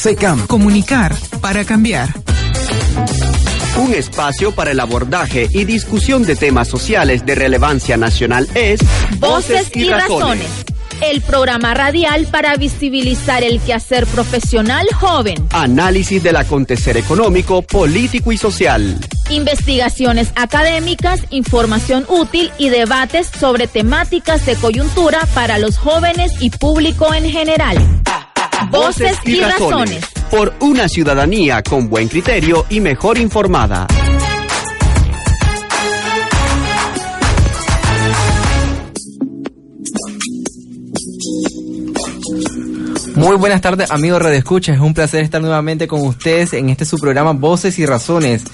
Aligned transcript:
SECAM. 0.00 0.46
Comunicar 0.46 1.14
para 1.42 1.66
cambiar. 1.66 2.08
Un 3.76 3.92
espacio 3.92 4.50
para 4.52 4.70
el 4.70 4.80
abordaje 4.80 5.46
y 5.52 5.66
discusión 5.66 6.24
de 6.24 6.36
temas 6.36 6.68
sociales 6.68 7.26
de 7.26 7.34
relevancia 7.34 7.98
nacional 7.98 8.48
es 8.54 8.80
Voces 9.18 9.70
y 9.74 9.90
Razones. 9.90 10.48
El 11.02 11.20
programa 11.20 11.74
radial 11.74 12.26
para 12.30 12.56
visibilizar 12.56 13.42
el 13.42 13.60
quehacer 13.60 14.06
profesional 14.06 14.86
joven. 14.94 15.46
Análisis 15.50 16.22
del 16.22 16.36
acontecer 16.36 16.96
económico, 16.96 17.60
político 17.60 18.32
y 18.32 18.38
social. 18.38 18.98
Investigaciones 19.28 20.32
académicas, 20.34 21.20
información 21.28 22.06
útil 22.08 22.50
y 22.56 22.70
debates 22.70 23.26
sobre 23.38 23.66
temáticas 23.66 24.46
de 24.46 24.56
coyuntura 24.56 25.26
para 25.34 25.58
los 25.58 25.76
jóvenes 25.76 26.32
y 26.40 26.48
público 26.48 27.12
en 27.12 27.30
general. 27.30 27.76
Voces 28.68 29.16
y, 29.24 29.40
razones. 29.40 30.04
Por 30.30 30.52
una 30.60 30.88
ciudadanía 30.88 31.62
con 31.62 31.88
buen 31.88 32.08
criterio 32.08 32.66
y 32.68 32.80
mejor 32.80 33.18
informada. 33.18 33.86
Muy 43.16 43.36
buenas 43.36 43.60
tardes, 43.60 43.90
amigos 43.90 44.22
Radio 44.22 44.38
Escucha. 44.38 44.72
Es 44.72 44.80
un 44.80 44.94
placer 44.94 45.22
estar 45.24 45.40
nuevamente 45.40 45.88
con 45.88 46.02
ustedes 46.02 46.52
en 46.52 46.70
este 46.70 46.84
su 46.84 46.98
programa 46.98 47.32
Voces 47.32 47.78
y 47.78 47.86
Razones. 47.86 48.44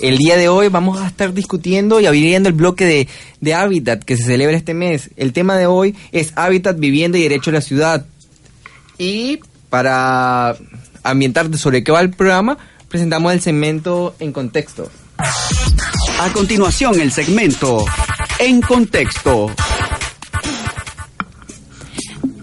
El 0.00 0.16
día 0.16 0.36
de 0.36 0.48
hoy 0.48 0.68
vamos 0.68 1.00
a 1.00 1.08
estar 1.08 1.34
discutiendo 1.34 2.00
y 2.00 2.06
abriendo 2.06 2.48
el 2.48 2.54
bloque 2.54 2.84
de, 2.84 3.08
de 3.40 3.54
Hábitat 3.54 4.04
que 4.04 4.16
se 4.16 4.24
celebra 4.24 4.56
este 4.56 4.74
mes. 4.74 5.10
El 5.16 5.32
tema 5.32 5.56
de 5.56 5.66
hoy 5.66 5.96
es 6.12 6.32
Hábitat, 6.36 6.78
Vivienda 6.78 7.18
y 7.18 7.22
Derecho 7.22 7.50
a 7.50 7.54
la 7.54 7.60
Ciudad. 7.60 8.06
Y 8.98 9.40
para 9.70 10.56
ambientar 11.02 11.56
sobre 11.56 11.84
qué 11.84 11.92
va 11.92 12.00
el 12.00 12.10
programa, 12.10 12.58
presentamos 12.88 13.32
el 13.32 13.40
segmento 13.40 14.14
en 14.18 14.32
contexto. 14.32 14.90
A 16.20 16.32
continuación, 16.32 17.00
el 17.00 17.12
segmento 17.12 17.84
En 18.40 18.60
Contexto. 18.60 19.50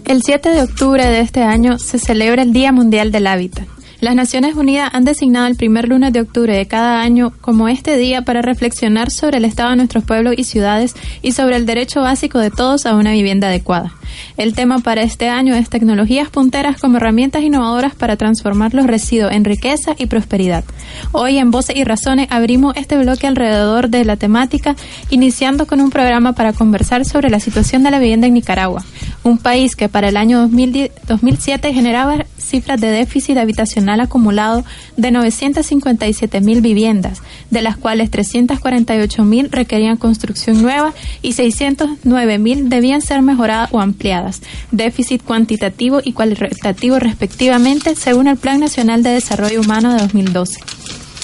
El 0.06 0.22
7 0.22 0.50
de 0.50 0.62
octubre 0.62 1.04
de 1.04 1.20
este 1.20 1.42
año 1.42 1.78
se 1.78 1.98
celebra 1.98 2.42
el 2.42 2.52
Día 2.52 2.72
Mundial 2.72 3.12
del 3.12 3.26
Hábitat. 3.26 3.75
Las 4.06 4.14
Naciones 4.14 4.54
Unidas 4.54 4.90
han 4.92 5.04
designado 5.04 5.48
el 5.48 5.56
primer 5.56 5.88
lunes 5.88 6.12
de 6.12 6.20
octubre 6.20 6.56
de 6.56 6.68
cada 6.68 7.00
año 7.00 7.32
como 7.40 7.66
este 7.66 7.96
día 7.96 8.22
para 8.22 8.40
reflexionar 8.40 9.10
sobre 9.10 9.38
el 9.38 9.44
estado 9.44 9.70
de 9.70 9.76
nuestros 9.78 10.04
pueblos 10.04 10.34
y 10.36 10.44
ciudades 10.44 10.94
y 11.22 11.32
sobre 11.32 11.56
el 11.56 11.66
derecho 11.66 12.02
básico 12.02 12.38
de 12.38 12.52
todos 12.52 12.86
a 12.86 12.94
una 12.94 13.10
vivienda 13.10 13.48
adecuada. 13.48 13.92
El 14.36 14.54
tema 14.54 14.78
para 14.78 15.02
este 15.02 15.28
año 15.28 15.56
es 15.56 15.68
tecnologías 15.68 16.28
punteras 16.28 16.80
como 16.80 16.98
herramientas 16.98 17.42
innovadoras 17.42 17.96
para 17.96 18.16
transformar 18.16 18.74
los 18.74 18.86
residuos 18.86 19.32
en 19.32 19.44
riqueza 19.44 19.96
y 19.98 20.06
prosperidad. 20.06 20.62
Hoy 21.10 21.38
en 21.38 21.50
Voces 21.50 21.74
y 21.74 21.82
Razones 21.82 22.28
abrimos 22.30 22.76
este 22.76 22.96
bloque 22.96 23.26
alrededor 23.26 23.88
de 23.88 24.04
la 24.04 24.16
temática, 24.16 24.76
iniciando 25.10 25.66
con 25.66 25.80
un 25.80 25.90
programa 25.90 26.32
para 26.32 26.52
conversar 26.52 27.04
sobre 27.04 27.28
la 27.28 27.40
situación 27.40 27.82
de 27.82 27.90
la 27.90 27.98
vivienda 27.98 28.28
en 28.28 28.34
Nicaragua, 28.34 28.84
un 29.26 29.38
país 29.38 29.74
que 29.74 29.88
para 29.88 30.08
el 30.08 30.16
año 30.16 30.48
2007 30.48 31.72
generaba 31.72 32.24
cifras 32.38 32.80
de 32.80 32.90
déficit 32.90 33.36
habitacional 33.38 34.00
acumulado 34.00 34.64
de 34.96 35.10
957 35.10 36.40
mil 36.40 36.60
viviendas, 36.60 37.22
de 37.50 37.60
las 37.60 37.76
cuales 37.76 38.10
348 38.10 39.24
mil 39.24 39.50
requerían 39.50 39.96
construcción 39.96 40.62
nueva 40.62 40.94
y 41.22 41.32
609 41.32 42.38
mil 42.38 42.68
debían 42.68 43.02
ser 43.02 43.22
mejoradas 43.22 43.70
o 43.72 43.80
ampliadas, 43.80 44.42
déficit 44.70 45.22
cuantitativo 45.22 46.00
y 46.04 46.12
cualitativo 46.12 46.98
respectivamente, 46.98 47.96
según 47.96 48.28
el 48.28 48.36
Plan 48.36 48.60
Nacional 48.60 49.02
de 49.02 49.10
Desarrollo 49.10 49.60
Humano 49.60 49.92
de 49.92 50.02
2012. 50.02 50.60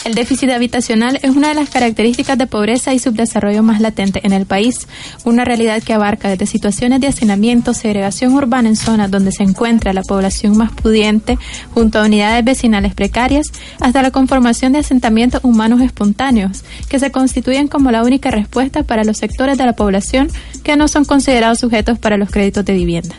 El 0.04 0.14
déficit 0.14 0.50
habitacional 0.50 1.20
es 1.22 1.30
una 1.30 1.50
de 1.50 1.54
las 1.54 1.70
características 1.70 2.36
de 2.36 2.48
pobreza 2.48 2.92
y 2.92 2.98
subdesarrollo 2.98 3.62
más 3.62 3.80
latente 3.80 4.20
en 4.24 4.32
el 4.32 4.46
país, 4.46 4.88
una 5.24 5.44
realidad 5.44 5.80
que 5.80 5.92
abarca 5.92 6.28
desde 6.28 6.46
situaciones 6.46 7.00
de 7.00 7.06
hacinamiento, 7.06 7.72
segregación 7.72 8.34
urbana 8.34 8.68
en 8.68 8.74
zonas 8.74 9.12
donde 9.12 9.30
se 9.30 9.44
encuentra 9.44 9.92
la 9.92 10.02
población 10.02 10.56
más 10.56 10.72
pudiente, 10.72 11.38
junto 11.72 12.00
a 12.00 12.06
unidades 12.06 12.44
vecinales 12.44 12.94
precarias, 12.94 13.52
hasta 13.78 14.02
la 14.02 14.10
conformación 14.10 14.72
de 14.72 14.80
asentamientos 14.80 15.44
humanos 15.44 15.80
espontáneos, 15.80 16.64
que 16.88 16.98
se 16.98 17.12
constituyen 17.12 17.68
como 17.68 17.92
la 17.92 18.02
única 18.02 18.32
respuesta 18.32 18.82
para 18.82 19.04
los 19.04 19.18
sectores 19.18 19.56
de 19.56 19.66
la 19.66 19.74
población 19.74 20.28
que 20.64 20.76
no 20.76 20.88
son 20.88 21.04
considerados 21.04 21.60
sujetos 21.60 22.00
para 22.00 22.16
los 22.16 22.28
créditos 22.28 22.64
de 22.64 22.72
vivienda. 22.72 23.14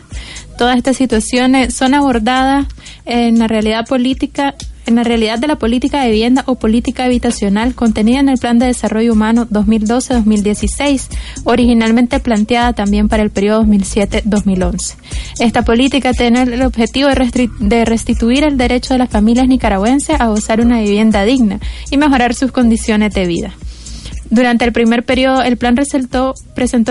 Todas 0.58 0.76
estas 0.76 0.98
situaciones 0.98 1.74
son 1.74 1.94
abordadas 1.94 2.66
en 3.06 3.38
la 3.38 3.48
realidad 3.48 3.86
política 3.86 4.54
en 4.86 4.96
la 4.96 5.04
realidad 5.04 5.38
de 5.38 5.46
la 5.46 5.56
política 5.56 6.02
de 6.02 6.10
vivienda 6.10 6.42
o 6.46 6.56
política 6.56 7.04
habitacional 7.04 7.74
contenida 7.74 8.20
en 8.20 8.28
el 8.28 8.38
Plan 8.38 8.58
de 8.58 8.66
Desarrollo 8.66 9.12
Humano 9.12 9.46
2012-2016, 9.48 11.08
originalmente 11.44 12.20
planteada 12.20 12.72
también 12.72 13.08
para 13.08 13.22
el 13.22 13.30
periodo 13.30 13.64
2007-2011. 13.64 14.96
Esta 15.40 15.62
política 15.62 16.12
tiene 16.12 16.42
el 16.42 16.62
objetivo 16.62 17.08
de, 17.08 17.84
restituir 17.84 18.44
el 18.44 18.56
derecho 18.56 18.94
de 18.94 18.98
las 18.98 19.10
familias 19.10 19.48
nicaragüenses 19.48 20.20
a 20.20 20.26
gozar 20.26 20.60
una 20.60 20.80
vivienda 20.80 21.24
digna 21.24 21.60
y 21.90 21.96
mejorar 21.96 22.34
sus 22.34 22.52
condiciones 22.52 23.12
de 23.14 23.26
vida. 23.26 23.54
Durante 24.30 24.64
el 24.64 24.72
primer 24.72 25.04
periodo, 25.04 25.42
el 25.42 25.56
plan 25.56 25.74
presentó 25.74 26.34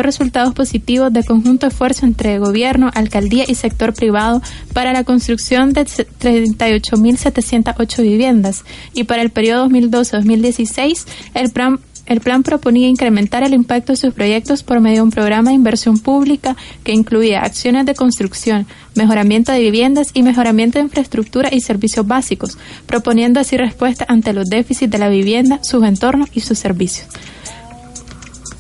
resultados 0.01 0.53
positivos 0.53 1.11
de 1.11 1.23
conjunto 1.23 1.67
esfuerzo 1.67 2.05
entre 2.05 2.39
gobierno, 2.39 2.91
alcaldía 2.94 3.45
y 3.47 3.55
sector 3.55 3.94
privado 3.94 4.41
para 4.73 4.94
la 4.94 5.03
construcción 5.03 5.73
de 5.73 5.85
38.708 5.85 8.03
viviendas. 8.03 8.63
Y 8.94 9.03
para 9.05 9.21
el 9.21 9.31
periodo 9.31 9.69
2012-2016 9.69 11.05
el 11.33 11.51
plan 11.51 11.79
el 12.06 12.19
plan 12.19 12.44
proponía 12.44 12.88
incrementar 12.88 13.44
el 13.44 13.53
impacto 13.53 13.94
de 13.94 13.97
sus 13.97 14.14
proyectos 14.14 14.62
por 14.62 14.80
medio 14.81 14.97
de 14.97 15.02
un 15.03 15.12
programa 15.12 15.50
de 15.50 15.56
inversión 15.56 16.00
pública 16.00 16.58
que 16.84 16.91
incluía 16.91 17.41
acciones 17.41 17.86
de 17.86 17.96
construcción, 17.96 18.68
mejoramiento 18.96 19.52
de 19.52 19.59
viviendas 19.59 20.09
y 20.13 20.22
mejoramiento 20.24 20.80
de 20.80 20.86
infraestructura 20.86 21.50
y 21.52 21.62
servicios 21.62 22.06
básicos, 22.06 22.58
proponiendo 22.86 23.40
así 23.40 23.56
respuesta 23.56 24.06
ante 24.08 24.34
los 24.34 24.50
déficits 24.50 24.92
de 24.92 24.97
la 24.97 25.09
vivienda, 25.09 25.59
sus 25.63 25.84
entornos 25.84 26.30
y 26.34 26.42
sus 26.42 26.59
servicios. 26.59 27.08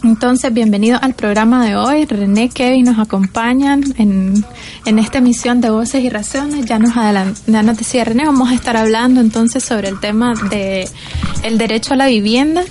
Entonces, 0.03 0.53
bienvenido 0.53 0.99
al 1.01 1.13
programa 1.13 1.65
de 1.65 1.77
hoy. 1.77 2.03
René, 2.05 2.49
Kevin 2.49 2.85
nos 2.85 2.99
acompañan 2.99 3.81
en, 3.97 4.45
en 4.85 4.99
esta 4.99 5.19
emisión 5.19 5.61
de 5.61 5.69
Voces 5.69 6.03
y 6.03 6.09
Razones. 6.09 6.65
Ya 6.65 6.77
nos, 6.77 6.93
ya 7.47 7.63
nos 7.63 7.77
decía 7.77 8.03
René, 8.03 8.25
vamos 8.25 8.51
a 8.51 8.53
estar 8.53 8.75
hablando 8.75 9.21
entonces 9.21 9.63
sobre 9.63 9.87
el 9.87 10.01
tema 10.01 10.33
de 10.49 10.89
el 11.43 11.57
derecho 11.57 11.93
a 11.93 11.97
la 11.97 12.07
vivienda 12.07 12.65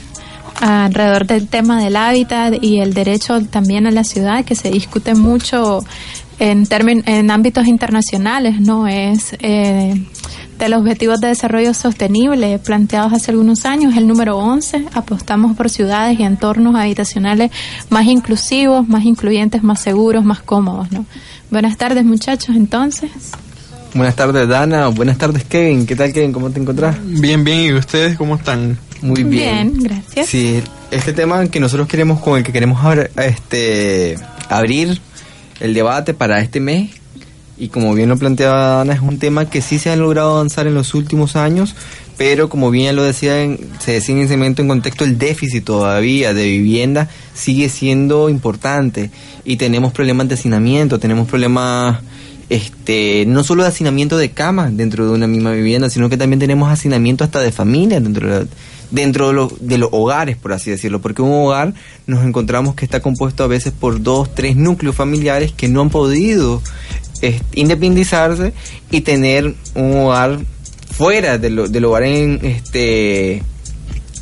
alrededor 0.62 1.26
del 1.26 1.48
tema 1.48 1.82
del 1.82 1.96
hábitat 1.96 2.62
y 2.62 2.78
el 2.80 2.94
derecho 2.94 3.40
también 3.46 3.86
a 3.86 3.90
la 3.90 4.04
ciudad 4.04 4.44
que 4.44 4.54
se 4.54 4.70
discute 4.70 5.14
mucho 5.14 5.84
en 6.38 6.66
en 6.70 7.30
ámbitos 7.30 7.66
internacionales, 7.66 8.60
¿no? 8.60 8.86
Es 8.86 9.36
eh, 9.40 10.00
de 10.58 10.68
los 10.68 10.80
Objetivos 10.80 11.20
de 11.20 11.28
Desarrollo 11.28 11.74
Sostenible 11.74 12.58
planteados 12.58 13.12
hace 13.12 13.32
algunos 13.32 13.64
años, 13.64 13.96
el 13.96 14.06
número 14.06 14.38
11, 14.38 14.86
apostamos 14.92 15.56
por 15.56 15.68
ciudades 15.68 16.18
y 16.18 16.22
entornos 16.22 16.76
habitacionales 16.76 17.50
más 17.90 18.06
inclusivos, 18.06 18.88
más 18.88 19.04
incluyentes, 19.04 19.62
más 19.62 19.80
seguros, 19.80 20.24
más 20.24 20.42
cómodos, 20.42 20.90
¿no? 20.92 21.06
Buenas 21.50 21.76
tardes, 21.76 22.04
muchachos, 22.04 22.54
entonces. 22.56 23.10
Buenas 23.94 24.16
tardes, 24.16 24.48
Dana. 24.48 24.88
Buenas 24.88 25.18
tardes, 25.18 25.44
Kevin. 25.44 25.86
¿Qué 25.86 25.96
tal, 25.96 26.12
Kevin? 26.12 26.32
¿Cómo 26.32 26.50
te 26.50 26.60
encontrás? 26.60 26.96
Bien, 27.04 27.44
bien. 27.44 27.60
¿Y 27.60 27.72
ustedes 27.74 28.16
cómo 28.16 28.36
están? 28.36 28.78
Muy 29.02 29.24
bien. 29.24 29.72
Bien, 29.72 29.82
gracias. 29.82 30.28
Sí, 30.28 30.62
este 30.90 31.12
tema 31.12 31.46
que 31.48 31.60
nosotros 31.60 31.88
queremos, 31.88 32.20
con 32.20 32.38
el 32.38 32.44
que 32.44 32.52
queremos 32.52 32.80
este, 33.16 34.16
abrir 34.48 35.00
el 35.60 35.74
debate 35.74 36.14
para 36.14 36.40
este 36.40 36.60
mes, 36.60 36.90
y 37.58 37.68
como 37.68 37.94
bien 37.94 38.08
lo 38.08 38.16
planteaba 38.16 38.80
Ana, 38.80 38.94
es 38.94 39.00
un 39.00 39.18
tema 39.18 39.50
que 39.50 39.60
sí 39.60 39.78
se 39.78 39.90
ha 39.90 39.96
logrado 39.96 40.36
avanzar 40.36 40.66
en 40.66 40.74
los 40.74 40.94
últimos 40.94 41.36
años, 41.36 41.74
pero 42.16 42.48
como 42.48 42.70
bien 42.70 42.96
lo 42.96 43.02
decía, 43.02 43.34
se 43.78 43.92
decía 43.92 44.14
en 44.14 44.22
ese 44.22 44.36
momento 44.36 44.62
en 44.62 44.68
contexto, 44.68 45.04
el 45.04 45.18
déficit 45.18 45.64
todavía 45.64 46.34
de 46.34 46.44
vivienda 46.44 47.08
sigue 47.34 47.68
siendo 47.68 48.28
importante 48.28 49.10
y 49.44 49.56
tenemos 49.56 49.92
problemas 49.92 50.28
de 50.28 50.34
hacinamiento, 50.34 50.98
tenemos 50.98 51.28
problemas 51.28 52.00
este, 52.48 53.24
no 53.26 53.44
solo 53.44 53.62
de 53.62 53.70
hacinamiento 53.70 54.18
de 54.18 54.30
camas 54.30 54.76
dentro 54.76 55.06
de 55.06 55.12
una 55.12 55.26
misma 55.26 55.52
vivienda, 55.52 55.88
sino 55.88 56.08
que 56.08 56.16
también 56.16 56.40
tenemos 56.40 56.70
hacinamiento 56.70 57.24
hasta 57.24 57.40
de 57.40 57.52
familias 57.52 58.02
dentro 58.02 58.40
de, 58.40 58.46
dentro 58.92 59.50
de, 59.60 59.78
los 59.78 59.88
hogares, 59.90 60.36
por 60.36 60.52
así 60.52 60.70
decirlo, 60.70 61.00
porque 61.00 61.22
un 61.22 61.32
hogar 61.32 61.74
nos 62.06 62.24
encontramos 62.24 62.74
que 62.74 62.84
está 62.84 63.00
compuesto 63.00 63.42
a 63.42 63.48
veces 63.48 63.72
por 63.72 64.02
dos, 64.02 64.32
tres 64.34 64.54
núcleos 64.54 64.94
familiares 64.94 65.52
que 65.52 65.68
no 65.68 65.80
han 65.80 65.90
podido 65.90 66.62
independizarse 67.54 68.52
y 68.90 69.00
tener 69.00 69.54
un 69.74 69.96
hogar 69.96 70.40
fuera 70.90 71.38
del 71.38 71.84
hogar 71.84 72.02
en 72.04 72.38
este 72.42 73.42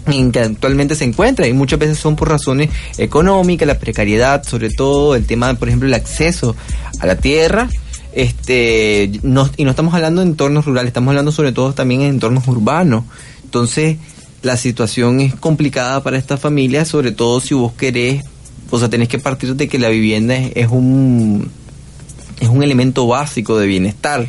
en 0.06 0.32
que 0.32 0.40
actualmente 0.40 0.94
se 0.94 1.04
encuentra 1.04 1.46
y 1.46 1.52
muchas 1.52 1.78
veces 1.78 1.98
son 1.98 2.16
por 2.16 2.28
razones 2.28 2.70
económicas, 2.98 3.68
la 3.68 3.78
precariedad, 3.78 4.42
sobre 4.44 4.70
todo 4.70 5.14
el 5.14 5.26
tema, 5.26 5.52
por 5.54 5.68
ejemplo, 5.68 5.86
el 5.86 5.94
acceso 5.94 6.56
a 7.00 7.06
la 7.06 7.16
tierra 7.16 7.68
este 8.12 9.12
no, 9.22 9.48
y 9.56 9.64
no 9.64 9.70
estamos 9.70 9.94
hablando 9.94 10.20
de 10.20 10.28
entornos 10.28 10.64
rurales, 10.64 10.88
estamos 10.88 11.10
hablando 11.10 11.32
sobre 11.32 11.52
todo 11.52 11.72
también 11.72 12.02
en 12.02 12.08
entornos 12.08 12.46
urbanos. 12.48 13.04
Entonces, 13.44 13.98
la 14.42 14.56
situación 14.56 15.20
es 15.20 15.34
complicada 15.34 16.02
para 16.02 16.18
esta 16.18 16.36
familia, 16.36 16.84
sobre 16.84 17.12
todo 17.12 17.40
si 17.40 17.54
vos 17.54 17.72
querés, 17.72 18.24
o 18.70 18.78
sea, 18.78 18.88
tenés 18.88 19.08
que 19.08 19.18
partir 19.18 19.54
de 19.56 19.68
que 19.68 19.78
la 19.78 19.88
vivienda 19.88 20.34
es, 20.34 20.52
es 20.54 20.68
un 20.68 21.50
es 22.40 22.48
un 22.48 22.62
elemento 22.62 23.06
básico 23.06 23.58
de 23.58 23.66
bienestar. 23.66 24.26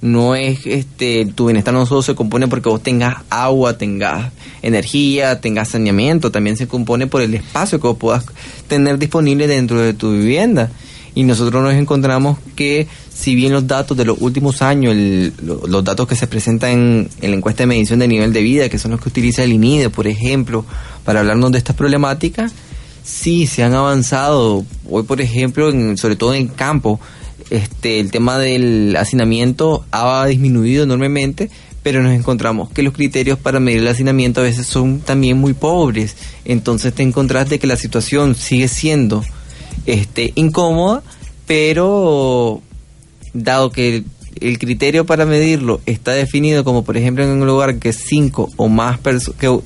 No 0.00 0.34
es 0.34 0.66
este 0.66 1.26
tu 1.26 1.46
bienestar 1.46 1.74
no 1.74 1.86
solo 1.86 2.02
se 2.02 2.14
compone 2.14 2.48
porque 2.48 2.68
vos 2.68 2.82
tengas 2.82 3.18
agua, 3.30 3.78
tengas 3.78 4.32
energía, 4.62 5.40
tengas 5.40 5.68
saneamiento, 5.68 6.32
también 6.32 6.56
se 6.56 6.66
compone 6.66 7.06
por 7.06 7.22
el 7.22 7.34
espacio 7.34 7.80
que 7.80 7.86
vos 7.86 7.98
puedas 7.98 8.24
tener 8.68 8.98
disponible 8.98 9.46
dentro 9.46 9.80
de 9.80 9.94
tu 9.94 10.12
vivienda. 10.12 10.70
Y 11.14 11.24
nosotros 11.24 11.62
nos 11.62 11.74
encontramos 11.74 12.38
que 12.56 12.86
si 13.14 13.34
bien 13.34 13.52
los 13.52 13.66
datos 13.66 13.96
de 13.96 14.04
los 14.06 14.16
últimos 14.20 14.62
años, 14.62 14.92
el- 14.94 15.32
lo- 15.42 15.66
los 15.66 15.84
datos 15.84 16.08
que 16.08 16.16
se 16.16 16.26
presentan 16.26 16.70
en, 16.70 17.08
en 17.20 17.30
la 17.30 17.36
encuesta 17.36 17.62
de 17.64 17.66
medición 17.66 17.98
de 17.98 18.08
nivel 18.08 18.32
de 18.32 18.40
vida, 18.42 18.68
que 18.70 18.78
son 18.78 18.92
los 18.92 19.00
que 19.00 19.10
utiliza 19.10 19.44
el 19.44 19.52
INIDE, 19.52 19.90
por 19.90 20.06
ejemplo, 20.06 20.64
para 21.04 21.20
hablarnos 21.20 21.52
de 21.52 21.58
estas 21.58 21.76
problemáticas, 21.76 22.52
sí 23.04 23.46
se 23.46 23.62
han 23.62 23.74
avanzado. 23.74 24.64
Hoy, 24.88 25.02
por 25.02 25.20
ejemplo, 25.20 25.68
en- 25.68 25.98
sobre 25.98 26.16
todo 26.16 26.34
en 26.34 26.48
campo, 26.48 26.98
este, 27.50 28.00
el 28.00 28.10
tema 28.10 28.38
del 28.38 28.96
hacinamiento 28.96 29.84
ha 29.90 30.24
disminuido 30.26 30.84
enormemente, 30.84 31.50
pero 31.82 32.02
nos 32.02 32.12
encontramos 32.14 32.70
que 32.70 32.82
los 32.82 32.94
criterios 32.94 33.38
para 33.38 33.60
medir 33.60 33.80
el 33.80 33.88
hacinamiento 33.88 34.40
a 34.40 34.44
veces 34.44 34.66
son 34.66 35.00
también 35.00 35.36
muy 35.36 35.52
pobres. 35.52 36.16
Entonces 36.46 36.94
te 36.94 37.02
encontrás 37.02 37.50
de 37.50 37.58
que 37.58 37.66
la 37.66 37.76
situación 37.76 38.34
sigue 38.34 38.68
siendo 38.68 39.22
este, 39.86 40.32
incómoda, 40.34 41.02
pero 41.46 42.62
dado 43.34 43.70
que 43.70 44.04
el, 44.40 44.58
criterio 44.58 45.06
para 45.06 45.24
medirlo 45.24 45.80
está 45.86 46.12
definido 46.12 46.64
como 46.64 46.84
por 46.84 46.96
ejemplo 46.96 47.24
en 47.24 47.30
un 47.30 47.46
lugar 47.46 47.78
que 47.78 47.92
cinco 47.92 48.48
o 48.56 48.68
más 48.68 48.98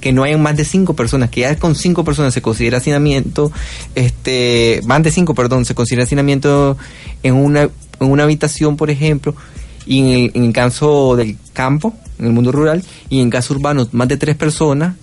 que 0.01 0.13
no 0.13 0.23
hayan 0.23 0.43
más 0.43 0.57
de 0.57 0.65
cinco 0.65 0.95
personas, 0.95 1.31
que 1.31 1.43
ya 1.43 1.57
con 1.59 1.75
cinco 1.75 2.05
personas 2.05 2.35
se 2.35 2.43
considera 2.43 2.79
hacinamiento, 2.79 3.51
este, 3.95 4.81
más 4.85 5.03
de 5.03 5.11
cinco, 5.11 5.35
perdón, 5.35 5.65
se 5.65 5.75
considera 5.75 6.05
hacinamiento 6.05 6.77
en 7.23 7.35
una, 7.35 7.63
en 7.63 8.11
una 8.11 8.25
habitación, 8.25 8.77
por 8.77 8.91
ejemplo, 8.91 9.35
y 9.87 10.01
en 10.01 10.07
el, 10.07 10.31
en 10.35 10.45
el 10.45 10.53
caso 10.53 11.17
del 11.17 11.37
campo, 11.53 11.95
en 12.19 12.27
el 12.27 12.33
mundo 12.33 12.53
rural, 12.53 12.83
y 13.09 13.21
en 13.21 13.31
caso 13.31 13.55
urbano, 13.55 13.89
más 13.93 14.09
de 14.09 14.17
tres 14.17 14.37
personas, 14.37 14.95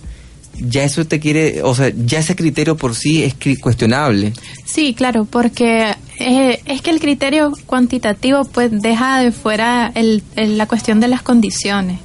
ya 0.58 0.84
eso 0.84 1.04
te 1.06 1.20
quiere, 1.20 1.62
o 1.62 1.74
sea, 1.74 1.92
ya 1.96 2.18
ese 2.18 2.36
criterio 2.36 2.76
por 2.76 2.94
sí 2.94 3.22
es 3.24 3.34
cuestionable. 3.60 4.32
Sí, 4.64 4.94
claro, 4.94 5.24
porque 5.24 5.94
eh, 6.18 6.60
es 6.66 6.82
que 6.82 6.90
el 6.90 7.00
criterio 7.00 7.52
cuantitativo 7.66 8.44
pues 8.44 8.70
deja 8.82 9.20
de 9.20 9.32
fuera 9.32 9.90
el, 9.94 10.22
el- 10.36 10.56
la 10.58 10.66
cuestión 10.66 11.00
de 11.00 11.08
las 11.08 11.22
condiciones, 11.22 11.98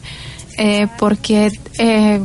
eh, 0.57 0.87
porque 0.97 1.51
eh, 1.77 2.19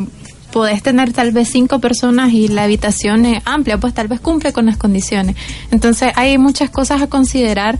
podés 0.53 0.82
tener 0.82 1.12
tal 1.12 1.32
vez 1.32 1.49
cinco 1.50 1.79
personas 1.81 2.32
y 2.32 2.49
la 2.49 2.65
habitación 2.65 3.26
es 3.26 3.43
amplia, 3.44 3.79
pues 3.79 3.93
tal 3.94 4.09
vez 4.09 4.21
cumple 4.21 4.53
con 4.53 4.67
las 4.67 4.76
condiciones. 4.76 5.37
Entonces 5.71 6.12
hay 6.15 6.38
muchas 6.38 6.71
cosas 6.71 7.03
a 7.03 7.06
considerar 7.09 7.79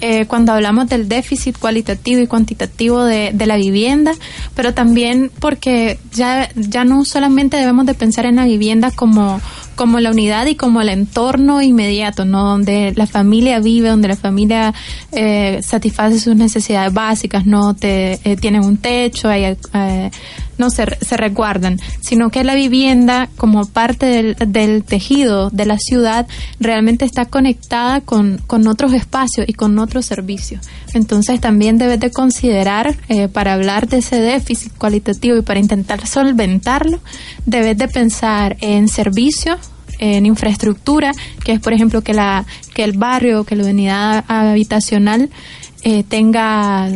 eh, 0.00 0.26
cuando 0.26 0.52
hablamos 0.52 0.88
del 0.88 1.08
déficit 1.08 1.58
cualitativo 1.58 2.20
y 2.20 2.26
cuantitativo 2.26 3.04
de, 3.04 3.30
de 3.32 3.46
la 3.46 3.56
vivienda, 3.56 4.12
pero 4.54 4.74
también 4.74 5.30
porque 5.40 5.98
ya, 6.12 6.48
ya 6.54 6.84
no 6.84 7.04
solamente 7.04 7.56
debemos 7.56 7.86
de 7.86 7.94
pensar 7.94 8.26
en 8.26 8.36
la 8.36 8.44
vivienda 8.44 8.90
como, 8.90 9.40
como 9.78 10.00
la 10.00 10.10
unidad 10.10 10.46
y 10.46 10.56
como 10.56 10.80
el 10.80 10.88
entorno 10.88 11.62
inmediato, 11.62 12.24
¿no? 12.24 12.44
Donde 12.44 12.92
la 12.96 13.06
familia 13.06 13.60
vive, 13.60 13.90
donde 13.90 14.08
la 14.08 14.16
familia 14.16 14.74
eh, 15.12 15.60
satisface 15.62 16.18
sus 16.18 16.34
necesidades 16.34 16.92
básicas, 16.92 17.46
¿no? 17.46 17.74
Te, 17.74 18.18
eh, 18.24 18.34
tienen 18.34 18.64
un 18.64 18.78
techo, 18.78 19.28
hay, 19.28 19.44
eh, 19.44 20.10
no 20.58 20.70
se, 20.70 20.84
se 21.00 21.16
resguardan, 21.16 21.78
sino 22.00 22.28
que 22.30 22.42
la 22.42 22.56
vivienda 22.56 23.28
como 23.36 23.66
parte 23.66 24.06
del, 24.06 24.36
del 24.48 24.82
tejido 24.82 25.48
de 25.50 25.66
la 25.66 25.78
ciudad 25.78 26.26
realmente 26.58 27.04
está 27.04 27.26
conectada 27.26 28.00
con, 28.00 28.38
con 28.48 28.66
otros 28.66 28.92
espacios 28.92 29.48
y 29.48 29.52
con 29.52 29.78
otros 29.78 30.06
servicios. 30.06 30.66
Entonces 30.94 31.40
también 31.40 31.78
debes 31.78 32.00
de 32.00 32.10
considerar, 32.10 32.96
eh, 33.08 33.28
para 33.28 33.54
hablar 33.54 33.88
de 33.88 33.98
ese 33.98 34.16
déficit 34.20 34.72
cualitativo 34.76 35.36
y 35.36 35.42
para 35.42 35.60
intentar 35.60 36.06
solventarlo, 36.06 37.00
debes 37.46 37.76
de 37.76 37.88
pensar 37.88 38.56
en 38.60 38.88
servicios, 38.88 39.58
en 39.98 40.26
infraestructura, 40.26 41.12
que 41.44 41.52
es 41.52 41.60
por 41.60 41.72
ejemplo 41.72 42.02
que 42.02 42.14
la 42.14 42.46
que 42.74 42.84
el 42.84 42.96
barrio, 42.96 43.44
que 43.44 43.56
la 43.56 43.64
unidad 43.64 44.24
habitacional 44.28 45.30
eh, 45.82 46.04
tenga 46.04 46.90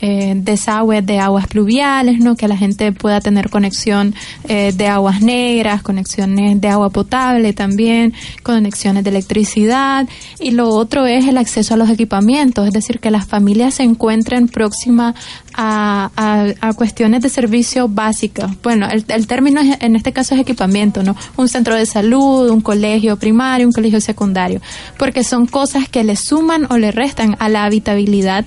eh, 0.00 0.34
desagües 0.36 1.04
de 1.06 1.18
aguas 1.18 1.46
pluviales, 1.46 2.18
¿no? 2.18 2.36
que 2.36 2.48
la 2.48 2.56
gente 2.56 2.92
pueda 2.92 3.20
tener 3.20 3.50
conexión 3.50 4.14
eh, 4.48 4.72
de 4.76 4.88
aguas 4.88 5.22
negras, 5.22 5.82
conexiones 5.82 6.60
de 6.60 6.68
agua 6.68 6.90
potable 6.90 7.52
también, 7.52 8.12
conexiones 8.42 9.04
de 9.04 9.10
electricidad 9.10 10.06
y 10.40 10.50
lo 10.52 10.68
otro 10.68 11.06
es 11.06 11.26
el 11.26 11.38
acceso 11.38 11.74
a 11.74 11.76
los 11.76 11.90
equipamientos, 11.90 12.66
es 12.66 12.72
decir, 12.72 13.00
que 13.00 13.10
las 13.10 13.26
familias 13.26 13.74
se 13.74 13.82
encuentren 13.82 14.48
próximas 14.48 15.14
a, 15.54 16.10
a, 16.16 16.68
a 16.68 16.72
cuestiones 16.74 17.22
de 17.22 17.28
servicios 17.28 17.92
básicos. 17.94 18.50
Bueno, 18.62 18.86
el, 18.90 19.04
el 19.08 19.26
término 19.26 19.60
es- 19.60 19.78
en 19.80 19.96
este 19.96 20.12
caso 20.12 20.34
es 20.34 20.40
equipamiento, 20.40 21.02
¿no? 21.02 21.16
Un 21.36 21.48
centro 21.48 21.74
de 21.74 21.86
salud, 21.86 22.50
un 22.50 22.60
colegio 22.60 23.16
primario, 23.16 23.66
un 23.66 23.72
colegio 23.72 24.00
secundario, 24.00 24.60
porque 24.98 25.24
son 25.24 25.46
cosas 25.46 25.88
que 25.88 26.04
le 26.04 26.16
suman 26.16 26.66
o 26.70 26.76
le 26.78 26.90
restan 26.92 27.36
a 27.38 27.48
la 27.48 27.64
habitabilidad 27.64 28.44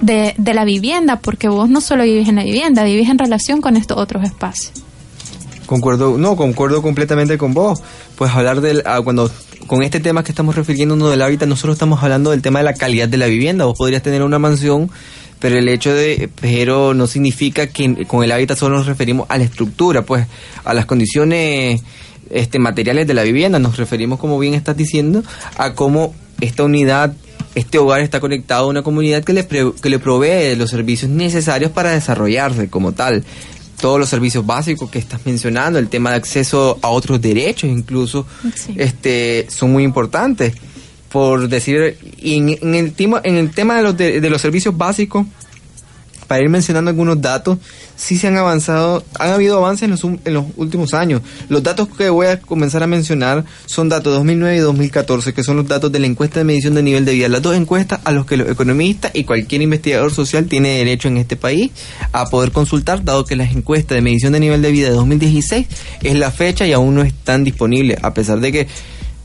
de, 0.00 0.34
de 0.36 0.54
la 0.54 0.64
vivienda, 0.64 1.20
porque 1.20 1.48
vos 1.48 1.68
no 1.68 1.80
solo 1.80 2.04
vivís 2.04 2.28
en 2.28 2.36
la 2.36 2.44
vivienda, 2.44 2.84
vivís 2.84 3.08
en 3.08 3.18
relación 3.18 3.60
con 3.60 3.76
estos 3.76 3.98
otros 3.98 4.24
espacios. 4.24 4.72
Concuerdo, 5.66 6.18
no, 6.18 6.34
concuerdo 6.34 6.82
completamente 6.82 7.38
con 7.38 7.54
vos. 7.54 7.80
Pues 8.16 8.32
hablar 8.32 8.60
del, 8.60 8.82
ah, 8.86 9.00
cuando, 9.04 9.30
con 9.68 9.84
este 9.84 10.00
tema 10.00 10.24
que 10.24 10.32
estamos 10.32 10.56
refiriéndonos 10.56 11.10
del 11.10 11.22
hábitat, 11.22 11.48
nosotros 11.48 11.74
estamos 11.74 12.02
hablando 12.02 12.32
del 12.32 12.42
tema 12.42 12.58
de 12.58 12.64
la 12.64 12.74
calidad 12.74 13.08
de 13.08 13.16
la 13.16 13.26
vivienda. 13.26 13.66
Vos 13.66 13.78
podrías 13.78 14.02
tener 14.02 14.22
una 14.22 14.40
mansión, 14.40 14.90
pero 15.38 15.56
el 15.56 15.68
hecho 15.68 15.94
de, 15.94 16.28
pero 16.40 16.92
no 16.92 17.06
significa 17.06 17.68
que 17.68 18.04
con 18.06 18.24
el 18.24 18.32
hábitat 18.32 18.58
solo 18.58 18.78
nos 18.78 18.86
referimos 18.86 19.26
a 19.30 19.38
la 19.38 19.44
estructura, 19.44 20.02
pues, 20.02 20.26
a 20.64 20.74
las 20.74 20.86
condiciones, 20.86 21.82
este, 22.30 22.58
materiales 22.58 23.06
de 23.06 23.14
la 23.14 23.22
vivienda. 23.22 23.60
Nos 23.60 23.76
referimos, 23.76 24.18
como 24.18 24.40
bien 24.40 24.54
estás 24.54 24.76
diciendo, 24.76 25.22
a 25.56 25.74
cómo 25.74 26.14
esta 26.40 26.64
unidad 26.64 27.14
este 27.54 27.78
hogar 27.78 28.00
está 28.00 28.20
conectado 28.20 28.64
a 28.64 28.68
una 28.68 28.82
comunidad 28.82 29.24
que 29.24 29.32
le, 29.32 29.46
que 29.46 29.90
le 29.90 29.98
provee 29.98 30.54
los 30.56 30.70
servicios 30.70 31.10
necesarios 31.10 31.70
para 31.72 31.90
desarrollarse 31.90 32.68
como 32.68 32.92
tal. 32.92 33.24
Todos 33.80 33.98
los 33.98 34.08
servicios 34.08 34.44
básicos 34.44 34.90
que 34.90 34.98
estás 34.98 35.24
mencionando, 35.24 35.78
el 35.78 35.88
tema 35.88 36.10
de 36.10 36.16
acceso 36.16 36.78
a 36.82 36.88
otros 36.88 37.20
derechos 37.20 37.70
incluso, 37.70 38.26
Sí. 38.54 38.74
este, 38.76 39.46
son 39.50 39.72
muy 39.72 39.84
importantes. 39.84 40.52
Por 41.10 41.48
decir, 41.48 41.96
en, 42.22 42.50
en 42.50 42.74
el 42.74 42.92
tema, 42.92 43.20
en 43.24 43.36
el 43.36 43.50
tema 43.50 43.76
de 43.76 43.82
los, 43.82 43.96
de, 43.96 44.20
de 44.20 44.30
los 44.30 44.40
servicios 44.40 44.76
básicos, 44.76 45.26
para 46.30 46.44
ir 46.44 46.48
mencionando 46.48 46.90
algunos 46.90 47.20
datos, 47.20 47.58
sí 47.96 48.16
se 48.16 48.28
han 48.28 48.36
avanzado, 48.36 49.02
han 49.18 49.30
habido 49.30 49.56
avances 49.56 49.82
en 49.82 49.90
los, 49.90 50.04
en 50.04 50.32
los 50.32 50.44
últimos 50.56 50.94
años. 50.94 51.22
Los 51.48 51.64
datos 51.64 51.88
que 51.88 52.08
voy 52.08 52.28
a 52.28 52.40
comenzar 52.40 52.84
a 52.84 52.86
mencionar 52.86 53.44
son 53.66 53.88
datos 53.88 54.12
de 54.12 54.18
2009 54.18 54.56
y 54.56 54.60
2014, 54.60 55.34
que 55.34 55.42
son 55.42 55.56
los 55.56 55.66
datos 55.66 55.90
de 55.90 55.98
la 55.98 56.06
encuesta 56.06 56.38
de 56.38 56.44
medición 56.44 56.74
de 56.74 56.84
nivel 56.84 57.04
de 57.04 57.14
vida. 57.14 57.28
Las 57.28 57.42
dos 57.42 57.56
encuestas 57.56 57.98
a 58.04 58.12
los 58.12 58.26
que 58.26 58.36
los 58.36 58.48
economistas 58.48 59.10
y 59.12 59.24
cualquier 59.24 59.62
investigador 59.62 60.14
social 60.14 60.46
tiene 60.46 60.78
derecho 60.78 61.08
en 61.08 61.16
este 61.16 61.34
país 61.34 61.72
a 62.12 62.26
poder 62.26 62.52
consultar, 62.52 63.04
dado 63.04 63.24
que 63.24 63.34
las 63.34 63.50
encuestas 63.50 63.96
de 63.96 64.00
medición 64.00 64.32
de 64.32 64.38
nivel 64.38 64.62
de 64.62 64.70
vida 64.70 64.88
de 64.88 64.94
2016 64.94 65.66
es 66.00 66.14
la 66.14 66.30
fecha 66.30 66.64
y 66.64 66.72
aún 66.72 66.94
no 66.94 67.02
están 67.02 67.42
disponibles, 67.42 67.98
a 68.04 68.14
pesar 68.14 68.38
de 68.38 68.52
que 68.52 68.68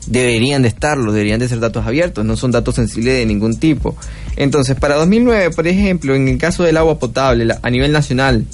deberían 0.06 0.62
de 0.62 0.68
estarlo, 0.68 1.12
deberían 1.12 1.40
de 1.40 1.48
ser 1.48 1.60
datos 1.60 1.86
abiertos, 1.86 2.24
no 2.24 2.36
son 2.36 2.52
datos 2.52 2.74
sensibles 2.76 3.14
de 3.14 3.26
ningún 3.26 3.56
tipo. 3.58 3.96
Entonces, 4.36 4.76
para 4.76 4.94
2009, 4.96 5.50
por 5.50 5.66
ejemplo, 5.66 6.14
en 6.14 6.28
el 6.28 6.38
caso 6.38 6.62
del 6.62 6.76
agua 6.76 6.98
potable 6.98 7.54
a 7.60 7.70
nivel 7.70 7.92
nacional, 7.92 8.44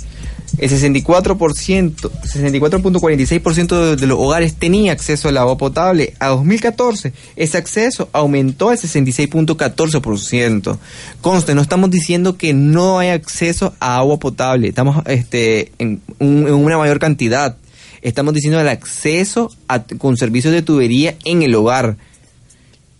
el 0.59 0.71
64%, 0.71 1.95
64.46% 1.97 3.69
de, 3.91 3.97
de 3.97 4.07
los 4.07 4.19
hogares 4.19 4.55
tenía 4.55 4.93
acceso 4.93 5.29
al 5.29 5.39
agua 5.39 5.57
potable. 5.57 6.15
A 6.21 6.29
2014, 6.29 7.13
ese 7.37 7.57
acceso 7.57 8.09
aumentó 8.13 8.69
al 8.69 8.79
66.14%. 8.79 10.79
Conste, 11.21 11.55
no 11.55 11.63
estamos 11.63 11.91
diciendo 11.91 12.37
que 12.37 12.53
no 12.55 12.99
hay 12.99 13.09
acceso 13.11 13.75
a 13.81 13.97
agua 13.97 14.19
potable, 14.19 14.69
estamos 14.69 15.03
este, 15.07 15.73
en, 15.79 16.01
un- 16.19 16.47
en 16.47 16.55
una 16.55 16.79
mayor 16.79 16.99
cantidad. 16.99 17.57
Estamos 18.03 18.35
diciendo 18.35 18.61
el 18.61 18.69
acceso 18.69 19.51
a- 19.69 19.85
con 19.85 20.17
servicios 20.17 20.53
de 20.53 20.63
tubería 20.63 21.15
en 21.25 21.43
el 21.43 21.55
hogar. 21.55 21.97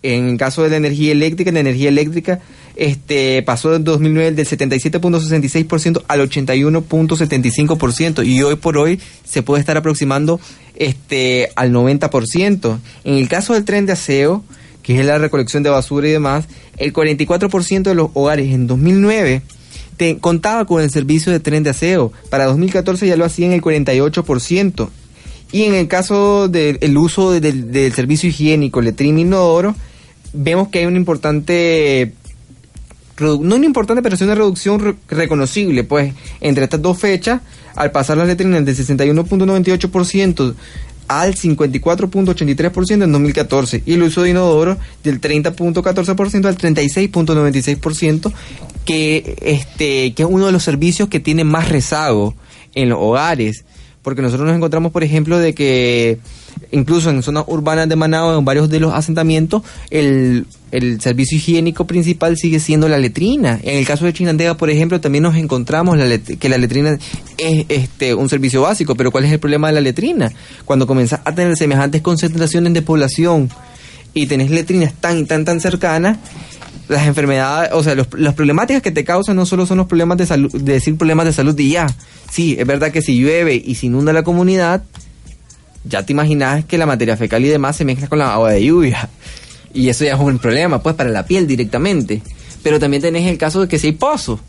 En 0.01 0.29
el 0.29 0.37
caso 0.37 0.63
de 0.63 0.69
la 0.69 0.77
energía 0.77 1.11
eléctrica, 1.13 1.51
la 1.51 1.59
energía 1.61 1.87
eléctrica 1.89 2.39
este, 2.75 3.41
pasó 3.43 3.73
en 3.75 3.83
2009 3.83 4.31
del 4.31 4.45
77.66% 4.47 6.03
al 6.07 6.19
81.75% 6.29 8.25
y 8.25 8.41
hoy 8.43 8.55
por 8.55 8.77
hoy 8.77 8.99
se 9.23 9.43
puede 9.43 9.59
estar 9.61 9.77
aproximando 9.77 10.39
este, 10.75 11.49
al 11.55 11.71
90%. 11.71 12.79
En 13.03 13.13
el 13.15 13.27
caso 13.29 13.53
del 13.53 13.63
tren 13.65 13.85
de 13.85 13.93
aseo, 13.93 14.43
que 14.81 14.99
es 14.99 15.05
la 15.05 15.17
recolección 15.17 15.63
de 15.63 15.69
basura 15.69 16.07
y 16.07 16.11
demás, 16.11 16.45
el 16.77 16.91
44% 16.93 17.83
de 17.83 17.95
los 17.95 18.09
hogares 18.13 18.51
en 18.53 18.67
2009 18.67 19.41
contaba 20.19 20.65
con 20.65 20.81
el 20.81 20.89
servicio 20.89 21.31
de 21.31 21.39
tren 21.39 21.63
de 21.63 21.69
aseo. 21.71 22.11
Para 22.29 22.45
2014 22.45 23.07
ya 23.07 23.15
lo 23.15 23.25
hacían 23.25 23.51
el 23.51 23.61
48%. 23.61 24.89
Y 25.51 25.63
en 25.63 25.75
el 25.75 25.87
caso 25.87 26.47
del 26.47 26.97
uso 26.97 27.31
del, 27.31 27.93
servicio 27.93 28.29
higiénico, 28.29 28.81
letrina 28.81 29.19
inodoro, 29.19 29.75
vemos 30.33 30.69
que 30.69 30.79
hay 30.79 30.85
una 30.85 30.97
importante 30.97 32.13
no 33.19 33.55
una 33.55 33.65
importante, 33.65 34.01
pero 34.01 34.17
sí 34.17 34.23
una 34.23 34.33
reducción 34.33 34.97
reconocible, 35.07 35.83
pues, 35.83 36.13
entre 36.41 36.63
estas 36.63 36.81
dos 36.81 36.97
fechas, 36.97 37.41
al 37.75 37.91
pasar 37.91 38.17
las 38.17 38.27
letrinas 38.27 38.65
del 38.65 38.75
61.98% 38.75 40.55
al 41.07 41.35
54.83% 41.35 43.03
en 43.03 43.11
2014 43.11 43.83
y 43.85 43.93
el 43.93 44.03
uso 44.03 44.21
de 44.23 44.29
inodoro 44.29 44.77
del 45.03 45.19
30.14% 45.19 46.45
al 46.45 46.57
36.96% 46.57 48.31
que 48.85 49.35
este 49.41 50.13
que 50.13 50.23
es 50.23 50.29
uno 50.29 50.45
de 50.45 50.51
los 50.51 50.63
servicios 50.63 51.09
que 51.09 51.19
tiene 51.19 51.43
más 51.43 51.69
rezago 51.69 52.35
en 52.75 52.89
los 52.89 52.99
hogares 52.99 53.65
porque 54.01 54.21
nosotros 54.21 54.47
nos 54.47 54.55
encontramos 54.55 54.91
por 54.91 55.03
ejemplo 55.03 55.39
de 55.39 55.53
que 55.53 56.19
incluso 56.71 57.09
en 57.09 57.23
zonas 57.23 57.45
urbanas 57.47 57.87
de 57.87 57.95
Manao 57.95 58.37
en 58.37 58.45
varios 58.45 58.69
de 58.69 58.79
los 58.79 58.93
asentamientos 58.93 59.63
el 59.89 60.45
el 60.73 60.99
servicio 61.01 61.37
higiénico 61.37 61.85
principal 61.85 62.35
sigue 62.35 62.59
siendo 62.59 62.89
la 62.89 62.97
letrina. 62.97 63.59
En 63.61 63.77
el 63.77 63.85
caso 63.85 64.05
de 64.05 64.13
Chinandega, 64.13 64.57
por 64.57 64.71
ejemplo, 64.71 64.99
también 64.99 65.21
nos 65.21 65.35
encontramos 65.35 65.99
que 66.39 66.49
la 66.49 66.57
letrina 66.57 66.97
es 67.37 67.65
este 67.69 68.15
un 68.15 68.27
servicio 68.27 68.63
básico, 68.63 68.95
pero 68.95 69.11
¿cuál 69.11 69.25
es 69.25 69.31
el 69.31 69.39
problema 69.39 69.67
de 69.67 69.75
la 69.75 69.81
letrina? 69.81 70.31
Cuando 70.65 70.87
comenzás 70.87 71.21
a 71.25 71.35
tener 71.35 71.55
semejantes 71.57 72.01
concentraciones 72.01 72.73
de 72.73 72.81
población 72.81 73.51
y 74.15 74.25
tenés 74.25 74.49
letrinas 74.49 74.95
tan 74.95 75.27
tan 75.27 75.45
tan 75.45 75.61
cercanas, 75.61 76.17
las 76.93 77.07
enfermedades, 77.07 77.71
o 77.73 77.83
sea, 77.83 77.95
los, 77.95 78.07
las 78.17 78.33
problemáticas 78.33 78.81
que 78.81 78.91
te 78.91 79.03
causan 79.03 79.35
no 79.35 79.45
solo 79.45 79.65
son 79.65 79.77
los 79.77 79.87
problemas 79.87 80.17
de 80.17 80.25
salud, 80.25 80.51
de 80.51 80.73
decir 80.73 80.97
problemas 80.97 81.25
de 81.25 81.33
salud 81.33 81.57
y 81.59 81.71
ya. 81.71 81.87
Sí, 82.31 82.55
es 82.57 82.65
verdad 82.65 82.91
que 82.91 83.01
si 83.01 83.19
llueve 83.19 83.55
y 83.55 83.75
se 83.75 83.87
inunda 83.87 84.13
la 84.13 84.23
comunidad, 84.23 84.83
ya 85.83 86.05
te 86.05 86.13
imaginas 86.13 86.65
que 86.65 86.77
la 86.77 86.85
materia 86.85 87.17
fecal 87.17 87.43
y 87.43 87.49
demás 87.49 87.75
se 87.75 87.85
mezcla 87.85 88.07
con 88.07 88.19
la 88.19 88.33
agua 88.33 88.51
de 88.51 88.63
lluvia. 88.63 89.09
Y 89.73 89.89
eso 89.89 90.05
ya 90.05 90.13
es 90.13 90.19
un 90.19 90.39
problema, 90.39 90.81
pues, 90.81 90.95
para 90.95 91.09
la 91.09 91.25
piel 91.25 91.47
directamente. 91.47 92.21
Pero 92.61 92.79
también 92.79 93.01
tenés 93.01 93.27
el 93.27 93.37
caso 93.37 93.61
de 93.61 93.67
que 93.67 93.79
si 93.79 93.87
hay 93.87 93.93
pozos, 93.93 94.39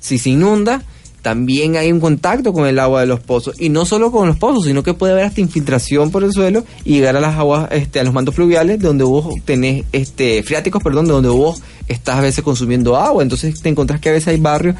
si 0.00 0.18
se 0.18 0.30
inunda, 0.30 0.82
también 1.22 1.76
hay 1.76 1.92
un 1.92 2.00
contacto 2.00 2.52
con 2.52 2.66
el 2.66 2.78
agua 2.78 3.00
de 3.00 3.06
los 3.06 3.20
pozos. 3.20 3.60
Y 3.60 3.68
no 3.68 3.84
solo 3.84 4.10
con 4.10 4.28
los 4.28 4.36
pozos, 4.36 4.64
sino 4.64 4.82
que 4.82 4.94
puede 4.94 5.12
haber 5.12 5.24
hasta 5.24 5.40
infiltración 5.40 6.10
por 6.10 6.24
el 6.24 6.32
suelo 6.32 6.64
y 6.84 6.94
llegar 6.94 7.16
a 7.16 7.20
las 7.20 7.36
aguas, 7.36 7.68
este, 7.72 8.00
a 8.00 8.04
los 8.04 8.14
mantos 8.14 8.34
fluviales, 8.34 8.80
donde 8.80 9.04
vos 9.04 9.26
tenés, 9.44 9.84
este, 9.92 10.42
freáticos, 10.42 10.82
perdón, 10.82 11.06
donde 11.06 11.28
vos 11.28 11.60
estás 11.88 12.16
a 12.16 12.20
veces 12.20 12.44
consumiendo 12.44 12.96
agua. 12.96 13.22
Entonces 13.22 13.60
te 13.60 13.68
encontrás 13.68 14.00
que 14.00 14.08
a 14.08 14.12
veces 14.12 14.28
hay 14.28 14.40
barrios 14.40 14.76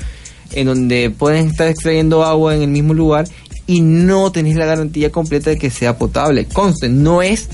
en 0.52 0.66
donde 0.66 1.11
pueden 1.11 1.49
estar 1.49 1.68
extrayendo 1.68 2.25
agua 2.25 2.54
en 2.54 2.62
el 2.62 2.68
mismo 2.68 2.95
lugar 2.95 3.28
y 3.66 3.83
no 3.83 4.33
tenés 4.33 4.57
la 4.57 4.64
garantía 4.64 5.11
completa 5.11 5.50
de 5.50 5.59
que 5.59 5.71
sea 5.71 5.99
potable. 5.99 6.47
Conste, 6.47 6.88
no 6.88 7.21
es 7.21 7.49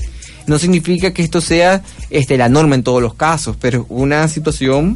no 0.47 0.59
significa 0.59 1.11
que 1.11 1.23
esto 1.23 1.41
sea 1.41 1.81
este, 2.09 2.37
la 2.37 2.49
norma 2.49 2.75
en 2.75 2.83
todos 2.83 3.01
los 3.01 3.15
casos, 3.15 3.57
pero 3.59 3.85
una 3.89 4.27
situación 4.27 4.95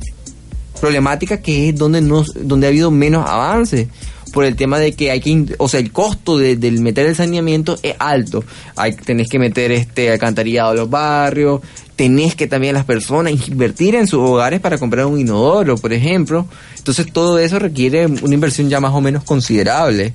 problemática 0.79 1.41
que 1.41 1.69
es 1.69 1.75
donde, 1.75 2.01
no, 2.01 2.23
donde 2.35 2.67
ha 2.67 2.69
habido 2.69 2.91
menos 2.91 3.27
avance 3.27 3.87
por 4.31 4.45
el 4.45 4.55
tema 4.55 4.77
de 4.79 4.93
que 4.93 5.11
hay 5.11 5.19
que, 5.19 5.55
o 5.57 5.67
sea, 5.67 5.79
el 5.79 5.91
costo 5.91 6.37
de, 6.37 6.55
del 6.55 6.81
meter 6.81 7.05
el 7.07 7.15
saneamiento 7.15 7.77
es 7.81 7.95
alto. 7.99 8.43
Hay, 8.75 8.93
tenés 8.93 9.27
que 9.27 9.39
meter 9.39 9.71
este 9.71 10.11
alcantarillado 10.11 10.71
a 10.71 10.75
los 10.75 10.89
barrios, 10.89 11.61
tenés 11.95 12.35
que 12.35 12.47
también 12.47 12.75
las 12.75 12.85
personas 12.85 13.47
invertir 13.47 13.95
en 13.95 14.07
sus 14.07 14.19
hogares 14.19 14.59
para 14.59 14.77
comprar 14.77 15.05
un 15.07 15.19
inodoro, 15.19 15.77
por 15.77 15.93
ejemplo. 15.93 16.47
Entonces 16.77 17.11
todo 17.11 17.39
eso 17.39 17.59
requiere 17.59 18.05
una 18.05 18.33
inversión 18.33 18.69
ya 18.69 18.79
más 18.79 18.93
o 18.93 19.01
menos 19.01 19.23
considerable 19.23 20.13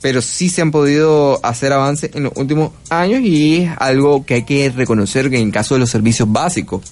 pero 0.00 0.22
sí 0.22 0.48
se 0.48 0.62
han 0.62 0.70
podido 0.70 1.44
hacer 1.44 1.72
avances 1.72 2.10
en 2.14 2.24
los 2.24 2.32
últimos 2.36 2.70
años 2.88 3.20
y 3.20 3.62
es 3.62 3.70
algo 3.78 4.24
que 4.24 4.34
hay 4.34 4.42
que 4.44 4.70
reconocer 4.70 5.28
que 5.30 5.38
en 5.38 5.50
caso 5.50 5.74
de 5.74 5.80
los 5.80 5.90
servicios 5.90 6.30
básicos. 6.30 6.82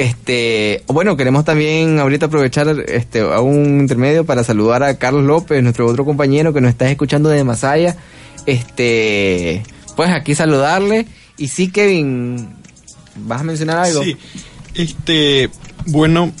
Este, 0.00 0.82
bueno, 0.86 1.14
queremos 1.14 1.44
también 1.44 1.98
ahorita 1.98 2.24
aprovechar 2.24 2.74
este 2.88 3.20
a 3.20 3.40
un 3.40 3.80
intermedio 3.80 4.24
para 4.24 4.42
saludar 4.44 4.82
a 4.82 4.96
Carlos 4.96 5.24
López, 5.24 5.62
nuestro 5.62 5.86
otro 5.86 6.06
compañero 6.06 6.54
que 6.54 6.62
nos 6.62 6.70
está 6.70 6.90
escuchando 6.90 7.28
de 7.28 7.44
Masaya. 7.44 7.98
Este, 8.46 9.62
pues 9.96 10.08
aquí 10.08 10.34
saludarle 10.34 11.06
y 11.36 11.48
sí 11.48 11.70
Kevin, 11.70 12.48
¿vas 13.14 13.42
a 13.42 13.44
mencionar 13.44 13.76
algo? 13.76 14.02
Sí. 14.02 14.16
Este, 14.74 15.50
bueno, 15.84 16.32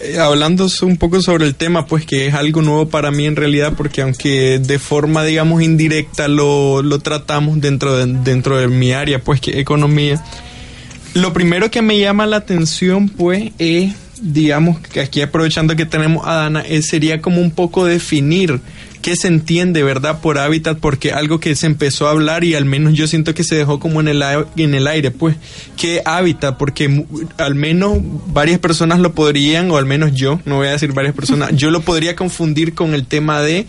eh, 0.00 0.18
hablando 0.18 0.66
un 0.82 0.96
poco 0.96 1.22
sobre 1.22 1.44
el 1.44 1.54
tema, 1.54 1.86
pues 1.86 2.06
que 2.06 2.26
es 2.26 2.34
algo 2.34 2.60
nuevo 2.60 2.88
para 2.88 3.12
mí 3.12 3.26
en 3.26 3.36
realidad, 3.36 3.74
porque 3.76 4.02
aunque 4.02 4.58
de 4.58 4.80
forma, 4.80 5.22
digamos, 5.22 5.62
indirecta 5.62 6.26
lo, 6.26 6.82
lo 6.82 6.98
tratamos 6.98 7.60
dentro 7.60 7.96
de, 7.96 8.12
dentro 8.24 8.58
de 8.58 8.66
mi 8.66 8.90
área, 8.90 9.22
pues 9.22 9.40
que 9.40 9.60
economía, 9.60 10.20
lo 11.16 11.32
primero 11.32 11.70
que 11.70 11.82
me 11.82 11.98
llama 11.98 12.26
la 12.26 12.36
atención, 12.36 13.08
pues, 13.08 13.52
es 13.58 13.94
digamos 14.20 14.80
que 14.80 15.00
aquí 15.00 15.20
aprovechando 15.20 15.76
que 15.76 15.84
tenemos 15.84 16.26
a 16.26 16.34
Dana, 16.34 16.62
eh, 16.62 16.80
sería 16.82 17.20
como 17.20 17.40
un 17.40 17.50
poco 17.50 17.84
definir 17.84 18.60
qué 19.02 19.14
se 19.14 19.28
entiende, 19.28 19.82
¿verdad? 19.82 20.20
Por 20.20 20.38
hábitat, 20.38 20.78
porque 20.78 21.12
algo 21.12 21.38
que 21.38 21.54
se 21.54 21.66
empezó 21.66 22.06
a 22.06 22.10
hablar 22.10 22.44
y 22.44 22.54
al 22.54 22.64
menos 22.64 22.94
yo 22.94 23.06
siento 23.06 23.34
que 23.34 23.44
se 23.44 23.54
dejó 23.54 23.78
como 23.78 24.00
en 24.00 24.08
el, 24.08 24.22
en 24.56 24.74
el 24.74 24.86
aire, 24.86 25.10
pues, 25.10 25.36
¿qué 25.76 26.02
hábitat? 26.04 26.56
Porque 26.56 27.04
al 27.38 27.54
menos 27.54 27.98
varias 28.28 28.58
personas 28.58 28.98
lo 28.98 29.14
podrían, 29.14 29.70
o 29.70 29.76
al 29.76 29.86
menos 29.86 30.14
yo, 30.14 30.40
no 30.44 30.56
voy 30.56 30.68
a 30.68 30.72
decir 30.72 30.92
varias 30.92 31.14
personas, 31.14 31.50
yo 31.54 31.70
lo 31.70 31.82
podría 31.82 32.16
confundir 32.16 32.74
con 32.74 32.94
el 32.94 33.06
tema 33.06 33.40
de 33.40 33.66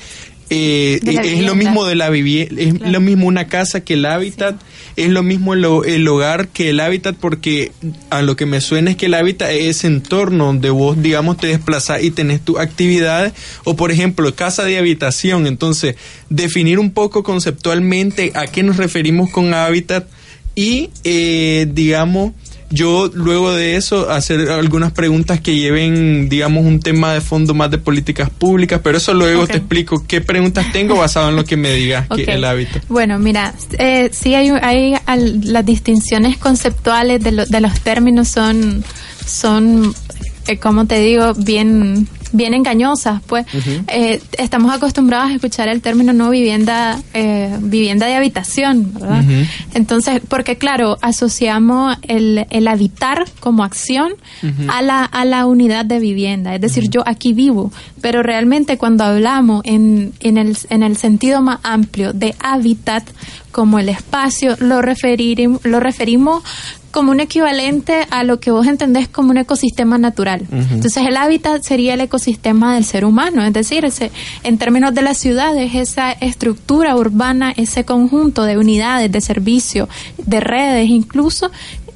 eh, 0.50 1.00
es 1.04 1.42
lo 1.44 1.56
mismo 1.56 1.86
de 1.86 1.96
la 1.96 2.10
vivienda, 2.10 2.62
es 2.62 2.80
lo 2.80 3.02
mismo 3.02 3.28
una 3.28 3.48
casa 3.48 3.82
que 3.82 3.96
el 3.96 4.06
hábitat, 4.06 4.56
es 4.98 5.10
lo 5.10 5.22
mismo 5.22 5.54
el, 5.54 6.08
hogar 6.08 6.48
que 6.48 6.72
el 6.72 6.80
hábitat, 6.80 7.16
porque 7.16 7.72
a 8.10 8.24
lo 8.24 8.36
que 8.36 8.48
me 8.48 8.62
suena 8.62 8.92
es 8.92 8.98
que 8.98 9.06
el 9.06 9.14
hábitat 9.14 9.52
es 9.52 9.78
ese 9.78 9.88
entorno 9.88 10.48
donde 10.48 10.72
vos, 10.72 11.00
digamos, 11.00 11.38
te 11.38 11.48
desplazás 11.48 12.04
y 12.04 12.10
tenés 12.10 12.42
tus 12.42 12.60
actividades, 12.60 13.34
o 13.64 13.76
por 13.76 13.92
ejemplo, 13.92 14.34
casa 14.34 14.64
de 14.64 14.80
habitación. 14.80 15.46
Entonces, 15.46 15.96
definir 16.30 16.80
un 16.80 16.92
poco 16.92 17.22
conceptualmente 17.22 18.32
a 18.34 18.48
qué 18.48 18.64
nos 18.64 18.78
referimos 18.78 19.30
con 19.30 19.54
hábitat 19.54 20.08
y, 20.56 20.90
eh, 21.04 21.68
digamos, 21.72 22.34
yo 22.70 23.10
luego 23.14 23.54
de 23.54 23.76
eso 23.76 24.10
hacer 24.10 24.50
algunas 24.50 24.92
preguntas 24.92 25.40
que 25.40 25.56
lleven, 25.56 26.28
digamos, 26.30 26.66
un 26.66 26.80
tema 26.80 27.14
de 27.14 27.22
fondo 27.22 27.54
más 27.54 27.72
de 27.72 27.78
políticas 27.78 28.30
públicas, 28.30 28.82
pero 28.84 28.98
eso 28.98 29.14
luego 29.14 29.48
te 29.48 29.58
explico 29.58 30.06
qué 30.06 30.22
preguntas 30.22 30.72
tengo 30.74 30.96
basado 30.96 31.30
en 31.30 31.36
lo 31.36 31.46
que 31.46 31.56
me 31.56 31.72
digas 31.72 32.08
que 32.14 32.24
el 32.24 32.44
hábito. 32.44 32.80
Bueno, 32.90 33.20
mira, 33.20 33.54
eh, 33.80 34.10
sí 34.12 34.36
hay, 34.36 34.50
hay 34.50 34.96
las 35.44 35.66
distinciones 35.66 36.38
conceptuales 36.38 37.24
de, 37.24 37.46
de 37.46 37.62
los 37.62 37.80
términos 37.80 38.28
son, 38.28 38.84
son 39.26 39.94
eh, 40.48 40.58
como 40.58 40.86
te 40.86 41.00
digo, 41.00 41.34
bien 41.36 42.08
bien 42.32 42.54
engañosas, 42.54 43.22
pues. 43.26 43.46
Eh, 43.88 44.22
estamos 44.38 44.74
acostumbrados 44.74 45.32
a 45.32 45.34
escuchar 45.34 45.68
el 45.68 45.82
término 45.82 46.14
no 46.14 46.30
vivienda, 46.30 47.00
eh, 47.14 47.56
vivienda 47.62 48.06
de 48.06 48.16
habitación, 48.16 48.94
¿verdad? 48.94 49.24
Entonces, 49.74 50.22
porque 50.28 50.58
claro, 50.58 50.98
asociamos 51.02 51.98
el, 52.04 52.46
el 52.50 52.68
habitar 52.68 53.26
como 53.40 53.64
acción 53.64 54.14
a, 54.68 54.82
la, 54.82 55.04
a 55.04 55.26
la 55.26 55.46
unidad 55.46 55.86
de 55.86 56.00
vivienda, 56.00 56.56
es 56.56 56.62
decir, 56.62 56.90
yo 56.90 57.04
aquí 57.06 57.34
vivo, 57.34 57.72
pero 58.02 58.24
realmente 58.24 58.78
cuando 58.78 59.04
hablamos 59.04 59.62
en, 59.66 60.14
en, 60.20 60.38
el, 60.38 60.58
en 60.70 60.84
el 60.84 60.98
sentido 60.98 61.42
más 61.42 61.60
amplio 61.64 62.14
de 62.14 62.36
hábitat, 62.40 63.04
como 63.58 63.80
el 63.80 63.90
espacio, 63.90 64.56
lo, 64.60 64.84
referir, 64.84 65.50
lo 65.64 65.80
referimos 65.80 66.44
como 66.92 67.10
un 67.10 67.20
equivalente 67.20 68.06
a 68.12 68.24
lo 68.24 68.40
que 68.40 68.52
vos 68.52 68.68
entendés 68.68 69.08
como 69.08 69.32
un 69.32 69.38
ecosistema 69.38 69.98
natural. 69.98 70.46
Entonces 70.52 71.04
el 71.08 71.18
hábitat 71.18 71.64
sería 71.64 71.96
el 71.96 72.02
ecosistema 72.02 72.76
del 72.76 72.86
ser 72.86 73.04
humano, 73.04 73.44
es 73.44 73.52
decir, 73.52 73.84
ese, 73.84 74.12
en 74.44 74.60
términos 74.60 74.94
de 74.94 75.02
las 75.02 75.18
ciudades, 75.18 75.74
esa 75.74 76.12
estructura 76.12 76.96
urbana, 76.96 77.52
ese 77.58 77.84
conjunto 77.84 78.44
de 78.44 78.60
unidades, 78.60 79.12
de 79.12 79.22
servicios, 79.22 79.90
de 80.24 80.40
redes 80.40 80.88
incluso, 80.90 81.50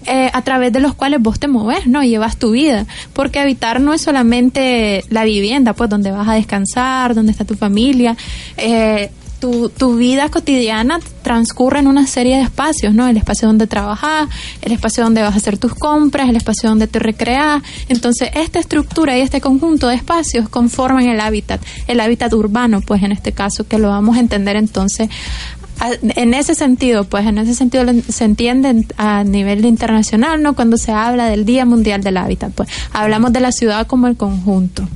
eh, 0.08 0.32
a 0.34 0.42
través 0.42 0.74
de 0.74 0.80
los 0.80 0.96
cuales 0.96 1.22
vos 1.22 1.40
te 1.40 1.48
moves, 1.48 1.86
¿no? 1.86 2.02
Llevas 2.02 2.38
tu 2.38 2.50
vida. 2.50 2.88
Porque 3.14 3.38
habitar 3.38 3.80
no 3.82 3.94
es 3.94 4.02
solamente 4.02 5.06
la 5.12 5.26
vivienda, 5.26 5.74
pues 5.74 5.92
donde 5.92 6.10
vas 6.10 6.28
a 6.28 6.34
descansar, 6.34 7.14
donde 7.14 7.32
está 7.32 7.46
tu 7.46 7.54
familia. 7.54 8.18
Eh, 8.58 9.12
tu, 9.42 9.68
tu 9.70 9.98
vida 9.98 10.30
cotidiana 10.30 11.02
transcurre 11.24 11.80
en 11.80 11.88
una 11.88 12.08
serie 12.08 12.38
de 12.38 12.44
espacios, 12.44 12.94
¿no? 12.94 13.08
El 13.08 13.18
espacio 13.18 13.48
donde 13.48 13.68
trabajas, 13.68 14.30
el 14.62 14.72
espacio 14.72 15.04
donde 15.04 15.22
vas 15.22 15.34
a 15.34 15.38
hacer 15.38 15.58
tus 15.58 15.76
compras, 15.76 16.30
el 16.30 16.38
espacio 16.38 16.70
donde 16.70 16.88
te 16.88 17.00
recreas. 17.00 17.62
Entonces, 17.90 18.30
esta 18.36 18.60
estructura 18.60 19.18
y 19.18 19.22
este 19.22 19.42
conjunto 19.42 19.90
de 19.90 19.96
espacios 19.96 20.48
conforman 20.48 21.08
el 21.08 21.20
hábitat, 21.20 21.62
el 21.88 22.00
hábitat 22.00 22.32
urbano, 22.34 22.80
pues 22.80 23.04
en 23.04 23.12
este 23.12 23.34
caso, 23.34 23.68
que 23.68 23.80
lo 23.80 23.90
vamos 23.90 24.16
a 24.16 24.20
entender 24.22 24.56
entonces 24.56 25.10
en 26.04 26.34
ese 26.36 26.54
sentido, 26.54 27.06
pues 27.06 27.26
en 27.26 27.40
ese 27.40 27.56
sentido 27.56 27.84
se 28.08 28.24
entiende 28.24 28.86
a 28.98 29.24
nivel 29.24 29.66
internacional, 29.66 30.42
¿no? 30.44 30.54
Cuando 30.54 30.78
se 30.78 30.92
habla 30.92 31.26
del 31.26 31.44
Día 31.44 31.66
Mundial 31.66 32.04
del 32.04 32.18
Hábitat, 32.18 32.54
pues 32.54 32.70
hablamos 32.94 33.34
de 33.34 33.40
la 33.40 33.52
ciudad 33.52 33.88
como 33.88 34.06
el 34.08 34.16
conjunto. 34.16 34.88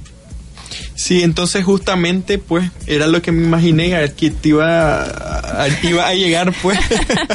Sí, 0.96 1.24
entonces 1.24 1.64
justamente 1.64 2.38
pues 2.38 2.70
era 2.88 3.08
lo 3.08 3.22
que 3.22 3.32
me 3.32 3.46
imaginé 3.46 4.12
que 4.16 4.32
te 4.32 4.50
iba 4.50 5.04
a, 5.04 5.68
iba 5.84 6.08
a 6.08 6.14
llegar 6.14 6.54
pues. 6.62 6.80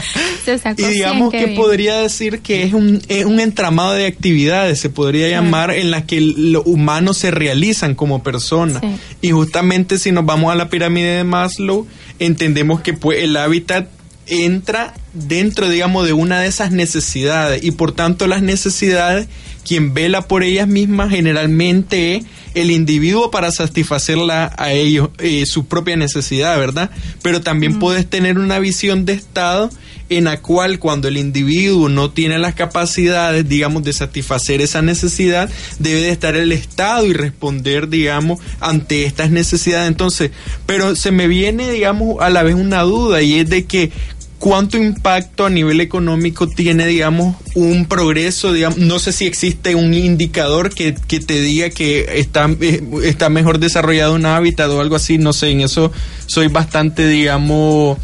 y 0.77 0.83
digamos 0.85 1.31
que 1.31 1.49
podría 1.49 1.99
decir 1.99 2.41
que 2.41 2.63
es 2.63 2.73
un, 2.73 3.03
es 3.09 3.25
un 3.25 3.41
entramado 3.41 3.93
de 3.93 4.07
actividades, 4.07 4.81
se 4.81 4.91
podría 4.91 5.29
llamar, 5.29 5.71
en 5.71 5.91
las 5.91 6.05
que 6.05 6.21
los 6.21 6.65
humanos 6.67 7.19
se 7.19 7.31
realizan 7.31 7.95
como 7.95 8.23
personas. 8.23 8.83
Y 9.21 9.31
justamente 9.31 9.99
si 9.99 10.13
nos 10.13 10.25
vamos 10.25 10.53
a 10.53 10.55
la 10.55 10.69
pirámide 10.69 11.17
de 11.17 11.25
Maslow, 11.25 11.87
entendemos 12.19 12.81
que 12.81 12.95
pues 12.95 13.23
el 13.23 13.37
hábitat 13.37 13.89
entra 14.31 14.95
dentro, 15.13 15.69
digamos, 15.69 16.07
de 16.07 16.13
una 16.13 16.41
de 16.41 16.49
esas 16.49 16.71
necesidades 16.71 17.63
y 17.63 17.73
por 17.73 17.93
tanto 17.93 18.27
las 18.27 18.43
necesidades, 18.43 19.29
quien 19.67 19.93
vela 19.93 20.23
por 20.23 20.43
ellas 20.43 20.69
mismas 20.69 21.11
generalmente 21.11 22.17
es 22.17 22.25
el 22.55 22.71
individuo 22.71 23.31
para 23.31 23.53
satisfacerla 23.53 24.53
a 24.57 24.73
ellos, 24.73 25.11
eh, 25.19 25.45
su 25.47 25.67
propia 25.67 25.97
necesidad, 25.97 26.59
¿verdad? 26.59 26.91
Pero 27.23 27.41
también 27.41 27.79
puedes 27.79 28.09
tener 28.09 28.39
una 28.39 28.59
visión 28.59 29.05
de 29.05 29.13
Estado 29.13 29.71
en 30.11 30.25
la 30.25 30.43
cual 30.43 30.81
cuando 30.81 31.07
el 31.09 31.17
individuo 31.17 31.89
no 31.89 32.11
tiene 32.11 32.39
las 32.39 32.55
capacidades, 32.55 33.49
digamos, 33.49 33.85
de 33.85 33.93
satisfacer 33.93 34.61
esa 34.61 34.83
necesidad, 34.83 35.49
debe 35.79 36.03
de 36.03 36.11
estar 36.11 36.35
el 36.35 36.51
Estado 36.51 37.07
y 37.07 37.13
responder, 37.13 37.89
digamos, 37.89 38.41
ante 38.59 39.05
estas 39.05 39.31
necesidades. 39.31 39.89
Entonces, 39.89 40.33
pero 40.67 40.97
se 40.97 41.13
me 41.13 41.29
viene, 41.29 41.71
digamos, 41.71 42.17
a 42.21 42.29
la 42.29 42.43
vez 42.43 42.57
una 42.57 42.83
duda 42.83 43.23
y 43.23 43.39
es 43.39 43.49
de 43.49 43.67
que 43.67 43.93
cuánto 44.41 44.79
impacto 44.79 45.45
a 45.45 45.51
nivel 45.51 45.81
económico 45.81 46.49
tiene, 46.49 46.87
digamos, 46.87 47.37
un 47.55 47.87
progreso, 47.87 48.53
digamos, 48.53 48.79
no 48.79 48.99
sé 48.99 49.13
si 49.13 49.27
existe 49.27 49.75
un 49.75 49.93
indicador 49.93 50.71
que, 50.71 50.95
que 50.95 51.21
te 51.21 51.41
diga 51.43 51.69
que 51.69 52.19
está, 52.19 52.51
eh, 52.61 52.83
está 53.05 53.29
mejor 53.29 53.61
desarrollado 53.61 54.15
un 54.15 54.25
hábitat 54.25 54.71
o 54.71 54.81
algo 54.81 54.97
así, 54.97 55.19
no 55.19 55.35
sé, 55.35 55.51
en 55.51 55.61
eso 55.61 55.93
soy 56.27 56.49
bastante, 56.49 57.07
digamos, 57.07 57.99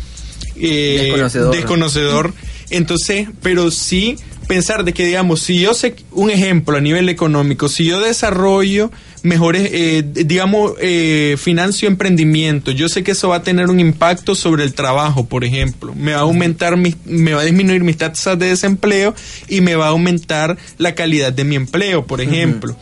eh, 0.56 0.98
desconocedor. 1.04 1.54
desconocedor. 1.56 2.34
Entonces, 2.68 3.28
pero 3.40 3.70
sí 3.70 4.18
pensar 4.46 4.84
de 4.84 4.92
que, 4.92 5.04
digamos, 5.04 5.40
si 5.40 5.60
yo 5.60 5.74
sé, 5.74 5.96
un 6.12 6.30
ejemplo 6.30 6.76
a 6.76 6.80
nivel 6.80 7.08
económico, 7.08 7.68
si 7.68 7.84
yo 7.84 8.00
desarrollo 8.00 8.90
mejores, 9.22 9.68
eh, 9.72 10.02
digamos, 10.04 10.72
eh, 10.80 11.36
financio 11.38 11.88
emprendimiento. 11.88 12.70
Yo 12.70 12.88
sé 12.88 13.02
que 13.02 13.12
eso 13.12 13.28
va 13.28 13.36
a 13.36 13.42
tener 13.42 13.68
un 13.68 13.80
impacto 13.80 14.34
sobre 14.34 14.64
el 14.64 14.72
trabajo, 14.72 15.26
por 15.26 15.44
ejemplo. 15.44 15.94
Me 15.94 16.12
va 16.12 16.18
a 16.18 16.22
aumentar, 16.22 16.76
mi, 16.76 16.94
me 17.04 17.34
va 17.34 17.42
a 17.42 17.44
disminuir 17.44 17.82
mis 17.82 17.96
tasas 17.96 18.38
de 18.38 18.48
desempleo 18.48 19.14
y 19.48 19.60
me 19.60 19.74
va 19.74 19.86
a 19.86 19.90
aumentar 19.90 20.56
la 20.78 20.94
calidad 20.94 21.32
de 21.32 21.44
mi 21.44 21.56
empleo, 21.56 22.06
por 22.06 22.20
ejemplo. 22.20 22.76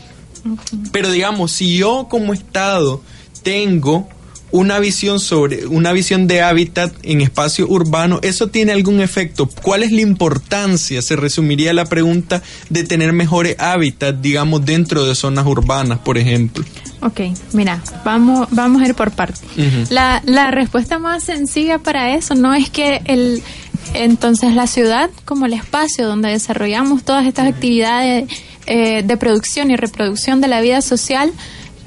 Pero 0.92 1.10
digamos, 1.10 1.52
si 1.52 1.78
yo 1.78 2.06
como 2.10 2.34
Estado 2.34 3.02
tengo 3.42 4.08
una 4.54 4.78
visión 4.78 5.18
sobre 5.18 5.66
una 5.66 5.92
visión 5.92 6.28
de 6.28 6.40
hábitat 6.40 6.94
en 7.02 7.20
espacio 7.20 7.66
urbano, 7.68 8.20
¿eso 8.22 8.46
tiene 8.46 8.70
algún 8.70 9.00
efecto? 9.00 9.48
¿Cuál 9.48 9.82
es 9.82 9.90
la 9.90 10.00
importancia? 10.00 11.02
Se 11.02 11.16
resumiría 11.16 11.72
la 11.72 11.86
pregunta 11.86 12.40
de 12.70 12.84
tener 12.84 13.12
mejores 13.12 13.56
hábitats, 13.58 14.22
digamos, 14.22 14.64
dentro 14.64 15.04
de 15.06 15.16
zonas 15.16 15.44
urbanas, 15.44 15.98
por 15.98 16.18
ejemplo. 16.18 16.64
Ok, 17.02 17.22
mira, 17.52 17.82
vamos, 18.04 18.46
vamos 18.52 18.80
a 18.80 18.86
ir 18.86 18.94
por 18.94 19.10
partes. 19.10 19.42
la, 19.90 20.22
la 20.24 20.52
respuesta 20.52 21.00
más 21.00 21.24
sencilla 21.24 21.80
para 21.80 22.14
eso 22.14 22.36
no 22.36 22.54
es 22.54 22.70
que 22.70 23.02
el 23.06 23.42
entonces 23.92 24.54
la 24.54 24.68
ciudad 24.68 25.10
como 25.24 25.46
el 25.46 25.52
espacio 25.52 26.06
donde 26.06 26.30
desarrollamos 26.30 27.02
todas 27.02 27.26
estas 27.26 27.48
actividades 27.48 28.26
eh, 28.66 29.02
de 29.02 29.16
producción 29.16 29.70
y 29.72 29.76
reproducción 29.76 30.40
de 30.40 30.48
la 30.48 30.60
vida 30.60 30.80
social 30.80 31.32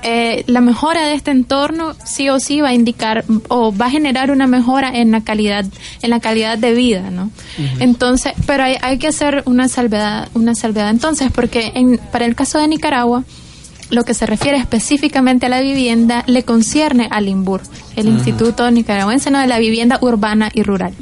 eh, 0.09 0.43
la 0.47 0.61
mejora 0.61 1.05
de 1.05 1.15
este 1.15 1.31
entorno 1.31 1.95
sí 2.05 2.29
o 2.29 2.39
sí 2.39 2.61
va 2.61 2.69
a 2.69 2.73
indicar 2.73 3.25
o 3.49 3.75
va 3.75 3.87
a 3.87 3.89
generar 3.89 4.31
una 4.31 4.47
mejora 4.47 4.89
en 4.89 5.11
la 5.11 5.21
calidad 5.21 5.65
en 6.01 6.09
la 6.09 6.19
calidad 6.19 6.57
de 6.57 6.73
vida 6.73 7.09
no 7.11 7.29
entonces 7.79 8.33
pero 8.45 8.63
hay, 8.63 8.77
hay 8.81 8.97
que 8.99 9.07
hacer 9.07 9.43
una 9.45 9.67
salvedad 9.67 10.29
una 10.33 10.55
salvedad. 10.55 10.89
Entonces 10.89 11.31
porque 11.31 11.71
en, 11.75 11.99
para 12.11 12.25
el 12.25 12.35
caso 12.35 12.59
de 12.59 12.67
Nicaragua 12.67 13.23
lo 13.89 14.03
que 14.03 14.13
se 14.13 14.25
refiere 14.25 14.57
específicamente 14.57 15.45
a 15.45 15.49
la 15.49 15.61
vivienda 15.61 16.23
le 16.27 16.43
concierne 16.43 17.07
al 17.09 17.27
INBUR, 17.27 17.61
el 17.95 18.07
Instituto 18.09 18.69
Nicaragüense 18.69 19.31
de 19.31 19.47
la 19.47 19.59
Vivienda 19.59 19.97
Urbana 20.01 20.51
y 20.53 20.63
Rural. 20.63 20.93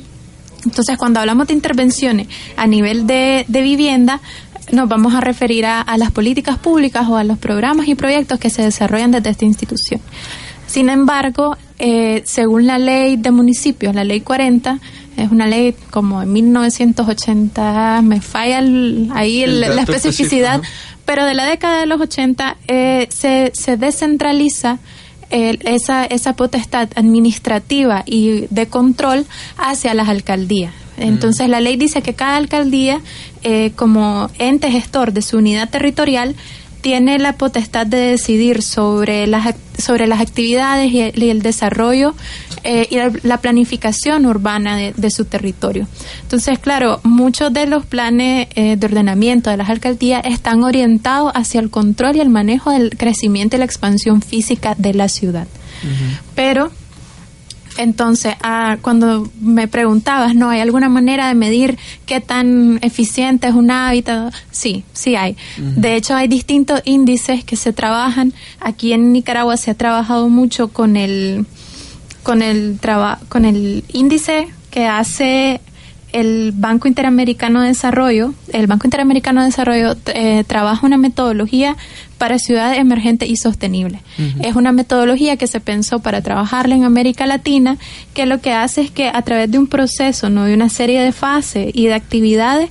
Entonces, 0.65 0.95
cuando 0.97 1.19
hablamos 1.19 1.47
de 1.47 1.53
intervenciones 1.53 2.27
a 2.57 2.67
nivel 2.67 3.07
de, 3.07 3.45
de 3.47 3.61
vivienda, 3.61 4.19
nos 4.71 4.89
vamos 4.89 5.13
a 5.13 5.21
referir 5.21 5.65
a, 5.65 5.85
las 5.97 6.11
políticas 6.11 6.57
públicas 6.57 7.07
o 7.07 7.17
a 7.17 7.23
los 7.23 7.37
programas 7.37 7.87
y 7.87 7.95
proyectos 7.95 8.39
que 8.39 8.49
se 8.49 8.61
desarrollan 8.61 9.11
desde 9.11 9.29
esta 9.29 9.45
institución. 9.45 10.01
Sin 10.67 10.89
embargo, 10.89 11.57
eh, 11.77 12.23
según 12.25 12.65
la 12.65 12.79
ley 12.79 13.17
de 13.17 13.31
municipios, 13.31 13.93
la 13.93 14.03
ley 14.03 14.21
40, 14.21 14.79
es 15.17 15.31
una 15.31 15.47
ley 15.47 15.75
como 15.91 16.21
en 16.21 16.33
1980, 16.33 18.01
me 18.03 18.21
falla 18.21 18.59
ahí 19.13 19.45
la 19.45 19.81
especificidad, 19.81 20.61
pero 21.05 21.25
de 21.25 21.33
la 21.35 21.45
década 21.45 21.79
de 21.79 21.85
los 21.85 22.01
80 22.01 22.57
eh, 22.67 23.07
se, 23.09 23.51
se 23.53 23.77
descentraliza 23.77 24.79
esa, 25.29 26.05
esa 26.05 26.35
potestad 26.35 26.89
administrativa 26.95 28.03
y 28.05 28.47
de 28.49 28.67
control 28.67 29.25
hacia 29.57 29.93
las 29.93 30.07
alcaldías. 30.07 30.73
Entonces 30.97 31.49
la 31.49 31.59
ley 31.59 31.77
dice 31.77 32.01
que 32.01 32.13
cada 32.13 32.37
alcaldía, 32.37 33.01
eh, 33.43 33.71
como 33.75 34.29
ente 34.39 34.71
gestor 34.71 35.13
de 35.13 35.21
su 35.21 35.37
unidad 35.37 35.69
territorial, 35.69 36.35
tiene 36.85 37.17
la 37.17 37.33
potestad 37.33 37.87
de 37.87 37.97
decidir 37.97 38.61
sobre 38.61 39.25
las, 39.25 39.55
sobre 39.75 40.05
las 40.05 40.21
actividades 40.21 40.91
y 40.91 41.01
el, 41.01 41.41
desarrollo 41.41 42.13
eh, 42.63 42.85
y 42.91 43.27
la, 43.27 43.41
planificación 43.41 44.27
urbana 44.27 44.77
de, 44.77 45.09
su 45.09 45.25
territorio. 45.25 45.87
Entonces, 46.21 46.59
claro, 46.59 46.99
muchos 47.01 47.51
de 47.51 47.65
los 47.65 47.87
planes 47.87 48.49
eh, 48.53 48.75
de 48.77 48.85
ordenamiento 48.85 49.49
de 49.49 49.57
las 49.57 49.71
alcaldías 49.71 50.21
están 50.25 50.63
orientados 50.63 51.31
hacia 51.33 51.59
el 51.59 51.71
control 51.71 52.17
y 52.17 52.19
el 52.19 52.29
manejo 52.29 52.69
del 52.69 52.95
crecimiento 52.95 53.55
y 53.55 53.59
la 53.59 53.65
expansión 53.65 54.21
física 54.21 54.75
de 54.77 54.93
la 54.93 55.09
ciudad. 55.09 55.47
Pero 56.35 56.71
entonces, 57.77 58.35
ah, 58.41 58.77
cuando 58.81 59.29
me 59.41 59.67
preguntabas, 59.67 60.35
¿no 60.35 60.49
hay 60.49 60.61
alguna 60.61 60.89
manera 60.89 61.27
de 61.27 61.35
medir 61.35 61.77
qué 62.05 62.21
tan 62.21 62.79
eficiente 62.81 63.47
es 63.47 63.53
un 63.53 63.71
hábitat? 63.71 64.33
Sí, 64.51 64.83
sí 64.93 65.15
hay. 65.15 65.35
De 65.57 65.95
hecho, 65.95 66.15
hay 66.15 66.27
distintos 66.27 66.81
índices 66.85 67.43
que 67.43 67.55
se 67.55 67.73
trabajan. 67.73 68.33
Aquí 68.59 68.93
en 68.93 69.11
Nicaragua 69.13 69.57
se 69.57 69.71
ha 69.71 69.75
trabajado 69.75 70.29
mucho 70.29 70.69
con 70.69 70.95
el 70.95 71.45
con 72.23 72.41
el 72.41 72.79
con 73.29 73.45
el 73.45 73.83
índice 73.93 74.47
que 74.71 74.87
hace 74.87 75.61
el 76.15 76.53
Banco 76.55 76.87
Interamericano 76.87 77.61
de 77.61 77.67
Desarrollo, 77.67 78.33
el 78.53 78.67
Banco 78.67 78.87
Interamericano 78.87 79.41
de 79.41 79.47
Desarrollo 79.47 79.97
eh, 80.13 80.45
trabaja 80.47 80.87
una 80.87 80.97
metodología 80.97 81.75
para 82.17 82.39
ciudades 82.39 82.79
emergentes 82.79 83.27
y 83.27 83.35
sostenibles. 83.35 83.99
Es 84.41 84.55
una 84.55 84.71
metodología 84.71 85.35
que 85.35 85.47
se 85.47 85.59
pensó 85.59 85.99
para 85.99 86.21
trabajarla 86.21 86.75
en 86.75 86.85
América 86.85 87.25
Latina, 87.25 87.77
que 88.13 88.25
lo 88.25 88.39
que 88.39 88.53
hace 88.53 88.79
es 88.79 88.91
que 88.91 89.09
a 89.09 89.21
través 89.23 89.51
de 89.51 89.59
un 89.59 89.67
proceso, 89.67 90.29
no 90.29 90.45
de 90.45 90.53
una 90.53 90.69
serie 90.69 91.01
de 91.01 91.11
fases 91.11 91.69
y 91.73 91.87
de 91.87 91.95
actividades, 91.95 92.69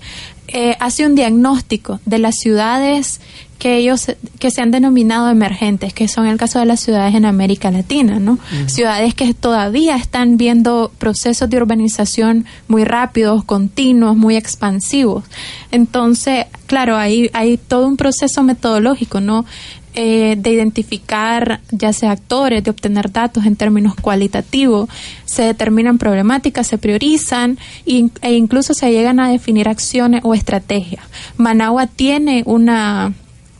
eh, 0.49 0.77
hace 0.81 1.05
un 1.05 1.15
diagnóstico 1.15 2.01
de 2.07 2.19
las 2.21 2.37
ciudades 2.37 3.21
que 3.65 3.79
ellos 3.79 4.13
que 4.39 4.51
se 4.51 4.61
han 4.61 4.71
denominado 4.71 5.31
emergentes, 5.31 5.95
que 5.95 6.07
son 6.07 6.27
el 6.27 6.37
caso 6.37 6.59
de 6.59 6.67
las 6.67 6.81
ciudades 6.81 7.15
en 7.15 7.25
América 7.25 7.71
Latina, 7.71 8.19
¿no? 8.19 8.39
Ciudades 8.67 9.15
que 9.15 9.33
todavía 9.33 9.97
están 9.97 10.37
viendo 10.37 10.93
procesos 10.99 11.49
de 11.49 11.57
urbanización 11.57 12.45
muy 12.69 12.85
rápidos, 12.85 13.43
continuos, 13.43 14.19
muy 14.19 14.37
expansivos. 14.37 15.25
Entonces, 15.71 16.45
claro, 16.67 16.99
hay 16.99 17.31
hay 17.33 17.57
todo 17.57 17.87
un 17.89 17.97
proceso 17.97 18.43
metodológico, 18.43 19.23
¿no? 19.23 19.47
Eh, 19.95 20.37
de 20.37 20.51
identificar 20.51 21.61
ya 21.71 21.95
sea 21.95 22.11
actores, 22.11 22.63
de 22.65 22.71
obtener 22.71 23.13
datos 23.13 23.47
en 23.47 23.57
términos 23.57 23.95
cualitativos, 23.95 24.91
se 25.25 25.45
determinan 25.45 25.97
problemáticas, 25.97 26.67
se 26.67 26.77
priorizan 26.77 27.57
e 27.87 28.35
incluso 28.35 28.75
se 28.75 28.91
llegan 28.91 29.21
a 29.21 29.31
definir 29.31 29.71
acciones 29.71 30.21
o 30.23 30.35
estrategias. 30.35 31.03
Managua 31.39 31.87
tiene 31.87 32.43
una 32.45 33.15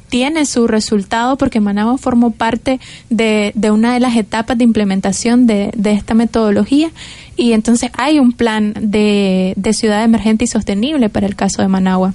tiene 0.09 0.47
su 0.47 0.67
resultado 0.67 1.37
porque 1.37 1.61
Managua 1.61 1.99
formó 1.99 2.31
parte 2.31 2.81
de, 3.11 3.53
una 3.71 3.95
de 3.95 4.01
las 4.01 4.17
etapas 4.17 4.57
de 4.57 4.65
implementación 4.65 5.47
de, 5.47 5.73
esta 5.85 6.15
metodología 6.15 6.91
y 7.37 7.53
entonces 7.53 7.91
hay 7.97 8.19
un 8.19 8.33
plan 8.33 8.75
de, 8.81 9.55
ciudad 9.73 10.05
emergente 10.05 10.45
y 10.45 10.49
sostenible 10.49 11.09
para 11.09 11.27
el 11.27 11.35
caso 11.35 11.63
de 11.63 11.69
Managua 11.69 12.15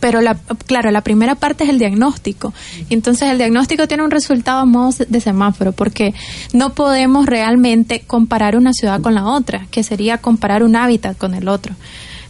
pero 0.00 0.22
la, 0.22 0.38
claro, 0.66 0.90
la 0.90 1.02
primera 1.02 1.34
parte 1.34 1.64
es 1.64 1.70
el 1.70 1.78
diagnóstico. 1.78 2.54
Entonces 2.88 3.28
el 3.30 3.36
diagnóstico 3.36 3.86
tiene 3.86 4.02
un 4.02 4.10
resultado 4.10 4.60
a 4.60 4.64
modo 4.64 4.94
de 5.06 5.20
semáforo, 5.20 5.72
porque 5.72 6.14
no 6.54 6.72
podemos 6.72 7.26
realmente 7.26 8.00
comparar 8.06 8.56
una 8.56 8.72
ciudad 8.72 9.02
con 9.02 9.14
la 9.14 9.26
otra, 9.26 9.66
que 9.70 9.82
sería 9.82 10.16
comparar 10.16 10.62
un 10.62 10.76
hábitat 10.76 11.18
con 11.18 11.34
el 11.34 11.46
otro. 11.46 11.74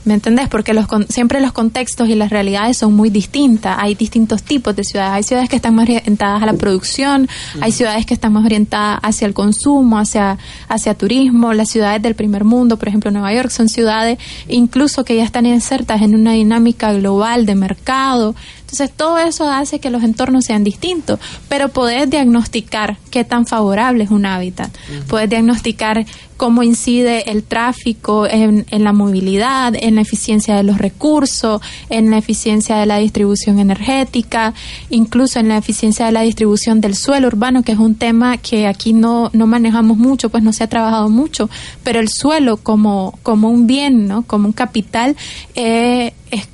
¿Me 0.05 0.15
entendés? 0.15 0.49
Porque 0.49 0.75
los, 0.75 0.87
siempre 1.09 1.41
los 1.41 1.53
contextos 1.53 2.09
y 2.09 2.17
las 2.17 2.31
realidades 2.31 2.79
son 2.79 2.95
muy 2.95 3.09
distintas. 3.09 3.77
Hay 3.79 3.95
distintos 3.95 4.43
tipos 4.43 4.75
de 4.75 4.83
ciudades. 4.83 5.13
Hay 5.15 5.23
ciudades 5.23 5.49
que 5.49 5.57
están 5.57 5.77
más 5.77 5.89
orientadas 5.89 6.43
a 6.43 6.47
la 6.47 6.55
producción, 6.55 7.29
hay 7.61 7.71
ciudades 7.71 8.05
que 8.05 8.15
están 8.15 8.33
más 8.33 8.45
orientadas 8.45 8.99
hacia 9.03 9.27
el 9.27 9.35
consumo, 9.35 9.99
hacia, 9.99 10.39
hacia 10.69 10.95
turismo. 10.95 11.53
Las 11.53 11.71
ciudades 11.71 12.03
del 12.03 12.15
primer 12.15 12.45
mundo, 12.45 12.77
por 12.77 12.89
ejemplo 12.89 13.11
Nueva 13.11 13.33
York, 13.33 13.51
son 13.51 13.69
ciudades 13.69 14.19
incluso 14.49 15.05
que 15.05 15.17
ya 15.17 15.25
están 15.25 15.47
insertas 15.47 16.03
en 16.03 16.15
una 16.15 16.33
dinámica 16.33 16.93
global 16.93 17.47
de 17.47 17.55
mercado. 17.55 18.35
Entonces 18.73 18.97
todo 18.97 19.19
eso 19.19 19.51
hace 19.51 19.81
que 19.81 19.91
los 19.91 20.03
entornos 20.03 20.47
sean 20.47 20.65
distintos, 20.65 21.21
pero 21.47 21.69
poder 21.69 22.09
diagnosticar 22.09 22.97
qué 23.11 23.23
tan 23.23 23.47
favorable 23.47 24.05
es 24.05 24.11
un 24.11 24.25
hábitat, 24.25 24.75
poder 25.09 25.29
diagnosticar 25.29 26.07
cómo 26.39 26.63
incide 26.63 27.31
el 27.31 27.45
tráfico 27.45 28.27
en, 28.27 28.65
la 28.71 28.95
movilidad, 28.95 29.75
en 29.79 29.97
la 29.97 30.01
eficiencia 30.01 30.57
de 30.57 30.63
los 30.63 30.79
recursos, 30.79 31.61
en 31.91 32.11
la 32.11 32.17
eficiencia 32.17 32.79
de 32.79 32.87
la 32.87 32.97
distribución 32.97 33.59
energética, 33.59 34.55
incluso 34.89 35.39
en 35.39 35.49
la 35.49 35.59
eficiencia 35.59 36.07
de 36.07 36.13
la 36.13 36.23
distribución 36.23 36.81
del 36.81 36.97
suelo 36.97 37.27
urbano, 37.27 37.63
que 37.63 37.73
es 37.73 37.79
un 37.79 37.95
tema 37.95 38.39
que 38.39 38.67
aquí 38.67 38.95
no, 38.95 39.29
no 39.35 39.47
manejamos 39.47 39.99
mucho, 39.99 40.31
pues 40.31 40.43
no 40.43 40.55
se 40.55 40.65
ha 40.65 40.67
trabajado 40.67 41.11
mucho, 41.11 41.51
pero 41.85 42.01
el 42.01 42.09
suelo 42.09 42.57
como, 42.57 43.19
como 43.23 43.51
un 43.51 43.67
bien, 43.67 44.09
¿no? 44.09 44.23
como 44.23 44.47
un 44.47 44.53
capital, 44.53 45.15
eh, 45.55 46.15
es, 46.33 46.49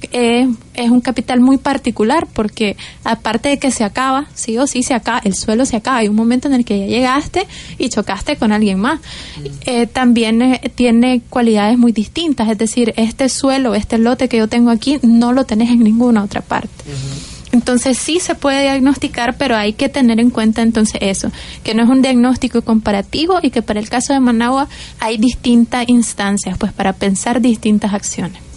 es, 0.75 0.91
un 0.91 1.01
capital 1.01 1.41
muy 1.41 1.57
particular 1.57 2.27
porque 2.33 2.77
aparte 3.05 3.49
de 3.49 3.59
que 3.59 3.71
se 3.71 3.85
acaba, 3.85 4.27
sí 4.35 4.59
o 4.59 4.67
sí 4.67 4.83
se 4.83 4.93
acaba, 4.93 5.21
el 5.25 5.35
suelo 5.35 5.64
se 5.64 5.77
acaba. 5.77 5.99
Hay 5.99 6.09
un 6.09 6.17
momento 6.17 6.49
en 6.49 6.55
el 6.55 6.64
que 6.64 6.81
ya 6.81 6.87
llegaste 6.87 7.47
y 7.79 7.88
chocaste 7.88 8.37
con 8.37 8.51
alguien 8.51 8.81
más. 8.81 9.01
Eh, 9.64 9.87
también 9.87 10.43
eh, 10.43 10.73
tiene 10.75 11.23
cualidades 11.31 11.79
muy 11.79 11.93
distintas, 11.93 12.51
es 12.51 12.59
decir, 12.59 12.93
este 12.97 13.29
suelo, 13.29 13.77
este 13.77 13.99
lote 13.99 14.29
que 14.29 14.38
yo 14.38 14.49
tengo 14.49 14.71
aquí, 14.71 14.99
no 15.03 15.33
lo 15.33 15.45
tenés 15.45 15.71
en 15.71 15.85
ninguna 15.85 16.25
otra 16.25 16.41
parte. 16.41 16.85
Entonces 17.53 17.97
sí 17.99 18.19
se 18.21 18.35
puede 18.35 18.62
diagnosticar, 18.62 19.37
pero 19.38 19.57
hay 19.57 19.73
que 19.73 19.88
tener 19.88 20.19
en 20.19 20.31
cuenta 20.31 20.62
entonces 20.62 21.01
eso, 21.01 21.31
que 21.62 21.75
no 21.75 21.85
es 21.85 21.88
un 21.88 22.03
diagnóstico 22.03 22.62
comparativo 22.62 23.38
y 23.43 23.51
que 23.51 23.62
para 23.62 23.79
el 23.79 23.88
caso 23.88 24.12
de 24.12 24.21
Managua 24.21 24.69
hay 24.99 25.19
distintas 25.19 25.88
instancias, 25.88 26.59
pues 26.59 26.73
para 26.73 26.93
pensar 26.93 27.41
distintas 27.41 27.95
acciones. 27.95 28.48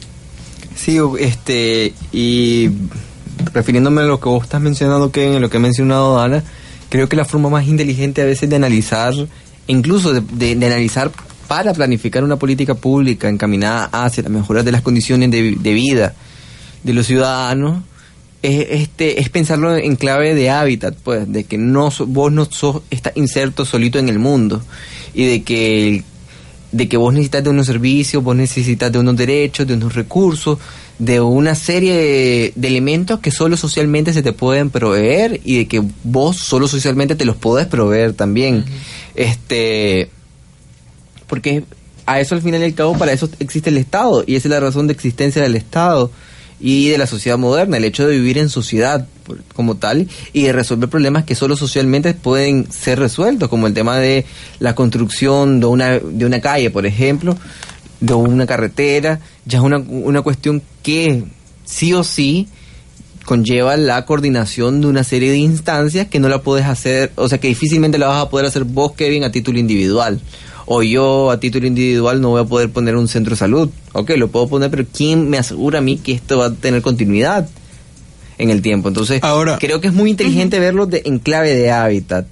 Sí, 0.83 0.97
este, 1.19 1.93
y 2.11 2.71
refiriéndome 3.53 4.01
a 4.01 4.05
lo 4.05 4.19
que 4.19 4.29
vos 4.29 4.43
estás 4.43 4.61
mencionando, 4.61 5.11
que 5.11 5.35
en 5.35 5.39
lo 5.39 5.47
que 5.47 5.57
ha 5.57 5.59
mencionado 5.59 6.19
Ana, 6.19 6.43
creo 6.89 7.07
que 7.07 7.15
la 7.15 7.23
forma 7.23 7.49
más 7.49 7.67
inteligente 7.67 8.23
a 8.23 8.25
veces 8.25 8.49
de 8.49 8.55
analizar, 8.55 9.13
incluso 9.67 10.11
de, 10.11 10.51
analizar 10.53 11.11
para 11.47 11.73
planificar 11.75 12.23
una 12.23 12.37
política 12.37 12.73
pública 12.73 13.29
encaminada 13.29 13.89
hacia 13.91 14.23
la 14.23 14.29
mejora 14.29 14.63
de 14.63 14.71
las 14.71 14.81
condiciones 14.81 15.29
de, 15.29 15.73
vida 15.73 16.15
de 16.83 16.93
los 16.93 17.05
ciudadanos, 17.05 17.83
es, 18.41 18.65
este, 18.71 19.21
es 19.21 19.29
pensarlo 19.29 19.75
en 19.75 19.95
clave 19.95 20.33
de 20.33 20.49
hábitat, 20.49 20.95
pues, 21.03 21.31
de 21.31 21.43
que 21.43 21.59
no 21.59 21.91
vos 22.07 22.31
no 22.31 22.45
sos, 22.45 22.81
estás 22.89 23.15
inserto 23.17 23.65
solito 23.65 23.99
en 23.99 24.09
el 24.09 24.17
mundo 24.17 24.63
y 25.13 25.25
de 25.25 25.43
que 25.43 25.89
el 25.89 26.03
de 26.71 26.87
que 26.87 26.97
vos 26.97 27.13
necesitas 27.13 27.43
de 27.43 27.49
unos 27.49 27.67
servicios, 27.67 28.23
vos 28.23 28.35
necesitas 28.35 28.91
de 28.91 28.99
unos 28.99 29.17
derechos, 29.17 29.67
de 29.67 29.73
unos 29.73 29.93
recursos, 29.93 30.57
de 30.99 31.19
una 31.19 31.55
serie 31.55 32.53
de, 32.55 32.67
elementos 32.67 33.19
que 33.19 33.31
solo 33.31 33.57
socialmente 33.57 34.13
se 34.13 34.21
te 34.21 34.33
pueden 34.33 34.69
proveer 34.69 35.41
y 35.43 35.57
de 35.57 35.67
que 35.67 35.83
vos 36.03 36.37
solo 36.37 36.67
socialmente 36.67 37.15
te 37.15 37.25
los 37.25 37.35
podés 37.35 37.67
proveer 37.67 38.13
también. 38.13 38.65
Este 39.15 40.09
porque 41.27 41.63
a 42.05 42.19
eso 42.19 42.35
al 42.35 42.41
final 42.41 42.61
y 42.61 42.65
al 42.65 42.73
cabo 42.73 42.97
para 42.97 43.13
eso 43.13 43.29
existe 43.39 43.69
el 43.69 43.77
Estado 43.77 44.23
y 44.25 44.35
esa 44.35 44.47
es 44.47 44.51
la 44.51 44.59
razón 44.59 44.87
de 44.87 44.93
existencia 44.93 45.41
del 45.41 45.55
Estado 45.55 46.11
y 46.59 46.89
de 46.89 46.97
la 46.97 47.07
sociedad 47.07 47.37
moderna, 47.37 47.77
el 47.77 47.85
hecho 47.85 48.05
de 48.05 48.13
vivir 48.13 48.37
en 48.37 48.49
sociedad 48.49 49.07
como 49.55 49.75
tal 49.75 50.07
y 50.33 50.43
de 50.43 50.53
resolver 50.53 50.89
problemas 50.89 51.25
que 51.25 51.35
solo 51.35 51.55
socialmente 51.55 52.13
pueden 52.13 52.71
ser 52.71 52.99
resueltos, 52.99 53.49
como 53.49 53.67
el 53.67 53.73
tema 53.73 53.97
de 53.97 54.25
la 54.59 54.75
construcción 54.75 55.59
de 55.59 55.65
una, 55.65 55.99
de 55.99 56.25
una 56.25 56.41
calle, 56.41 56.69
por 56.69 56.85
ejemplo, 56.85 57.37
de 57.99 58.13
una 58.13 58.45
carretera, 58.45 59.19
ya 59.45 59.59
es 59.59 59.63
una, 59.63 59.77
una 59.77 60.21
cuestión 60.21 60.61
que 60.83 61.23
sí 61.65 61.93
o 61.93 62.03
sí 62.03 62.47
conlleva 63.25 63.77
la 63.77 64.05
coordinación 64.05 64.81
de 64.81 64.87
una 64.87 65.03
serie 65.03 65.31
de 65.31 65.37
instancias 65.37 66.07
que 66.07 66.19
no 66.19 66.27
la 66.27 66.41
puedes 66.41 66.65
hacer, 66.65 67.11
o 67.15 67.29
sea 67.29 67.39
que 67.39 67.47
difícilmente 67.47 67.97
la 67.97 68.07
vas 68.07 68.23
a 68.23 68.29
poder 68.29 68.47
hacer 68.47 68.63
vos, 68.63 68.93
Kevin, 68.93 69.23
a 69.23 69.31
título 69.31 69.59
individual. 69.59 70.19
O 70.65 70.83
yo 70.83 71.31
a 71.31 71.39
título 71.39 71.67
individual 71.67 72.21
no 72.21 72.29
voy 72.29 72.41
a 72.41 72.45
poder 72.45 72.71
poner 72.71 72.95
un 72.95 73.07
centro 73.07 73.31
de 73.31 73.37
salud. 73.37 73.69
Ok, 73.93 74.11
lo 74.15 74.29
puedo 74.29 74.47
poner, 74.47 74.69
pero 74.69 74.85
¿quién 74.91 75.29
me 75.29 75.37
asegura 75.37 75.79
a 75.79 75.81
mí 75.81 75.97
que 75.97 76.13
esto 76.13 76.37
va 76.37 76.45
a 76.45 76.53
tener 76.53 76.81
continuidad 76.81 77.49
en 78.41 78.49
el 78.49 78.61
tiempo? 78.61 78.87
Entonces, 78.87 79.23
Ahora, 79.23 79.57
creo 79.59 79.81
que 79.81 79.87
es 79.87 79.93
muy 79.93 80.09
inteligente 80.09 80.59
verlo 80.59 80.85
de, 80.85 81.03
en 81.05 81.19
clave 81.19 81.53
de 81.53 81.71
hábitat. 81.71 82.25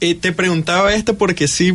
Eh, 0.00 0.14
te 0.14 0.32
preguntaba 0.32 0.94
esto 0.94 1.16
porque 1.16 1.48
sí 1.48 1.72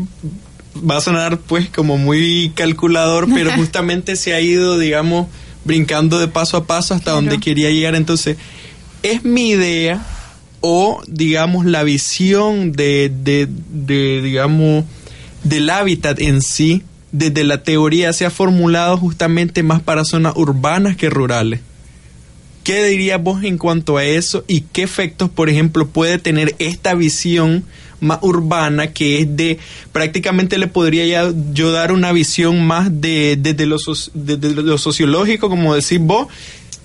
va 0.77 0.97
a 0.97 1.01
sonar 1.01 1.39
pues 1.39 1.69
como 1.69 1.97
muy 1.97 2.51
calculador, 2.55 3.27
pero 3.33 3.51
justamente 3.55 4.15
se 4.15 4.33
ha 4.33 4.41
ido, 4.41 4.77
digamos, 4.77 5.27
brincando 5.65 6.19
de 6.19 6.27
paso 6.27 6.57
a 6.57 6.65
paso 6.65 6.93
hasta 6.93 7.11
donde 7.11 7.39
quería 7.39 7.69
llegar. 7.69 7.95
Entonces, 7.95 8.37
es 9.01 9.23
mi 9.23 9.49
idea 9.49 10.05
o, 10.61 11.01
digamos, 11.07 11.65
la 11.65 11.83
visión 11.83 12.71
de, 12.71 13.11
de, 13.23 13.47
de 13.49 14.21
digamos, 14.21 14.85
del 15.43 15.69
hábitat 15.69 16.19
en 16.19 16.41
sí, 16.41 16.83
desde 17.11 17.43
la 17.43 17.63
teoría 17.63 18.13
se 18.13 18.25
ha 18.25 18.29
formulado 18.29 18.97
justamente 18.97 19.61
más 19.61 19.81
para 19.81 20.05
zonas 20.05 20.33
urbanas 20.35 20.95
que 20.95 21.09
rurales. 21.09 21.59
¿Qué 22.63 22.85
dirías 22.85 23.21
vos 23.21 23.43
en 23.43 23.57
cuanto 23.57 23.97
a 23.97 24.05
eso 24.05 24.45
y 24.47 24.61
qué 24.61 24.83
efectos, 24.83 25.29
por 25.29 25.49
ejemplo, 25.49 25.87
puede 25.87 26.17
tener 26.17 26.55
esta 26.59 26.95
visión 26.95 27.65
más 27.99 28.19
urbana 28.21 28.87
que 28.87 29.19
es 29.19 29.35
de 29.35 29.59
prácticamente 29.91 30.57
le 30.57 30.67
podría 30.67 31.31
yo 31.53 31.71
dar 31.71 31.91
una 31.91 32.11
visión 32.11 32.65
más 32.65 33.01
de 33.01 33.37
desde 33.39 33.65
lo, 33.65 33.77
lo, 34.15 34.77
sociológico, 34.77 35.49
como 35.49 35.73
decís 35.73 35.99
vos, 35.99 36.27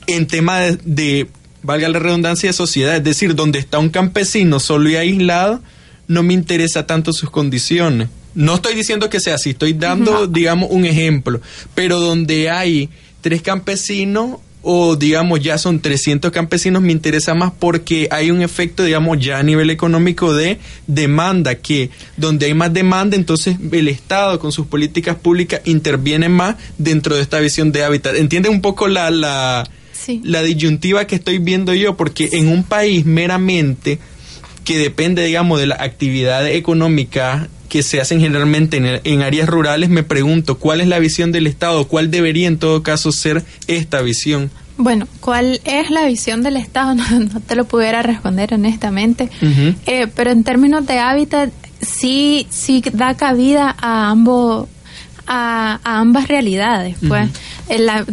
en 0.07 0.27
tema 0.27 0.61
de, 0.61 0.79
de, 0.85 1.29
valga 1.63 1.89
la 1.89 1.99
redundancia, 1.99 2.49
de 2.49 2.53
sociedad, 2.53 2.97
es 2.97 3.05
decir, 3.05 3.35
donde 3.35 3.59
está 3.59 3.79
un 3.79 3.91
campesino 3.91 4.61
solo 4.61 4.89
y 4.91 4.97
aislado, 4.97 5.61
no 6.07 6.23
me 6.23 6.35
interesa 6.35 6.87
tanto 6.87 7.13
sus 7.13 7.31
condiciones. 7.31 8.09
No 8.35 8.57
estoy 8.57 8.75
diciendo 8.75 9.11
que 9.11 9.21
sea 9.21 9.35
así, 9.35 9.51
estoy 9.51 9.73
dando, 9.73 10.27
digamos, 10.27 10.71
un 10.71 10.85
ejemplo, 10.85 11.41
pero 11.75 11.99
donde 11.99 12.51
hay 12.51 12.89
tres 13.21 13.43
campesinos 13.43 14.39
o 14.63 14.97
digamos 14.97 15.41
ya 15.41 15.57
son 15.57 15.81
300 15.81 16.33
campesinos 16.33 16.83
me 16.83 16.93
interesa 16.93 17.35
más 17.35 17.53
porque 17.59 18.09
hay 18.11 18.31
un 18.31 18.43
efecto 18.43 18.83
digamos 18.83 19.19
ya 19.19 19.39
a 19.39 19.43
nivel 19.43 19.71
económico 19.71 20.35
de 20.35 20.59
demanda 20.87 21.55
que 21.57 21.91
donde 22.17 22.47
hay 22.47 22.55
más 22.55 22.73
demanda 22.73 23.17
entonces 23.17 23.57
el 23.71 23.89
Estado 23.89 24.39
con 24.39 24.53
sus 24.53 24.67
políticas 24.67 25.17
públicas 25.17 25.61
interviene 25.65 26.29
más 26.29 26.57
dentro 26.77 27.17
de 27.17 27.23
esta 27.23 27.39
visión 27.41 27.73
de 27.73 27.85
hábitat. 27.85 28.17
Entiende 28.17 28.49
un 28.49 28.61
poco 28.61 28.89
la 28.89 29.11
la, 29.11 29.69
la 30.23 30.43
disyuntiva 30.43 31.07
que 31.07 31.17
estoy 31.17 31.39
viendo 31.39 31.75
yo 31.75 31.97
porque 31.97 32.31
en 32.33 32.49
un 32.49 32.65
país 32.65 33.07
meramente 33.07 33.99
que 34.65 34.79
depende 34.79 35.25
digamos 35.25 35.61
de 35.61 35.67
la 35.67 35.77
actividad 35.77 36.47
económica 36.49 37.49
que 37.69 37.83
se 37.83 38.01
hacen 38.01 38.21
generalmente 38.21 39.01
en, 39.05 39.23
áreas 39.23 39.49
rurales, 39.49 39.89
me 39.89 40.03
pregunto, 40.03 40.59
¿cuál 40.59 40.81
es 40.81 40.89
la 40.89 40.99
visión 40.99 41.33
del 41.33 41.47
Estado? 41.47 41.87
¿Cuál 41.87 42.11
debería 42.11 42.49
en 42.49 42.59
todo 42.59 42.83
caso 42.83 43.13
ser 43.13 43.45
esta 43.67 44.01
visión? 44.01 44.51
Bueno, 44.77 45.09
¿cuál 45.21 45.61
es 45.65 45.91
la 45.91 46.07
visión 46.07 46.43
del 46.43 46.57
Estado? 46.57 46.95
No, 47.19 47.41
te 47.41 47.57
lo 47.57 47.65
pudiera 47.65 48.03
responder 48.03 48.55
honestamente, 48.55 49.29
eh, 49.87 50.07
pero 50.15 50.31
en 50.31 50.45
términos 50.45 50.87
de 50.87 50.99
hábitat, 50.99 51.51
sí, 51.81 52.47
sí 52.51 52.83
da 52.93 53.15
cabida 53.15 53.75
a 53.79 54.11
ambos 54.11 54.69
a, 55.29 55.79
ambas 55.85 56.27
realidades, 56.29 56.97
pues. 57.07 57.31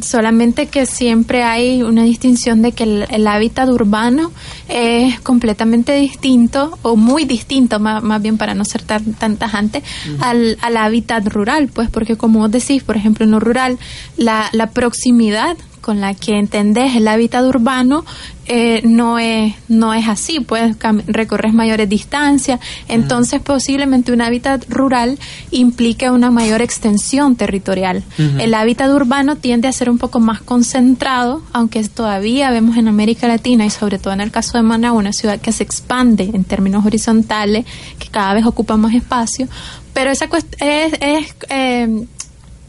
solamente 0.02 0.68
que 0.68 0.86
siempre 0.86 1.44
hay 1.44 1.82
una 1.82 2.04
distinción 2.04 2.62
de 2.62 2.74
que 2.74 2.84
el, 3.10 3.28
hábitat 3.28 3.70
urbano 3.70 4.32
es 4.68 5.20
completamente 5.22 5.96
distinto, 5.96 6.78
o 6.82 6.96
muy 6.96 7.26
distinto, 7.26 7.80
más, 7.80 8.04
más 8.04 8.22
bien 8.22 8.38
para 8.38 8.54
no 8.54 8.66
ser 8.66 8.84
tan, 8.84 9.14
tan 9.14 9.38
tajante, 9.38 9.82
al, 10.20 10.58
al 10.62 10.78
hábitat 10.78 11.26
rural, 11.28 11.70
pues, 11.74 11.90
porque 11.90 12.18
como 12.18 12.40
vos 12.40 12.52
decís, 12.52 12.84
por 12.84 12.98
ejemplo, 12.98 13.26
en 13.26 13.32
lo 13.32 13.40
rural, 13.40 13.80
la, 14.18 14.50
la 14.52 14.72
proximidad 14.72 15.58
con 15.86 16.02
la 16.02 16.16
que 16.16 16.40
entendés 16.40 16.96
el 16.96 17.08
hábitat 17.08 17.46
urbano 17.46 18.06
eh, 18.48 18.82
no 18.84 19.20
es 19.20 19.54
no 19.68 19.94
es 19.94 20.08
así, 20.08 20.40
puedes 20.40 20.76
recorrer 21.06 21.54
mayores 21.54 21.88
distancias, 21.88 22.60
entonces 22.88 23.40
posiblemente 23.40 24.12
un 24.12 24.22
hábitat 24.22 24.66
rural 24.68 25.20
implique 25.52 26.10
una 26.10 26.32
mayor 26.32 26.64
extensión 26.64 27.36
territorial. 27.36 28.04
El 28.18 28.56
hábitat 28.56 28.90
urbano 28.90 29.36
tiende 29.36 29.68
a 29.68 29.72
ser 29.72 29.92
un 29.92 30.00
poco 30.00 30.20
más 30.20 30.42
concentrado, 30.42 31.44
aunque 31.54 31.84
todavía 31.84 32.50
vemos 32.50 32.78
en 32.78 32.88
América 32.88 33.28
Latina 33.28 33.64
y 33.64 33.70
sobre 33.70 34.00
todo 34.00 34.14
en 34.14 34.22
el 34.22 34.32
caso 34.32 34.58
de 34.58 34.64
Managua 34.64 34.98
una 34.98 35.14
ciudad 35.14 35.40
que 35.40 35.52
se 35.52 35.62
expande 35.62 36.32
en 36.34 36.46
términos 36.46 36.84
horizontales, 36.84 37.64
que 38.00 38.08
cada 38.08 38.34
vez 38.34 38.46
ocupa 38.48 38.76
más 38.76 38.96
espacio, 38.96 39.48
pero 39.94 40.10
esa 40.10 40.26
es, 40.60 40.94
es 41.00 41.36
eh, 41.50 42.06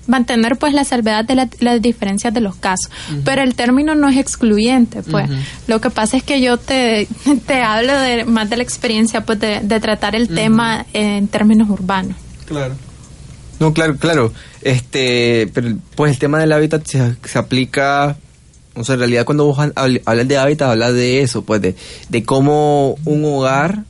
mantener 0.07 0.57
pues 0.57 0.75
la 0.75 0.85
salvedad 0.85 1.25
de 1.25 1.49
las 1.61 1.83
diferencias 1.83 2.33
de 2.33 2.41
los 2.41 2.57
casos. 2.57 2.91
Pero 3.25 3.43
el 3.43 3.55
término 3.55 3.95
no 3.95 4.09
es 4.09 4.17
excluyente, 4.17 5.03
pues. 5.03 5.29
Lo 5.67 5.81
que 5.81 5.91
pasa 5.91 6.17
es 6.17 6.23
que 6.23 6.41
yo 6.41 6.57
te, 6.57 7.09
te 7.47 7.63
hablo 7.63 7.99
de, 8.01 8.25
más 8.25 8.49
de 8.51 8.57
la 8.57 8.63
experiencia 8.63 9.25
pues 9.25 9.41
de, 9.41 9.81
tratar 9.81 10.15
el 10.15 10.29
tema 10.29 10.87
en 10.93 11.29
términos 11.29 11.69
urbanos. 11.69 12.17
Claro. 12.47 12.75
No, 13.59 13.73
claro, 13.73 13.97
claro. 13.97 14.33
Este, 14.61 15.51
pero 15.55 15.77
pues 15.95 16.13
el 16.13 16.19
tema 16.19 16.39
del 16.39 16.53
hábitat 16.53 16.87
se, 16.87 17.17
se 17.25 17.39
aplica 17.39 18.17
o 18.77 18.85
sea, 18.85 18.95
en 18.95 19.01
realidad 19.01 19.25
cuando 19.25 19.47
vos 19.47 19.59
hablas 19.59 20.29
de 20.29 20.37
hábitat, 20.37 20.71
hablas 20.71 20.93
de 20.93 21.23
eso, 21.23 21.43
pues 21.43 21.63
de, 21.63 21.75
de 22.11 22.25
cómo 22.25 22.97
un 23.07 23.25
hogar 23.25 23.85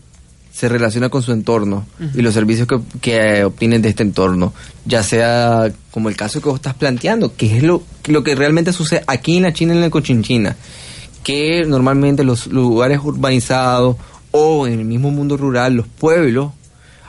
se 0.56 0.70
relaciona 0.70 1.10
con 1.10 1.22
su 1.22 1.32
entorno 1.32 1.84
y 2.14 2.22
los 2.22 2.32
servicios 2.32 2.66
que, 2.66 2.80
que, 3.02 3.44
obtienen 3.44 3.82
de 3.82 3.90
este 3.90 4.02
entorno, 4.02 4.54
ya 4.86 5.02
sea 5.02 5.70
como 5.90 6.08
el 6.08 6.16
caso 6.16 6.40
que 6.40 6.48
vos 6.48 6.56
estás 6.56 6.72
planteando, 6.72 7.36
que 7.36 7.58
es 7.58 7.62
lo, 7.62 7.82
lo 8.06 8.24
que 8.24 8.34
realmente 8.34 8.72
sucede 8.72 9.04
aquí 9.06 9.36
en 9.36 9.42
la 9.42 9.52
China, 9.52 9.74
en 9.74 9.82
la 9.82 9.90
Cochinchina, 9.90 10.56
que 11.22 11.66
normalmente 11.66 12.24
los 12.24 12.46
lugares 12.46 13.00
urbanizados 13.04 13.96
o 14.30 14.66
en 14.66 14.78
el 14.78 14.86
mismo 14.86 15.10
mundo 15.10 15.36
rural, 15.36 15.74
los 15.74 15.88
pueblos, 15.88 16.52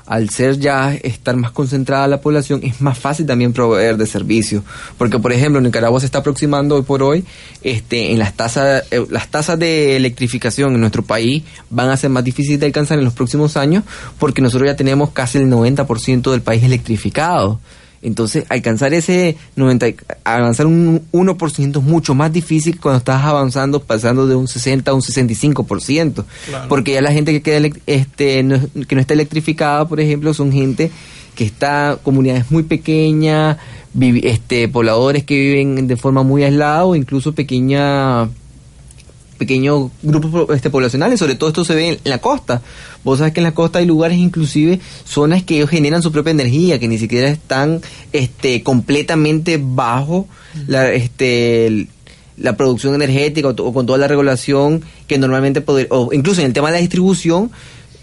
al 0.07 0.29
ser 0.29 0.57
ya 0.57 0.95
estar 0.95 1.35
más 1.35 1.51
concentrada 1.51 2.07
la 2.07 2.21
población, 2.21 2.61
es 2.63 2.81
más 2.81 2.97
fácil 2.97 3.25
también 3.25 3.53
proveer 3.53 3.97
de 3.97 4.07
servicios. 4.07 4.63
Porque, 4.97 5.19
por 5.19 5.33
ejemplo, 5.33 5.61
Nicaragua 5.61 5.99
se 5.99 6.05
está 6.05 6.19
aproximando 6.19 6.75
hoy 6.75 6.83
por 6.83 7.03
hoy, 7.03 7.25
este, 7.61 8.11
en 8.11 8.19
las 8.19 8.33
tasas, 8.33 8.85
eh, 8.91 9.05
las 9.09 9.27
tasas 9.27 9.59
de 9.59 9.97
electrificación 9.97 10.73
en 10.73 10.79
nuestro 10.79 11.03
país 11.03 11.43
van 11.69 11.89
a 11.89 11.97
ser 11.97 12.09
más 12.09 12.23
difíciles 12.23 12.59
de 12.59 12.65
alcanzar 12.65 12.97
en 12.97 13.05
los 13.05 13.13
próximos 13.13 13.57
años, 13.57 13.83
porque 14.17 14.41
nosotros 14.41 14.69
ya 14.69 14.75
tenemos 14.75 15.11
casi 15.11 15.37
el 15.37 15.49
90% 15.49 16.31
del 16.31 16.41
país 16.41 16.63
electrificado. 16.63 17.59
Entonces, 18.01 18.45
alcanzar 18.49 18.93
ese 18.93 19.37
90, 19.55 19.87
avanzar 20.23 20.65
un 20.67 21.01
1% 21.11 21.77
es 21.77 21.83
mucho 21.83 22.13
más 22.15 22.31
difícil 22.31 22.79
cuando 22.79 22.99
estás 22.99 23.23
avanzando, 23.23 23.81
pasando 23.81 24.27
de 24.27 24.35
un 24.35 24.47
60 24.47 24.91
a 24.91 24.93
un 24.93 25.01
65%. 25.01 26.23
Porque 26.69 26.93
ya 26.93 27.01
la 27.01 27.11
gente 27.11 27.31
que 27.31 27.41
queda 27.41 27.69
este, 27.87 28.45
que 28.87 28.95
no 28.95 29.01
está 29.01 29.13
electrificada, 29.13 29.87
por 29.87 29.99
ejemplo, 29.99 30.33
son 30.33 30.51
gente 30.51 30.91
que 31.35 31.43
está, 31.43 31.99
comunidades 32.01 32.49
muy 32.51 32.63
pequeñas, 32.63 33.57
este, 34.23 34.67
pobladores 34.67 35.23
que 35.23 35.35
viven 35.35 35.87
de 35.87 35.95
forma 35.95 36.23
muy 36.23 36.43
aislada 36.43 36.85
o 36.85 36.95
incluso 36.95 37.33
pequeña 37.33 38.27
pequeños 39.37 39.91
grupos 40.01 40.55
este, 40.55 40.69
poblacionales, 40.69 41.19
sobre 41.19 41.35
todo 41.35 41.49
esto 41.49 41.63
se 41.63 41.75
ve 41.75 41.89
en 41.89 41.99
la 42.03 42.19
costa. 42.19 42.61
Vos 43.03 43.19
sabes 43.19 43.33
que 43.33 43.39
en 43.39 43.45
la 43.45 43.53
costa 43.53 43.79
hay 43.79 43.85
lugares, 43.85 44.17
inclusive 44.17 44.79
zonas 45.05 45.43
que 45.43 45.55
ellos 45.55 45.69
generan 45.69 46.01
su 46.01 46.11
propia 46.11 46.31
energía, 46.31 46.79
que 46.79 46.87
ni 46.87 46.97
siquiera 46.97 47.29
están 47.29 47.81
este, 48.11 48.63
completamente 48.63 49.59
bajo 49.61 50.27
la, 50.67 50.91
este, 50.91 51.87
la 52.37 52.55
producción 52.55 52.95
energética 52.95 53.49
o, 53.49 53.73
con 53.73 53.85
toda 53.85 53.97
la 53.97 54.07
regulación 54.07 54.83
que 55.07 55.17
normalmente 55.17 55.61
poder, 55.61 55.87
o 55.89 56.09
incluso 56.13 56.41
en 56.41 56.47
el 56.47 56.53
tema 56.53 56.67
de 56.69 56.75
la 56.75 56.81
distribución, 56.81 57.51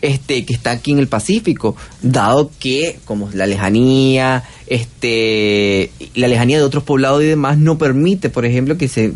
este, 0.02 0.44
que 0.44 0.52
está 0.52 0.72
aquí 0.72 0.90
en 0.90 0.98
el 0.98 1.08
Pacífico, 1.08 1.76
dado 2.02 2.50
que 2.58 2.98
como 3.06 3.30
la 3.32 3.46
lejanía, 3.46 4.44
este, 4.66 5.90
la 6.14 6.28
lejanía 6.28 6.58
de 6.58 6.64
otros 6.64 6.84
poblados 6.84 7.22
y 7.22 7.26
demás 7.26 7.56
no 7.56 7.78
permite, 7.78 8.28
por 8.28 8.44
ejemplo, 8.44 8.76
que 8.76 8.88
se 8.88 9.14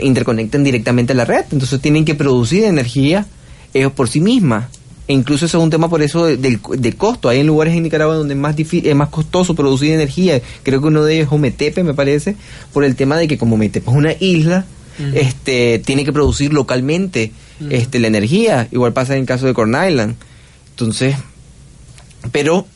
interconecten 0.00 0.64
directamente 0.64 1.12
a 1.12 1.16
la 1.16 1.24
red. 1.24 1.44
Entonces 1.50 1.80
tienen 1.80 2.04
que 2.04 2.14
producir 2.14 2.64
energía 2.64 3.26
ellos 3.72 3.92
por 3.92 4.08
sí 4.08 4.20
mismas. 4.20 4.66
E 5.06 5.12
incluso 5.12 5.44
eso 5.44 5.58
es 5.58 5.64
un 5.64 5.70
tema 5.70 5.90
por 5.90 6.02
eso 6.02 6.24
del, 6.24 6.60
costo. 6.96 7.28
Hay 7.28 7.40
en 7.40 7.46
lugares 7.46 7.74
en 7.74 7.82
Nicaragua 7.82 8.14
donde 8.14 8.34
es 8.34 8.40
más, 8.40 8.56
es 8.58 8.94
más 8.94 9.10
costoso 9.10 9.54
producir 9.54 9.92
energía. 9.92 10.40
Creo 10.62 10.80
que 10.80 10.86
uno 10.86 11.04
de 11.04 11.14
ellos 11.16 11.26
es 11.26 11.32
Ometepe, 11.32 11.84
me 11.84 11.92
parece, 11.92 12.36
por 12.72 12.84
el 12.84 12.96
tema 12.96 13.18
de 13.18 13.28
que 13.28 13.36
como 13.36 13.56
Ometepe 13.56 13.90
es 13.90 13.96
una 13.96 14.12
isla, 14.18 14.64
este, 15.12 15.80
tiene 15.84 16.04
que 16.04 16.12
producir 16.12 16.52
localmente 16.54 17.32
este, 17.68 17.98
la 17.98 18.06
energía. 18.06 18.68
Igual 18.70 18.94
pasa 18.94 19.14
en 19.14 19.20
el 19.20 19.26
caso 19.26 19.46
de 19.46 19.52
Corn 19.52 19.74
Island. 19.74 20.14
Entonces, 20.70 21.16
pero 22.32 22.66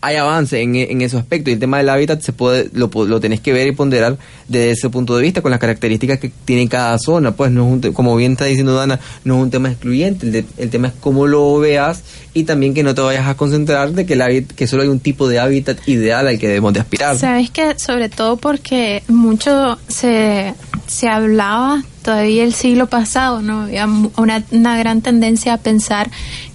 hay 0.00 0.16
avance 0.16 0.60
en, 0.60 0.76
en 0.76 1.02
ese 1.02 1.16
aspecto 1.16 1.50
y 1.50 1.54
el 1.54 1.58
tema 1.58 1.78
del 1.78 1.88
hábitat 1.88 2.20
se 2.20 2.32
puede 2.32 2.70
lo, 2.72 2.90
lo 3.06 3.20
tenés 3.20 3.40
que 3.40 3.52
ver 3.52 3.66
y 3.66 3.72
ponderar 3.72 4.16
desde 4.46 4.70
ese 4.70 4.88
punto 4.88 5.16
de 5.16 5.22
vista 5.22 5.42
con 5.42 5.50
las 5.50 5.58
características 5.58 6.20
que 6.20 6.30
tiene 6.44 6.68
cada 6.68 6.96
zona 6.98 7.32
pues 7.32 7.50
no 7.50 7.66
es 7.66 7.86
un, 7.86 7.92
como 7.92 8.14
bien 8.14 8.32
está 8.32 8.44
diciendo 8.44 8.74
Dana 8.74 9.00
no 9.24 9.36
es 9.36 9.42
un 9.42 9.50
tema 9.50 9.68
excluyente 9.70 10.44
el, 10.56 10.70
tema 10.70 10.88
es 10.88 10.94
cómo 11.00 11.26
lo 11.26 11.58
veas 11.58 12.02
y 12.34 12.44
también 12.44 12.72
que 12.72 12.84
no 12.84 12.94
te 12.94 13.00
vayas 13.00 13.26
a 13.26 13.36
concentrar 13.36 13.90
de 13.90 14.06
que 14.06 14.14
el 14.14 14.46
que 14.46 14.66
solo 14.68 14.84
hay 14.84 14.88
un 14.88 15.00
tipo 15.00 15.28
de 15.28 15.40
hábitat 15.40 15.76
ideal 15.88 16.28
al 16.28 16.38
que 16.38 16.46
debemos 16.46 16.72
de 16.72 16.80
aspirar 16.80 17.18
sabes 17.18 17.50
que 17.50 17.76
sobre 17.78 18.08
todo 18.08 18.36
porque 18.36 19.02
mucho 19.08 19.78
se 19.88 20.54
se 20.86 21.08
hablaba 21.08 21.82
todavía 22.02 22.42
el 22.44 22.54
siglo 22.54 22.86
pasado, 22.86 23.42
¿no? 23.42 23.64
Había 23.64 23.86
una, 24.16 24.42
una 24.50 24.78
gran 24.78 25.02
tendencia 25.02 25.52
a 25.52 25.58
pensar 25.58 26.10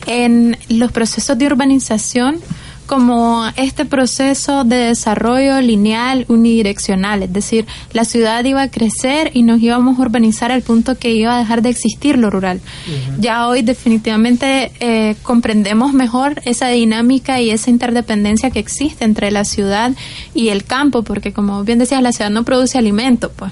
en 0.07 0.57
los 0.69 0.91
procesos 0.91 1.37
de 1.37 1.45
urbanización 1.45 2.39
como 2.85 3.45
este 3.55 3.85
proceso 3.85 4.63
de 4.63 4.75
desarrollo 4.75 5.61
lineal 5.61 6.25
unidireccional, 6.27 7.23
es 7.23 7.33
decir, 7.33 7.65
la 7.91 8.05
ciudad 8.05 8.43
iba 8.45 8.61
a 8.61 8.69
crecer 8.69 9.31
y 9.33 9.43
nos 9.43 9.61
íbamos 9.61 9.97
a 9.97 10.01
urbanizar 10.01 10.51
al 10.51 10.61
punto 10.61 10.97
que 10.97 11.11
iba 11.11 11.35
a 11.35 11.39
dejar 11.39 11.61
de 11.61 11.69
existir 11.69 12.17
lo 12.17 12.29
rural. 12.29 12.61
Ya 13.19 13.47
hoy 13.47 13.61
definitivamente 13.61 14.71
eh, 14.79 15.15
comprendemos 15.23 15.93
mejor 15.93 16.41
esa 16.45 16.67
dinámica 16.67 17.41
y 17.41 17.49
esa 17.49 17.69
interdependencia 17.69 18.51
que 18.51 18.59
existe 18.59 19.05
entre 19.05 19.31
la 19.31 19.45
ciudad 19.45 19.91
y 20.33 20.49
el 20.49 20.63
campo, 20.63 21.03
porque 21.03 21.33
como 21.33 21.63
bien 21.63 21.79
decías, 21.79 22.01
la 22.01 22.11
ciudad 22.11 22.29
no 22.29 22.43
produce 22.43 22.77
alimento, 22.77 23.31
pues 23.35 23.51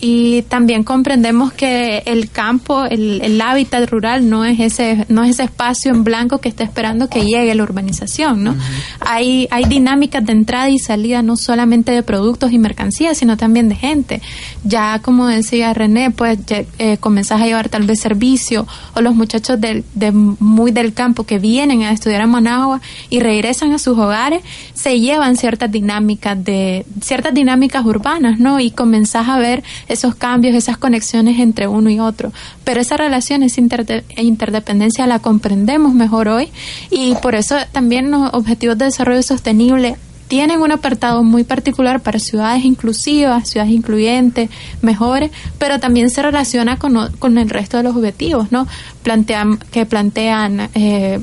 y 0.00 0.42
también 0.42 0.84
comprendemos 0.84 1.52
que 1.52 2.02
el 2.06 2.30
campo, 2.30 2.86
el, 2.86 3.20
el, 3.22 3.40
hábitat 3.40 3.90
rural 3.90 4.28
no 4.30 4.44
es 4.46 4.58
ese 4.58 5.04
no 5.08 5.22
es 5.22 5.30
ese 5.30 5.44
espacio 5.44 5.90
en 5.90 6.02
blanco 6.02 6.38
que 6.38 6.48
está 6.48 6.64
esperando 6.64 7.08
que 7.08 7.24
llegue 7.24 7.54
la 7.54 7.62
urbanización, 7.62 8.42
¿no? 8.42 8.56
Hay 9.00 9.48
hay 9.50 9.64
dinámicas 9.64 10.24
de 10.24 10.32
entrada 10.32 10.70
y 10.70 10.78
salida 10.78 11.20
no 11.22 11.36
solamente 11.36 11.92
de 11.92 12.02
productos 12.02 12.52
y 12.52 12.58
mercancías, 12.58 13.18
sino 13.18 13.36
también 13.36 13.68
de 13.68 13.74
gente. 13.74 14.22
Ya 14.64 15.00
como 15.00 15.26
decía 15.26 15.74
René, 15.74 16.10
pues 16.10 16.38
eh, 16.48 16.96
comenzás 16.98 17.42
a 17.42 17.44
llevar 17.44 17.68
tal 17.68 17.86
vez 17.86 18.00
servicio 18.00 18.66
o 18.94 19.02
los 19.02 19.14
muchachos 19.14 19.60
del, 19.60 19.84
de 19.94 20.10
muy 20.12 20.70
del 20.70 20.94
campo 20.94 21.24
que 21.24 21.38
vienen 21.38 21.82
a 21.82 21.92
estudiar 21.92 22.22
a 22.22 22.26
Managua 22.26 22.80
y 23.10 23.20
regresan 23.20 23.72
a 23.72 23.78
sus 23.78 23.98
hogares, 23.98 24.42
se 24.72 24.98
llevan 25.00 25.36
ciertas 25.36 25.70
dinámicas 25.70 26.42
de 26.42 26.86
ciertas 27.02 27.34
dinámicas 27.34 27.84
urbanas, 27.84 28.38
¿no? 28.38 28.58
Y 28.58 28.70
comenzás 28.70 29.28
a 29.28 29.38
ver 29.38 29.49
esos 29.88 30.14
cambios, 30.14 30.54
esas 30.54 30.78
conexiones 30.78 31.38
entre 31.38 31.66
uno 31.66 31.90
y 31.90 32.00
otro. 32.00 32.32
Pero 32.64 32.80
esa 32.80 32.96
relación, 32.96 33.42
esa 33.42 33.60
interdependencia 33.60 35.06
la 35.06 35.18
comprendemos 35.18 35.94
mejor 35.94 36.28
hoy 36.28 36.48
y 36.90 37.14
por 37.16 37.34
eso 37.34 37.56
también 37.72 38.10
los 38.10 38.32
objetivos 38.32 38.78
de 38.78 38.86
desarrollo 38.86 39.22
sostenible 39.22 39.96
tienen 40.30 40.60
un 40.60 40.70
apartado 40.70 41.24
muy 41.24 41.42
particular 41.42 42.00
para 42.00 42.20
ciudades 42.20 42.64
inclusivas, 42.64 43.48
ciudades 43.48 43.72
incluyentes, 43.72 44.48
mejores, 44.80 45.32
pero 45.58 45.80
también 45.80 46.08
se 46.08 46.22
relaciona 46.22 46.78
con, 46.78 47.10
con 47.18 47.36
el 47.36 47.50
resto 47.50 47.78
de 47.78 47.82
los 47.82 47.96
objetivos, 47.96 48.52
¿no? 48.52 48.68
Plantean, 49.02 49.58
que 49.72 49.86
plantean 49.86 50.70
eh, 50.74 51.18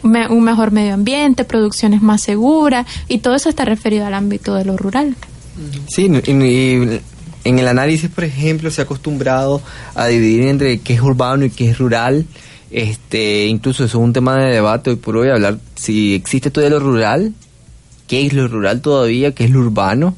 un 0.00 0.42
mejor 0.42 0.70
medio 0.70 0.94
ambiente, 0.94 1.44
producciones 1.44 2.00
más 2.00 2.22
seguras, 2.22 2.86
y 3.06 3.18
todo 3.18 3.34
eso 3.34 3.50
está 3.50 3.66
referido 3.66 4.06
al 4.06 4.14
ámbito 4.14 4.54
de 4.54 4.64
lo 4.64 4.78
rural. 4.78 5.14
Sí, 5.88 6.06
y, 6.06 7.00
en 7.44 7.58
el 7.58 7.68
análisis, 7.68 8.10
por 8.10 8.24
ejemplo, 8.24 8.70
se 8.70 8.80
ha 8.80 8.84
acostumbrado 8.84 9.62
a 9.94 10.06
dividir 10.06 10.42
entre 10.46 10.78
qué 10.78 10.94
es 10.94 11.00
urbano 11.00 11.44
y 11.44 11.50
qué 11.50 11.70
es 11.70 11.78
rural. 11.78 12.26
Este, 12.70 13.46
incluso 13.46 13.84
eso 13.84 13.98
es 13.98 14.02
un 14.02 14.12
tema 14.12 14.36
de 14.36 14.54
debate 14.54 14.90
hoy 14.90 14.96
por 14.96 15.16
hoy, 15.16 15.28
hablar 15.28 15.58
si 15.74 16.14
existe 16.14 16.50
todavía 16.50 16.78
lo 16.78 16.84
rural, 16.84 17.34
qué 18.06 18.24
es 18.24 18.32
lo 18.32 18.48
rural 18.48 18.80
todavía, 18.80 19.34
qué 19.34 19.44
es 19.44 19.50
lo 19.50 19.60
urbano. 19.60 20.16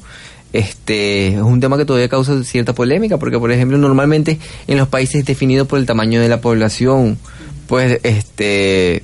Este, 0.53 1.35
es 1.35 1.41
un 1.41 1.59
tema 1.59 1.77
que 1.77 1.83
todavía 1.83 2.07
causa 2.07 2.41
cierta 2.45 2.73
polémica, 2.73 3.17
porque 3.17 3.39
por 3.39 3.51
ejemplo, 3.51 3.77
normalmente 3.77 4.39
en 4.67 4.77
los 4.77 4.87
países 4.87 5.25
definidos 5.25 5.67
por 5.67 5.79
el 5.79 5.85
tamaño 5.85 6.21
de 6.21 6.29
la 6.29 6.39
población, 6.39 7.17
pues 7.67 7.99
este, 8.03 9.03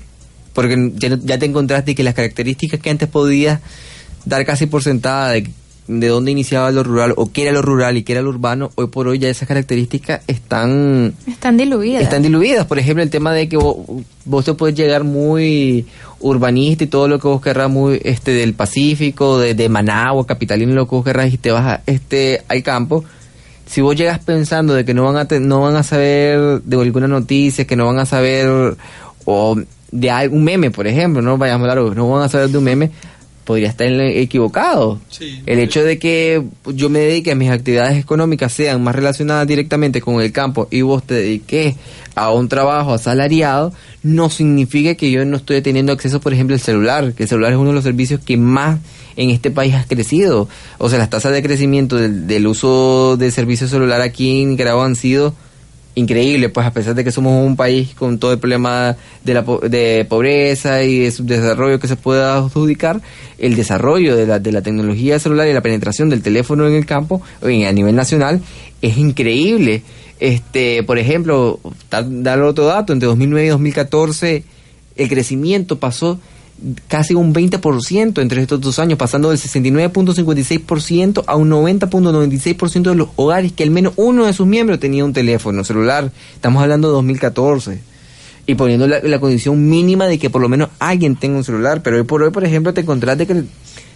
porque 0.54 0.94
ya, 0.96 1.18
ya 1.22 1.38
te 1.38 1.46
encontraste 1.46 1.94
que 1.94 2.04
las 2.04 2.14
características 2.14 2.80
que 2.80 2.90
antes 2.90 3.10
podías 3.10 3.60
dar 4.24 4.46
casi 4.46 4.68
por 4.68 4.84
sentada 4.84 5.32
de 5.32 5.50
de 5.88 6.08
dónde 6.08 6.32
iniciaba 6.32 6.72
lo 6.72 6.84
rural 6.84 7.14
o 7.18 7.32
qué 7.32 7.44
era 7.44 7.52
lo 7.54 7.62
rural 7.62 7.98
y 7.98 8.04
qué 8.04 8.14
era 8.14 8.22
lo 8.22 8.30
urbano, 8.30 8.72
hoy 8.76 8.88
por 8.88 9.08
hoy 9.08 9.20
ya 9.20 9.30
esas 9.30 9.48
características 9.48 10.22
están... 10.28 11.14
Están 11.28 11.58
diluidas. 11.58 12.04
Están 12.04 12.22
diluidas. 12.22 12.66
Por 12.66 12.80
ejemplo, 12.80 13.04
el 13.04 13.10
tema 13.10 13.34
de 13.34 13.50
que 13.50 13.58
vos, 13.58 13.78
vos 14.26 14.46
te 14.46 14.54
puedes 14.54 14.76
llegar 14.78 15.04
muy 15.04 15.86
urbanista 16.20 16.84
y 16.84 16.88
todo 16.88 17.08
lo 17.08 17.20
que 17.20 17.28
vos 17.28 17.42
querrás 17.42 17.70
muy 17.70 18.00
este 18.04 18.32
del 18.32 18.54
Pacífico, 18.54 19.40
de, 19.40 19.54
de 19.56 19.70
Managua, 19.70 20.26
capitalino, 20.26 20.74
lo 20.74 20.86
que 20.88 20.96
vos 20.96 21.04
querrás 21.04 21.34
y 21.34 21.38
te 21.38 21.52
vas 21.52 21.66
a, 21.66 21.82
este, 21.86 22.42
al 22.48 22.62
campo. 22.64 23.04
Si 23.66 23.82
vos 23.82 23.96
llegas 23.96 24.20
pensando 24.20 24.74
de 24.74 24.86
que 24.86 24.94
no 24.94 25.04
van 25.06 25.16
a 25.18 25.26
te- 25.28 25.40
no 25.40 25.62
van 25.62 25.76
a 25.76 25.84
saber 25.84 26.62
de 26.62 26.82
alguna 26.82 27.08
noticia, 27.08 27.66
que 27.66 27.76
no 27.76 27.86
van 27.88 28.00
a 28.00 28.06
saber 28.06 28.76
o 29.26 29.58
de 29.92 30.10
algún 30.12 30.44
meme, 30.44 30.72
por 30.72 30.88
ejemplo, 30.88 31.22
no 31.22 31.38
vayamos 31.38 31.68
a 31.68 31.72
hablar, 31.72 31.96
no 31.96 32.10
van 32.10 32.24
a 32.24 32.30
saber 32.30 32.50
de 32.50 32.58
un 32.58 32.64
meme, 32.64 32.92
podría 33.52 33.68
estar 33.68 33.86
equivocado. 33.88 35.02
Sí. 35.10 35.42
El 35.46 35.60
hecho 35.60 35.84
de 35.84 36.00
que 36.00 36.42
yo 36.68 36.90
me 36.90 37.00
dedique 37.00 37.32
a 37.34 37.36
mis 37.36 37.52
actividades 37.52 37.98
económicas 37.98 38.54
sean 38.54 38.82
más 38.82 38.96
relacionadas 38.96 39.46
directamente 39.46 40.00
con 40.00 40.22
el 40.22 40.32
campo 40.32 40.70
y 40.72 40.84
vos 40.84 41.04
te 41.04 41.16
dediques 41.16 41.76
a 42.16 42.32
un 42.32 42.48
trabajo 42.48 42.94
asalariado, 42.94 43.74
no 44.04 44.30
significa 44.30 44.96
que 44.96 45.12
yo 45.12 45.26
no 45.26 45.36
estoy 45.36 45.62
teniendo 45.62 45.92
acceso, 45.92 46.22
por 46.22 46.32
ejemplo, 46.32 46.54
al 46.54 46.62
celular, 46.62 47.12
que 47.12 47.24
el 47.24 47.30
celular 47.30 47.52
es 47.52 47.58
uno 47.58 47.72
de 47.72 47.76
los 47.76 47.84
servicios 47.84 48.22
que 48.22 48.38
más 48.38 48.80
en 49.18 49.32
este 49.32 49.52
país 49.52 49.76
ha 49.76 49.84
crecido. 49.84 50.48
O 50.78 50.88
sea, 50.88 50.98
las 50.98 51.10
tasas 51.10 51.34
de 51.34 51.44
crecimiento 51.44 51.98
del, 51.98 52.28
del 52.28 52.48
uso 52.48 53.18
de 53.18 53.32
servicio 53.32 53.68
celular 53.68 54.00
aquí 54.00 54.44
en 54.44 54.52
Nicaragua 54.52 54.86
han 54.86 54.96
sido 54.96 55.36
increíble, 55.96 56.50
pues 56.50 56.66
a 56.66 56.72
pesar 56.72 56.96
de 56.96 57.04
que 57.04 57.12
somos 57.12 57.46
un 57.46 57.56
país 57.56 57.90
con 57.96 58.18
todo 58.18 58.32
el 58.32 58.40
problema 58.40 58.96
de, 59.26 59.34
la, 59.34 59.42
de 59.68 60.06
pobreza 60.08 60.84
y 60.84 61.00
de 61.00 61.12
subdesarrollo 61.12 61.80
que 61.80 61.88
se 61.88 61.96
pueda 61.98 62.38
adjudicar, 62.38 63.02
el 63.38 63.56
desarrollo 63.56 64.16
de 64.16 64.26
la, 64.26 64.40
de 64.40 64.52
la 64.52 64.62
tecnología 64.62 65.20
celular 65.20 65.48
y 65.48 65.54
la 65.54 65.62
penetración 65.62 66.10
del 66.10 66.22
teléfono 66.22 66.66
en 66.68 66.74
el 66.76 66.86
campo 66.86 67.22
a 67.42 67.48
nivel 67.48 67.96
nacional 67.96 68.42
es 68.82 68.98
increíble. 68.98 69.82
Este, 70.20 70.84
por 70.84 70.98
ejemplo, 71.00 71.60
da- 71.90 72.06
dar 72.08 72.42
otro 72.42 72.66
dato, 72.66 72.94
entre 72.94 73.08
2009 73.08 73.46
y 73.48 73.50
2014 73.50 74.44
el 74.96 75.10
crecimiento 75.10 75.80
pasó 75.80 76.20
casi 76.88 77.14
un 77.14 77.34
20% 77.34 78.22
entre 78.22 78.42
estos 78.42 78.62
dos 78.62 78.80
años, 78.80 78.98
pasando 78.98 79.30
del 79.30 79.40
69.56% 79.40 81.24
a 81.28 81.36
un 81.36 81.50
90.96% 81.50 82.90
de 82.90 82.96
los 82.96 83.10
hogares 83.16 83.52
que 83.52 83.64
al 83.64 83.72
menos 83.72 83.94
uno 83.96 84.26
de 84.26 84.34
sus 84.34 84.48
miembros 84.48 84.80
tenía 84.80 85.04
un 85.04 85.14
teléfono 85.14 85.64
celular. 85.64 86.12
Estamos 86.36 86.62
hablando 86.62 86.90
de 86.90 86.94
2014. 86.96 87.80
Y 88.48 88.56
poniendo 88.56 88.88
la, 88.88 89.20
condición 89.20 89.70
mínima 89.70 90.08
de 90.08 90.18
que 90.18 90.30
por 90.30 90.42
lo 90.42 90.50
menos 90.50 90.70
alguien 90.80 91.16
tenga 91.16 91.38
un 91.38 91.44
celular. 91.44 91.82
Pero 91.84 91.98
hoy 91.98 92.04
por 92.04 92.24
hoy, 92.24 92.32
por 92.32 92.44
ejemplo, 92.44 92.74
te 92.74 92.82
encontrás 92.82 93.18
de 93.18 93.28
que, 93.28 93.44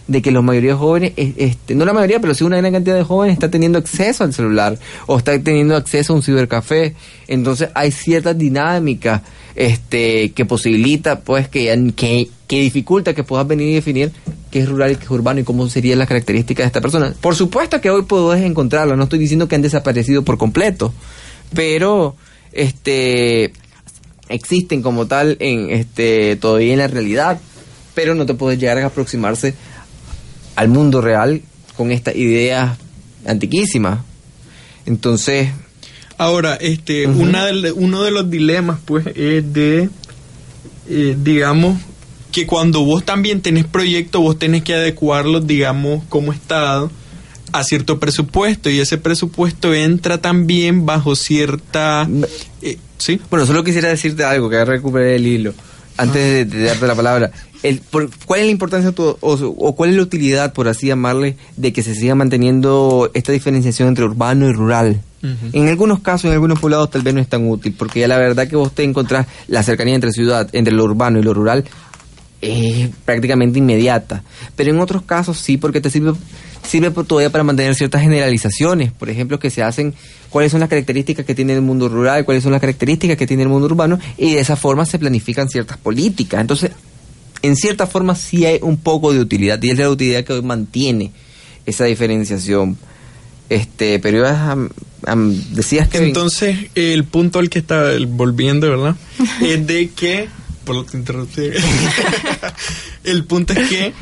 de 0.07 0.21
que 0.21 0.31
la 0.31 0.41
mayoría 0.41 0.71
de 0.71 0.77
jóvenes, 0.77 1.13
este, 1.17 1.73
no 1.75 1.83
la 1.83 1.93
mayoría, 1.93 2.19
pero 2.19 2.33
sí 2.35 2.43
una 2.43 2.57
gran 2.57 2.71
cantidad 2.71 2.95
de 2.95 3.03
jóvenes 3.03 3.33
está 3.33 3.49
teniendo 3.49 3.79
acceso 3.79 4.23
al 4.23 4.33
celular 4.33 4.77
o 5.07 5.17
está 5.17 5.37
teniendo 5.41 5.75
acceso 5.75 6.13
a 6.13 6.15
un 6.15 6.23
cibercafé. 6.23 6.95
Entonces 7.27 7.69
hay 7.73 7.91
ciertas 7.91 8.37
dinámicas 8.37 9.23
este, 9.55 10.31
que 10.31 10.45
posibilita, 10.45 11.21
pues, 11.21 11.47
que, 11.47 11.93
que, 11.95 12.29
que 12.47 12.59
dificulta 12.61 13.13
que 13.13 13.23
puedas 13.23 13.47
venir 13.47 13.69
y 13.69 13.73
definir 13.73 14.11
qué 14.51 14.59
es 14.59 14.69
rural 14.69 14.91
y 14.91 14.95
qué 14.97 15.05
es 15.05 15.09
urbano 15.11 15.39
y 15.39 15.43
cómo 15.43 15.67
serían 15.69 15.97
las 15.99 16.07
características 16.07 16.63
de 16.65 16.67
esta 16.67 16.81
persona. 16.81 17.13
Por 17.21 17.35
supuesto 17.35 17.81
que 17.81 17.89
hoy 17.89 18.03
puedes 18.03 18.43
encontrarlo, 18.43 18.95
no 18.95 19.03
estoy 19.03 19.19
diciendo 19.19 19.47
que 19.47 19.55
han 19.55 19.61
desaparecido 19.63 20.23
por 20.23 20.37
completo, 20.37 20.93
pero 21.53 22.15
este 22.51 23.51
existen 24.29 24.81
como 24.81 25.05
tal 25.07 25.37
en 25.39 25.69
este 25.69 26.35
todavía 26.35 26.73
en 26.73 26.79
la 26.79 26.87
realidad, 26.87 27.39
pero 27.93 28.15
no 28.15 28.25
te 28.25 28.33
puedes 28.33 28.59
llegar 28.59 28.77
a 28.79 28.85
aproximarse 28.87 29.53
al 30.55 30.67
mundo 30.69 31.01
real 31.01 31.41
con 31.75 31.91
estas 31.91 32.15
ideas 32.15 32.77
antiquísimas. 33.25 33.99
Entonces, 34.85 35.49
Ahora, 36.17 36.55
este, 36.55 37.07
una 37.07 37.45
del- 37.47 37.73
uno 37.75 38.01
de 38.03 38.11
los 38.11 38.29
dilemas, 38.29 38.79
pues, 38.85 39.05
es 39.15 39.51
de, 39.51 39.89
eh, 40.87 41.17
digamos, 41.21 41.77
que 42.35 42.45
cuando 42.45 42.83
vos 42.83 43.05
también 43.05 43.39
tenés 43.41 43.63
proyectos, 43.65 44.21
vos 44.21 44.37
tenés 44.37 44.61
que 44.63 44.73
adecuarlos, 44.75 45.47
digamos, 45.47 46.03
como 46.09 46.33
Estado 46.33 46.91
a 47.53 47.63
cierto 47.63 47.97
presupuesto 47.97 48.69
y 48.69 48.79
ese 48.81 48.97
presupuesto 48.97 49.73
entra 49.73 50.17
también 50.17 50.85
bajo 50.85 51.15
cierta... 51.15 52.05
eh, 52.61 52.77
¿Sí? 52.97 53.21
Bueno, 53.29 53.45
solo 53.45 53.63
quisiera 53.63 53.87
decirte 53.87 54.25
algo, 54.25 54.49
que 54.49 54.63
recuperé 54.65 55.15
el 55.15 55.25
hilo, 55.25 55.53
antes 55.95 56.21
de, 56.21 56.57
de 56.57 56.65
darte 56.65 56.87
la 56.87 56.95
palabra. 56.95 57.31
El, 57.63 57.79
por- 57.79 58.09
¿Cuál 58.25 58.41
es 58.41 58.45
la 58.47 58.51
importancia 58.51 58.91
tu- 58.91 59.17
o, 59.21 59.33
o 59.33 59.75
cuál 59.75 59.91
es 59.91 59.95
la 59.95 60.01
utilidad, 60.03 60.51
por 60.53 60.67
así 60.67 60.87
llamarle, 60.87 61.37
de 61.55 61.71
que 61.71 61.83
se 61.83 61.95
siga 61.95 62.15
manteniendo 62.15 63.09
esta 63.13 63.31
diferenciación 63.31 63.87
entre 63.87 64.03
urbano 64.03 64.49
y 64.49 64.51
rural? 64.51 65.01
En 65.53 65.67
algunos 65.69 66.01
casos, 66.01 66.25
en 66.25 66.33
algunos 66.33 66.59
poblados, 66.59 66.91
tal 66.91 67.01
vez 67.01 67.11
no 67.15 67.19
es 67.19 67.27
tan 67.27 67.49
útil, 67.49 67.73
porque 67.75 67.99
ya 68.01 68.07
la 68.07 68.19
verdad 68.19 68.47
que 68.47 68.55
vos 68.55 68.71
te 68.75 68.83
encontrás 68.83 69.25
la 69.47 69.63
cercanía 69.63 69.95
entre 69.95 70.11
ciudad, 70.11 70.47
entre 70.53 70.71
lo 70.71 70.83
urbano 70.83 71.17
y 71.17 71.23
lo 71.23 71.33
rural, 71.33 71.65
es 72.45 72.89
prácticamente 73.05 73.59
inmediata. 73.59 74.23
Pero 74.55 74.71
en 74.71 74.79
otros 74.79 75.03
casos 75.03 75.37
sí, 75.37 75.57
porque 75.57 75.81
te 75.81 75.89
sirve, 75.89 76.13
sirve 76.67 76.91
todavía 77.03 77.29
para 77.29 77.43
mantener 77.43 77.75
ciertas 77.75 78.01
generalizaciones. 78.01 78.91
Por 78.91 79.09
ejemplo, 79.09 79.39
que 79.39 79.49
se 79.49 79.63
hacen 79.63 79.93
cuáles 80.29 80.51
son 80.51 80.59
las 80.59 80.69
características 80.69 81.25
que 81.25 81.35
tiene 81.35 81.53
el 81.53 81.61
mundo 81.61 81.87
rural, 81.89 82.25
cuáles 82.25 82.43
son 82.43 82.51
las 82.51 82.61
características 82.61 83.17
que 83.17 83.27
tiene 83.27 83.43
el 83.43 83.49
mundo 83.49 83.67
urbano, 83.67 83.99
y 84.17 84.33
de 84.33 84.39
esa 84.39 84.55
forma 84.55 84.85
se 84.85 84.99
planifican 84.99 85.47
ciertas 85.49 85.77
políticas. 85.77 86.41
Entonces, 86.41 86.71
en 87.41 87.55
cierta 87.55 87.85
forma 87.87 88.15
sí 88.15 88.45
hay 88.45 88.59
un 88.61 88.77
poco 88.77 89.13
de 89.13 89.19
utilidad, 89.19 89.61
y 89.61 89.69
es 89.69 89.77
la 89.77 89.89
utilidad 89.89 90.23
que 90.23 90.33
hoy 90.33 90.41
mantiene 90.41 91.11
esa 91.65 91.85
diferenciación. 91.85 92.77
Este, 93.47 93.99
pero 93.99 94.17
ibas 94.17 94.33
a- 94.33 94.57
a- 95.11 95.15
decías 95.51 95.87
que 95.87 95.99
Entonces, 95.99 96.57
el 96.73 97.03
punto 97.03 97.37
al 97.39 97.49
que 97.49 97.59
está 97.59 97.91
volviendo, 98.07 98.67
¿verdad? 98.69 98.95
es 99.41 99.65
de 99.67 99.89
que. 99.89 100.27
Por 100.65 100.75
lo 100.75 100.85
que 100.85 100.97
interrumpí. 100.97 101.49
el 103.03 103.23
punto 103.25 103.53
es 103.53 103.69
que, 103.69 103.93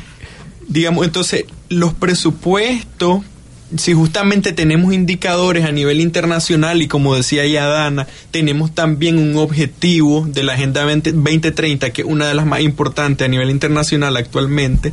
digamos, 0.66 1.06
entonces, 1.06 1.44
los 1.68 1.94
presupuestos, 1.94 3.22
si 3.76 3.92
justamente 3.92 4.52
tenemos 4.52 4.92
indicadores 4.94 5.64
a 5.64 5.72
nivel 5.72 6.00
internacional 6.00 6.82
y 6.82 6.88
como 6.88 7.14
decía 7.14 7.46
ya 7.46 7.66
Dana, 7.66 8.06
tenemos 8.30 8.74
también 8.74 9.18
un 9.18 9.36
objetivo 9.36 10.26
de 10.26 10.42
la 10.42 10.54
Agenda 10.54 10.84
20 10.84 11.12
2030, 11.12 11.90
que 11.90 12.02
es 12.02 12.08
una 12.08 12.26
de 12.26 12.34
las 12.34 12.46
más 12.46 12.60
importantes 12.60 13.24
a 13.24 13.28
nivel 13.28 13.50
internacional 13.50 14.16
actualmente, 14.16 14.92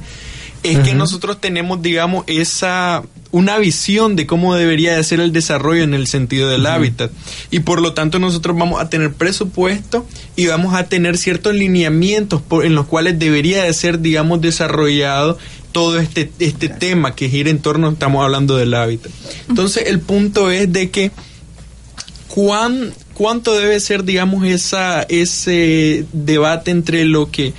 es 0.63 0.79
que 0.79 0.93
nosotros 0.93 1.41
tenemos, 1.41 1.81
digamos, 1.81 2.23
esa 2.27 3.03
una 3.31 3.57
visión 3.57 4.15
de 4.17 4.27
cómo 4.27 4.55
debería 4.55 4.95
de 4.95 5.03
ser 5.03 5.19
el 5.21 5.31
desarrollo 5.31 5.83
en 5.83 5.93
el 5.93 6.07
sentido 6.07 6.49
del 6.49 6.65
hábitat. 6.65 7.11
Y 7.49 7.61
por 7.61 7.81
lo 7.81 7.93
tanto 7.93 8.19
nosotros 8.19 8.57
vamos 8.57 8.81
a 8.81 8.89
tener 8.89 9.13
presupuesto 9.13 10.05
y 10.35 10.47
vamos 10.47 10.73
a 10.75 10.83
tener 10.85 11.17
ciertos 11.17 11.55
lineamientos 11.55 12.41
por- 12.41 12.65
en 12.65 12.75
los 12.75 12.87
cuales 12.87 13.17
debería 13.19 13.63
de 13.63 13.73
ser, 13.73 13.99
digamos, 14.01 14.41
desarrollado 14.41 15.37
todo 15.71 15.99
este, 15.99 16.29
este 16.39 16.67
tema 16.67 17.15
que 17.15 17.29
gira 17.29 17.49
en 17.49 17.59
torno, 17.59 17.89
estamos 17.89 18.21
hablando 18.23 18.57
del 18.57 18.73
hábitat. 18.73 19.11
Entonces 19.47 19.85
el 19.87 20.01
punto 20.01 20.51
es 20.51 20.71
de 20.73 20.89
que 20.89 21.11
cuán, 22.27 22.93
cuánto 23.13 23.53
debe 23.57 23.79
ser, 23.79 24.03
digamos, 24.03 24.45
esa, 24.45 25.03
ese 25.03 26.05
debate 26.13 26.71
entre 26.71 27.05
lo 27.05 27.31
que 27.31 27.53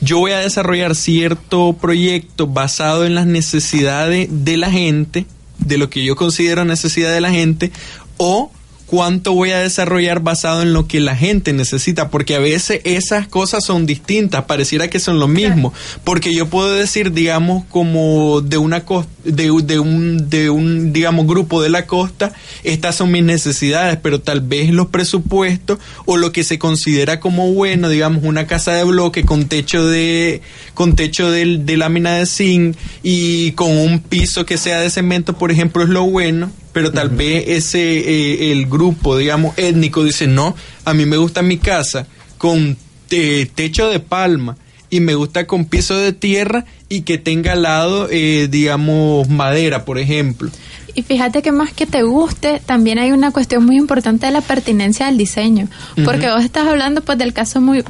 yo 0.00 0.18
voy 0.18 0.32
a 0.32 0.38
desarrollar 0.38 0.94
cierto 0.94 1.74
proyecto 1.74 2.46
basado 2.46 3.04
en 3.04 3.14
las 3.14 3.26
necesidades 3.26 4.28
de 4.30 4.56
la 4.56 4.70
gente, 4.70 5.26
de 5.58 5.78
lo 5.78 5.90
que 5.90 6.04
yo 6.04 6.16
considero 6.16 6.64
necesidad 6.64 7.12
de 7.12 7.20
la 7.20 7.30
gente, 7.30 7.72
o 8.16 8.50
cuánto 8.86 9.32
voy 9.32 9.50
a 9.50 9.58
desarrollar 9.58 10.20
basado 10.20 10.62
en 10.62 10.72
lo 10.72 10.86
que 10.86 11.00
la 11.00 11.16
gente 11.16 11.52
necesita, 11.52 12.08
porque 12.08 12.36
a 12.36 12.38
veces 12.38 12.80
esas 12.84 13.26
cosas 13.28 13.64
son 13.64 13.84
distintas, 13.84 14.44
pareciera 14.44 14.88
que 14.88 15.00
son 15.00 15.18
lo 15.18 15.28
mismo, 15.28 15.72
porque 16.04 16.32
yo 16.32 16.48
puedo 16.48 16.72
decir, 16.72 17.12
digamos, 17.12 17.64
como 17.66 18.40
de 18.40 18.58
una 18.58 18.84
costa, 18.84 19.10
de, 19.24 19.50
de 19.64 19.78
un, 19.80 20.30
de 20.30 20.50
un, 20.50 20.92
digamos, 20.92 21.26
grupo 21.26 21.60
de 21.62 21.68
la 21.68 21.86
costa, 21.86 22.32
estas 22.62 22.94
son 22.96 23.10
mis 23.10 23.24
necesidades, 23.24 23.98
pero 24.00 24.20
tal 24.20 24.40
vez 24.40 24.70
los 24.70 24.86
presupuestos 24.86 25.78
o 26.04 26.16
lo 26.16 26.32
que 26.32 26.44
se 26.44 26.58
considera 26.58 27.18
como 27.18 27.52
bueno, 27.52 27.88
digamos, 27.88 28.22
una 28.24 28.46
casa 28.46 28.72
de 28.72 28.84
bloque 28.84 29.24
con 29.24 29.46
techo 29.46 29.86
de, 29.86 30.42
con 30.74 30.94
techo 30.94 31.30
de, 31.30 31.58
de 31.58 31.76
lámina 31.76 32.16
de 32.16 32.26
zinc 32.26 32.76
y 33.02 33.52
con 33.52 33.76
un 33.76 33.98
piso 33.98 34.46
que 34.46 34.58
sea 34.58 34.80
de 34.80 34.90
cemento, 34.90 35.36
por 35.36 35.50
ejemplo, 35.50 35.82
es 35.82 35.88
lo 35.88 36.04
bueno, 36.04 36.52
pero 36.76 36.92
tal 36.92 37.08
vez 37.08 37.44
ese, 37.48 37.80
eh, 37.80 38.52
el 38.52 38.66
grupo, 38.66 39.16
digamos, 39.16 39.56
étnico 39.56 40.04
dice, 40.04 40.26
no, 40.26 40.54
a 40.84 40.92
mí 40.92 41.06
me 41.06 41.16
gusta 41.16 41.40
mi 41.40 41.56
casa 41.56 42.06
con 42.36 42.76
eh, 43.10 43.48
techo 43.54 43.88
de 43.88 43.98
palma 43.98 44.58
y 44.90 45.00
me 45.00 45.14
gusta 45.14 45.46
con 45.46 45.64
piso 45.64 45.96
de 45.96 46.12
tierra 46.12 46.66
y 46.90 47.00
que 47.00 47.16
tenga 47.16 47.52
al 47.52 47.62
lado, 47.62 48.08
eh, 48.10 48.48
digamos, 48.50 49.26
madera, 49.30 49.86
por 49.86 49.98
ejemplo. 49.98 50.50
Y 50.94 51.00
fíjate 51.00 51.40
que 51.40 51.50
más 51.50 51.72
que 51.72 51.86
te 51.86 52.02
guste, 52.02 52.60
también 52.66 52.98
hay 52.98 53.10
una 53.10 53.30
cuestión 53.30 53.64
muy 53.64 53.78
importante 53.78 54.26
de 54.26 54.32
la 54.32 54.42
pertinencia 54.42 55.06
del 55.06 55.16
diseño. 55.16 55.68
Porque 56.04 56.28
vos 56.28 56.44
estás 56.44 56.68
hablando 56.68 57.00
pues 57.00 57.16
del 57.16 57.32
caso 57.32 57.62
muy 57.62 57.84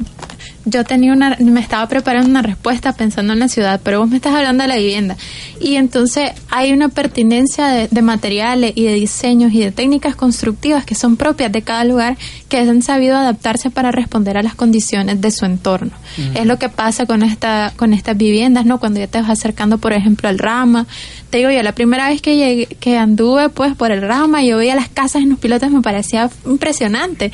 yo 0.69 0.83
tenía 0.83 1.13
una, 1.13 1.37
me 1.39 1.61
estaba 1.61 1.87
preparando 1.87 2.29
una 2.29 2.41
respuesta 2.41 2.91
pensando 2.91 3.33
en 3.33 3.39
la 3.39 3.47
ciudad, 3.47 3.79
pero 3.83 3.99
vos 3.99 4.09
me 4.09 4.17
estás 4.17 4.35
hablando 4.35 4.63
de 4.63 4.67
la 4.67 4.75
vivienda. 4.75 5.15
Y 5.61 5.75
entonces 5.75 6.31
hay 6.49 6.73
una 6.73 6.89
pertinencia 6.89 7.67
de, 7.67 8.01
materiales 8.01 8.73
y 8.75 8.83
de 8.83 8.93
diseños 8.93 9.53
y 9.53 9.59
de 9.59 9.71
técnicas 9.71 10.15
constructivas 10.15 10.85
que 10.85 10.95
son 10.95 11.17
propias 11.17 11.51
de 11.51 11.61
cada 11.61 11.83
lugar 11.83 12.17
que 12.49 12.57
han 12.59 12.81
sabido 12.81 13.17
adaptarse 13.17 13.69
para 13.69 13.91
responder 13.91 14.37
a 14.37 14.43
las 14.43 14.55
condiciones 14.55 15.19
de 15.21 15.31
su 15.31 15.45
entorno. 15.45 15.91
Es 16.35 16.45
lo 16.45 16.57
que 16.57 16.69
pasa 16.69 17.05
con 17.05 17.23
esta, 17.23 17.73
con 17.75 17.93
estas 17.93 18.17
viviendas, 18.17 18.65
¿no? 18.65 18.79
Cuando 18.79 18.99
ya 18.99 19.07
te 19.07 19.21
vas 19.21 19.29
acercando, 19.29 19.77
por 19.77 19.93
ejemplo, 19.93 20.29
al 20.29 20.39
Rama, 20.39 20.85
te 21.29 21.39
digo 21.39 21.51
yo, 21.51 21.61
la 21.63 21.73
primera 21.73 22.09
vez 22.09 22.21
que 22.21 22.35
llegué, 22.35 22.67
que 22.79 22.97
anduve 22.97 23.49
pues 23.49 23.75
por 23.75 23.91
el 23.91 24.01
Rama, 24.01 24.43
yo 24.43 24.57
veía 24.57 24.75
las 24.75 24.89
casas 24.89 25.21
en 25.21 25.29
los 25.29 25.39
pilotos, 25.39 25.71
me 25.71 25.81
parecía 25.81 26.29
impresionante. 26.45 27.31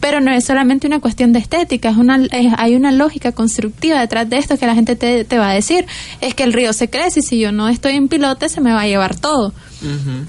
Pero 0.00 0.20
no 0.20 0.32
es 0.32 0.44
solamente 0.44 0.86
una 0.86 1.00
cuestión 1.00 1.32
de 1.32 1.40
estética, 1.40 1.90
es 1.90 1.96
una, 1.96 2.20
hay 2.56 2.76
una 2.76 2.92
lógica 2.92 3.32
constructiva 3.32 4.00
detrás 4.00 4.28
de 4.30 4.38
esto 4.38 4.56
que 4.56 4.66
la 4.66 4.74
gente 4.74 4.96
te, 4.96 5.24
te, 5.24 5.38
va 5.38 5.50
a 5.50 5.54
decir. 5.54 5.86
Es 6.20 6.34
que 6.34 6.44
el 6.44 6.52
río 6.52 6.72
se 6.72 6.88
crece 6.88 7.20
y 7.20 7.22
si 7.22 7.38
yo 7.38 7.52
no 7.52 7.68
estoy 7.68 7.94
en 7.94 8.08
pilote 8.08 8.48
se 8.48 8.60
me 8.60 8.72
va 8.72 8.82
a 8.82 8.86
llevar 8.86 9.16
todo. 9.16 9.52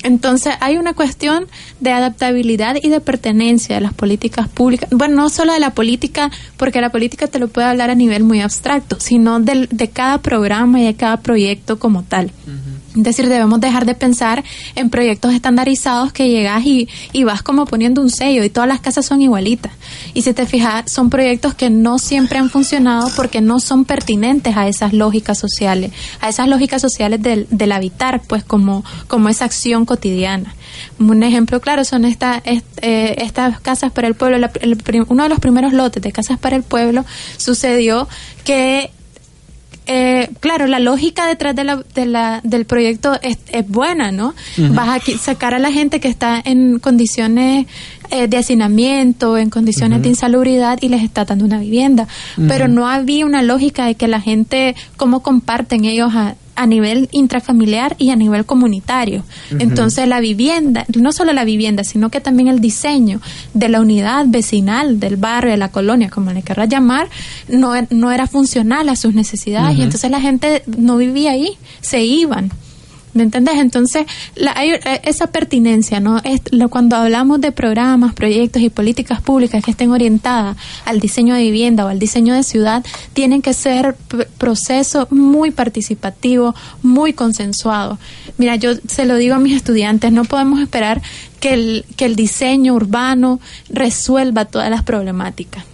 Entonces 0.03 0.53
hay 0.59 0.77
una 0.77 0.93
cuestión 0.93 1.47
de 1.79 1.91
adaptabilidad 1.91 2.77
y 2.81 2.89
de 2.89 2.99
pertenencia 2.99 3.75
de 3.75 3.81
las 3.81 3.93
políticas 3.93 4.47
públicas. 4.47 4.89
Bueno, 4.91 5.15
no 5.15 5.29
solo 5.29 5.53
de 5.53 5.59
la 5.59 5.73
política, 5.73 6.31
porque 6.57 6.81
la 6.81 6.91
política 6.91 7.27
te 7.27 7.39
lo 7.39 7.47
puede 7.47 7.67
hablar 7.67 7.89
a 7.89 7.95
nivel 7.95 8.23
muy 8.23 8.41
abstracto, 8.41 8.99
sino 8.99 9.39
de, 9.39 9.67
de 9.71 9.89
cada 9.89 10.19
programa 10.19 10.79
y 10.79 10.85
de 10.85 10.95
cada 10.95 11.17
proyecto 11.21 11.79
como 11.79 12.03
tal. 12.03 12.31
Es 12.95 13.03
decir, 13.03 13.29
debemos 13.29 13.61
dejar 13.61 13.85
de 13.85 13.93
pensar 13.93 14.43
en 14.75 14.89
proyectos 14.89 15.33
estandarizados 15.33 16.11
que 16.11 16.27
llegas 16.27 16.65
y, 16.65 16.89
y, 17.13 17.23
vas 17.23 17.43
como 17.43 17.65
poniendo 17.65 18.01
un 18.01 18.09
sello 18.09 18.43
y 18.43 18.49
todas 18.49 18.67
las 18.67 18.79
casas 18.79 19.05
son 19.05 19.21
igualitas. 19.21 19.71
Y 20.15 20.23
si 20.23 20.33
te 20.33 20.47
fijas, 20.47 20.91
son 20.91 21.11
proyectos 21.11 21.53
que 21.53 21.69
no 21.69 21.99
siempre 21.99 22.39
han 22.39 22.49
funcionado 22.49 23.09
porque 23.15 23.41
no 23.41 23.59
son 23.59 23.85
pertinentes 23.85 24.57
a 24.57 24.67
esas 24.67 24.93
lógicas 24.93 25.37
sociales, 25.37 25.91
a 26.19 26.29
esas 26.29 26.47
lógicas 26.47 26.81
sociales 26.81 27.21
del, 27.21 27.47
del 27.51 27.71
habitar, 27.71 28.21
pues 28.27 28.43
como, 28.43 28.83
como 29.07 29.29
esa 29.39 29.45
acción 29.45 29.85
cotidiana. 29.85 30.53
Un 30.99 31.23
ejemplo 31.23 31.61
claro 31.61 31.85
son 31.85 32.03
esta, 32.03 32.41
eh, 32.43 33.15
estas 33.17 33.59
casas 33.61 33.91
para 33.91 34.07
el 34.07 34.15
pueblo. 34.15 34.49
uno 35.07 35.23
de 35.23 35.29
los 35.29 35.39
primeros 35.39 35.71
lotes 35.71 36.03
de 36.03 36.11
casas 36.11 36.37
para 36.37 36.57
el 36.57 36.63
pueblo 36.63 37.05
sucedió 37.37 38.07
que 38.43 38.91
eh, 39.91 40.29
claro, 40.39 40.67
la 40.67 40.77
lógica 40.77 41.25
detrás 41.25 41.55
de 41.55 41.63
la, 41.63 41.83
de 41.95 42.05
la, 42.05 42.41
del 42.43 42.65
proyecto 42.65 43.17
es, 43.23 43.39
es 43.51 43.67
buena, 43.67 44.11
¿no? 44.11 44.35
Vas 44.57 44.87
a 44.87 45.17
sacar 45.17 45.55
a 45.55 45.59
la 45.59 45.71
gente 45.71 45.99
que 45.99 46.09
está 46.09 46.39
en 46.45 46.77
condiciones 46.77 47.65
eh, 48.11 48.27
de 48.27 48.37
hacinamiento, 48.37 49.35
en 49.35 49.49
condiciones 49.49 50.03
de 50.03 50.09
insalubridad 50.09 50.77
y 50.81 50.89
les 50.89 51.01
está 51.01 51.25
dando 51.25 51.45
una 51.45 51.57
vivienda. 51.57 52.07
Pero 52.47 52.67
no 52.67 52.87
había 52.87 53.25
una 53.25 53.41
lógica 53.41 53.85
de 53.85 53.95
que 53.95 54.07
la 54.07 54.21
gente, 54.21 54.75
cómo 54.95 55.21
comparten 55.23 55.85
ellos 55.85 56.11
a, 56.13 56.35
a 56.59 56.65
nivel 56.65 57.07
intrafamiliar 57.11 57.95
y 57.97 58.09
a 58.09 58.17
nivel 58.17 58.45
comunitario. 58.45 59.23
Entonces 59.59 60.09
la 60.09 60.19
vivienda, 60.19 60.85
no 60.93 61.13
solo 61.13 61.31
la 61.31 61.45
vivienda, 61.45 61.85
sino 61.85 62.09
que 62.09 62.19
también 62.19 62.49
el 62.49 62.59
diseño 62.59 63.21
de 63.53 63.69
la 63.69 63.79
unidad 63.79 64.25
vecinal, 64.27 64.99
del 64.99 65.15
barrio, 65.15 65.51
de 65.51 65.57
la 65.57 65.69
colonia, 65.69 66.09
como 66.09 66.33
le 66.33 66.41
querrás 66.41 66.67
llamar, 66.67 67.07
no, 67.47 67.71
no 67.91 68.11
era 68.11 68.27
funcional 68.27 68.89
a 68.89 68.97
sus 68.97 69.15
necesidades 69.15 69.77
y 69.77 69.83
entonces 69.83 70.11
la 70.11 70.19
gente 70.19 70.63
no 70.65 70.97
vivía 70.97 71.31
ahí, 71.31 71.57
se 71.79 72.03
iban. 72.03 72.51
¿Me 73.19 73.25
entiendes? 73.25 73.55
Entonces, 73.57 74.05
la, 74.35 74.53
hay 74.55 74.69
eh, 74.71 75.01
esa 75.03 75.27
pertinencia, 75.27 75.99
¿no? 75.99 76.19
Es, 76.23 76.39
lo, 76.51 76.69
cuando 76.69 76.95
hablamos 76.95 77.41
de 77.41 77.51
programas, 77.51 78.13
proyectos 78.13 78.61
y 78.61 78.69
políticas 78.69 79.19
públicas 79.19 79.61
que 79.61 79.71
estén 79.71 79.91
orientadas 79.91 80.55
al 80.85 81.01
diseño 81.01 81.35
de 81.35 81.41
vivienda 81.41 81.83
o 81.83 81.89
al 81.89 81.99
diseño 81.99 82.33
de 82.33 82.43
ciudad, 82.43 82.81
tienen 83.11 83.41
que 83.41 83.53
ser 83.53 83.97
procesos 84.37 85.11
muy 85.11 85.51
participativos, 85.51 86.55
muy 86.81 87.11
consensuados. 87.11 87.99
Mira, 88.37 88.55
yo 88.55 88.71
se 88.87 89.05
lo 89.05 89.17
digo 89.17 89.35
a 89.35 89.39
mis 89.39 89.53
estudiantes, 89.53 90.13
no 90.13 90.23
podemos 90.23 90.61
esperar 90.61 91.01
que 91.41 91.53
el, 91.53 91.85
que 91.97 92.05
el 92.05 92.15
diseño 92.15 92.73
urbano 92.73 93.41
resuelva 93.67 94.45
todas 94.45 94.69
las 94.69 94.83
problemáticas 94.83 95.65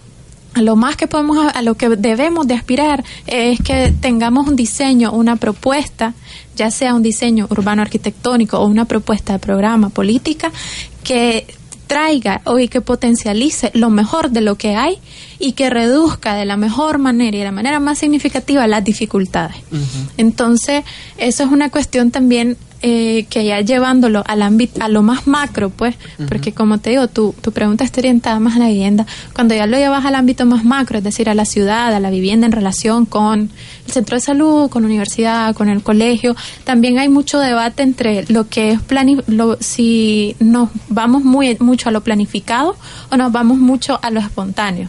lo 0.62 0.76
más 0.76 0.96
que 0.96 1.06
podemos, 1.06 1.38
a 1.54 1.62
lo 1.62 1.74
que 1.74 1.88
debemos 1.90 2.46
de 2.46 2.54
aspirar 2.54 3.04
es 3.26 3.60
que 3.60 3.92
tengamos 4.00 4.48
un 4.48 4.56
diseño, 4.56 5.12
una 5.12 5.36
propuesta, 5.36 6.14
ya 6.56 6.70
sea 6.70 6.94
un 6.94 7.02
diseño 7.02 7.46
urbano 7.50 7.82
arquitectónico 7.82 8.58
o 8.58 8.66
una 8.66 8.86
propuesta 8.86 9.34
de 9.34 9.38
programa 9.38 9.90
política 9.90 10.50
que 11.04 11.46
traiga 11.86 12.40
o 12.44 12.58
y 12.58 12.68
que 12.68 12.80
potencialice 12.80 13.70
lo 13.74 13.90
mejor 13.90 14.30
de 14.30 14.40
lo 14.40 14.56
que 14.56 14.74
hay 14.74 14.98
y 15.38 15.52
que 15.52 15.70
reduzca 15.70 16.34
de 16.34 16.44
la 16.44 16.56
mejor 16.56 16.98
manera 16.98 17.36
y 17.36 17.40
de 17.40 17.44
la 17.44 17.52
manera 17.52 17.78
más 17.78 17.98
significativa 17.98 18.66
las 18.66 18.82
dificultades. 18.82 19.56
Entonces, 20.16 20.84
eso 21.18 21.44
es 21.44 21.50
una 21.50 21.70
cuestión 21.70 22.10
también 22.10 22.56
eh, 22.82 23.26
que 23.30 23.44
ya 23.44 23.60
llevándolo 23.60 24.22
al 24.26 24.42
ámbito, 24.42 24.82
a 24.82 24.88
lo 24.88 25.02
más 25.02 25.26
macro, 25.26 25.70
pues, 25.70 25.94
porque 26.28 26.52
como 26.52 26.78
te 26.78 26.90
digo, 26.90 27.08
tu, 27.08 27.34
tu 27.40 27.52
pregunta 27.52 27.84
está 27.84 28.00
orientada 28.00 28.38
más 28.40 28.56
a 28.56 28.58
la 28.60 28.68
vivienda. 28.68 29.06
Cuando 29.34 29.54
ya 29.54 29.66
lo 29.66 29.76
llevas 29.76 30.04
al 30.04 30.14
ámbito 30.14 30.46
más 30.46 30.64
macro, 30.64 30.98
es 30.98 31.04
decir, 31.04 31.28
a 31.28 31.34
la 31.34 31.44
ciudad, 31.44 31.94
a 31.94 32.00
la 32.00 32.10
vivienda 32.10 32.46
en 32.46 32.52
relación 32.52 33.06
con 33.06 33.50
el 33.86 33.92
centro 33.92 34.16
de 34.16 34.20
salud, 34.20 34.68
con 34.68 34.82
la 34.82 34.88
universidad, 34.88 35.54
con 35.54 35.68
el 35.68 35.82
colegio, 35.82 36.36
también 36.64 36.98
hay 36.98 37.08
mucho 37.08 37.38
debate 37.38 37.82
entre 37.82 38.24
lo 38.28 38.48
que 38.48 38.72
es 38.72 38.80
lo, 39.26 39.56
si 39.60 40.36
nos 40.38 40.70
vamos 40.88 41.24
muy 41.24 41.56
mucho 41.60 41.88
a 41.88 41.92
lo 41.92 42.02
planificado 42.02 42.76
o 43.10 43.16
nos 43.16 43.32
vamos 43.32 43.58
mucho 43.58 43.98
a 44.02 44.10
lo 44.10 44.20
espontáneo 44.20 44.88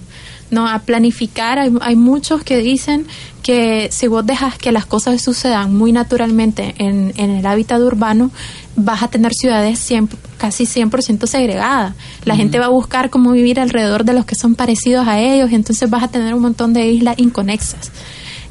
no 0.52 0.68
a 0.68 0.80
planificar. 0.80 1.60
Hay, 1.60 1.72
hay, 1.82 1.96
muchos 1.96 2.44
que 2.44 2.58
dicen 2.58 3.08
que 3.44 3.90
si 3.92 4.08
vos 4.08 4.26
dejas 4.26 4.58
que 4.58 4.72
las 4.72 4.86
cosas 4.86 5.22
sucedan 5.22 5.76
muy 5.76 5.92
naturalmente 5.92 6.76
en, 6.78 7.14
en 7.18 7.32
el 7.32 7.46
hábitat 7.46 7.82
urbano, 7.82 8.32
vas 8.76 9.04
a 9.04 9.08
tener 9.08 9.34
ciudades 9.34 9.80
100, 9.80 10.10
casi 10.38 10.66
100% 10.66 11.26
segregadas. 11.28 11.96
La 12.26 12.36
gente 12.36 12.60
va 12.60 12.66
a 12.66 12.70
buscar 12.70 13.10
cómo 13.10 13.32
vivir 13.32 13.60
alrededor 13.60 14.06
de 14.06 14.14
los 14.14 14.26
que 14.26 14.36
son 14.36 14.56
parecidos 14.56 15.08
a 15.08 15.20
ellos 15.20 15.52
y 15.52 15.56
entonces 15.56 15.90
vas 15.90 16.04
a 16.04 16.08
tener 16.08 16.34
un 16.34 16.42
montón 16.42 16.74
de 16.74 16.88
islas 16.88 17.18
inconexas. 17.18 17.92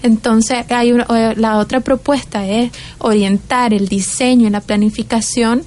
Entonces, 0.03 0.71
hay 0.71 0.93
la 1.37 1.59
otra 1.59 1.81
propuesta 1.81 2.47
es 2.47 2.71
orientar 2.99 3.73
el 3.73 3.89
diseño 3.89 4.47
y 4.47 4.51
la 4.51 4.61
planificación 4.61 5.63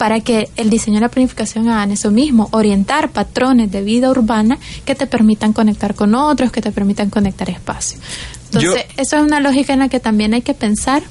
para 0.00 0.20
que 0.20 0.48
el 0.56 0.70
diseño 0.70 0.96
y 0.96 1.00
la 1.02 1.10
planificación 1.10 1.68
hagan 1.68 1.90
eso 1.90 2.10
mismo, 2.10 2.48
orientar 2.52 3.10
patrones 3.10 3.70
de 3.70 3.82
vida 3.82 4.08
urbana 4.08 4.58
que 4.86 4.94
te 4.94 5.06
permitan 5.06 5.52
conectar 5.52 5.94
con 5.94 6.14
otros, 6.14 6.50
que 6.50 6.62
te 6.62 6.72
permitan 6.72 7.10
conectar 7.10 7.50
espacio. 7.50 7.98
Entonces, 8.46 8.86
eso 8.96 9.18
es 9.18 9.22
una 9.22 9.40
lógica 9.40 9.74
en 9.74 9.80
la 9.80 9.90
que 9.90 10.00
también 10.00 10.32
hay 10.32 10.40
que 10.40 10.54
pensar 10.54 11.02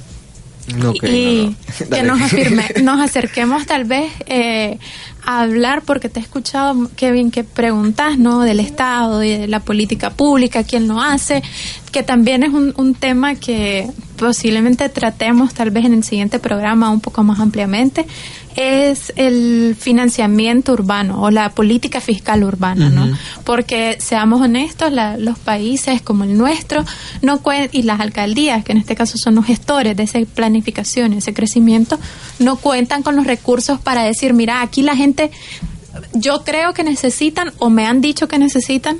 y 1.04 1.56
que 1.92 2.02
nos, 2.04 2.20
afirme, 2.20 2.66
nos 2.82 3.00
acerquemos 3.00 3.68
tal 3.68 3.84
vez 3.84 4.12
eh, 4.26 4.80
hablar, 5.26 5.84
porque 5.84 6.10
te 6.10 6.20
he 6.20 6.24
escuchado, 6.24 6.90
Kevin, 6.96 7.32
que 7.32 7.44
preguntas 7.44 8.18
¿no? 8.18 8.42
del 8.42 8.60
Estado 8.60 9.24
y 9.24 9.38
de 9.38 9.48
la 9.48 9.60
política 9.60 10.10
pública, 10.10 10.64
quién 10.64 10.88
lo 10.88 11.00
hace, 11.02 11.44
que 11.92 12.04
también 12.04 12.44
es 12.44 12.54
un, 12.54 12.74
un 12.78 12.94
tema 12.94 13.36
que 13.36 13.90
posiblemente 14.18 14.90
tratemos 14.90 15.54
tal 15.54 15.72
vez 15.72 15.86
en 15.86 15.94
el 15.94 16.04
siguiente 16.04 16.40
programa 16.40 16.90
un 16.90 17.00
poco 17.00 17.24
más 17.24 17.40
ampliamente, 17.40 18.06
es 18.56 19.14
el 19.16 19.78
financiamiento 19.80 20.74
urbano 20.74 21.22
o 21.22 21.32
la 21.32 21.50
política 21.52 22.02
fiscal 22.02 22.44
urbana, 22.44 22.90
¿no? 22.90 23.08
Porque 23.46 23.98
seamos 24.00 24.42
honestos, 24.42 24.92
los 25.18 25.40
países 25.40 26.02
como 26.02 26.26
el 26.26 26.38
nuestro 26.38 26.84
no 27.22 27.42
y 27.72 27.84
las 27.84 28.02
alcaldías, 28.02 28.66
que 28.66 28.74
en 28.74 28.80
este 28.80 28.96
caso 28.96 29.18
son 29.18 29.36
los 29.36 29.46
gestores 29.46 29.96
de 29.96 30.04
esa 30.04 30.20
planificación, 30.34 31.14
ese 31.14 31.34
crecimiento, 31.34 32.00
no 32.40 32.58
cuentan 32.58 33.02
con 33.02 33.16
los 33.16 33.26
recursos 33.26 33.80
para 33.80 34.04
decir, 34.04 34.34
mira, 34.34 34.62
aquí 34.62 34.82
la 34.82 34.96
gente 34.96 35.09
yo 36.14 36.44
creo 36.44 36.74
que 36.74 36.84
necesitan 36.84 37.52
o 37.58 37.70
me 37.70 37.86
han 37.86 38.02
dicho 38.02 38.28
que 38.28 38.38
necesitan 38.38 38.98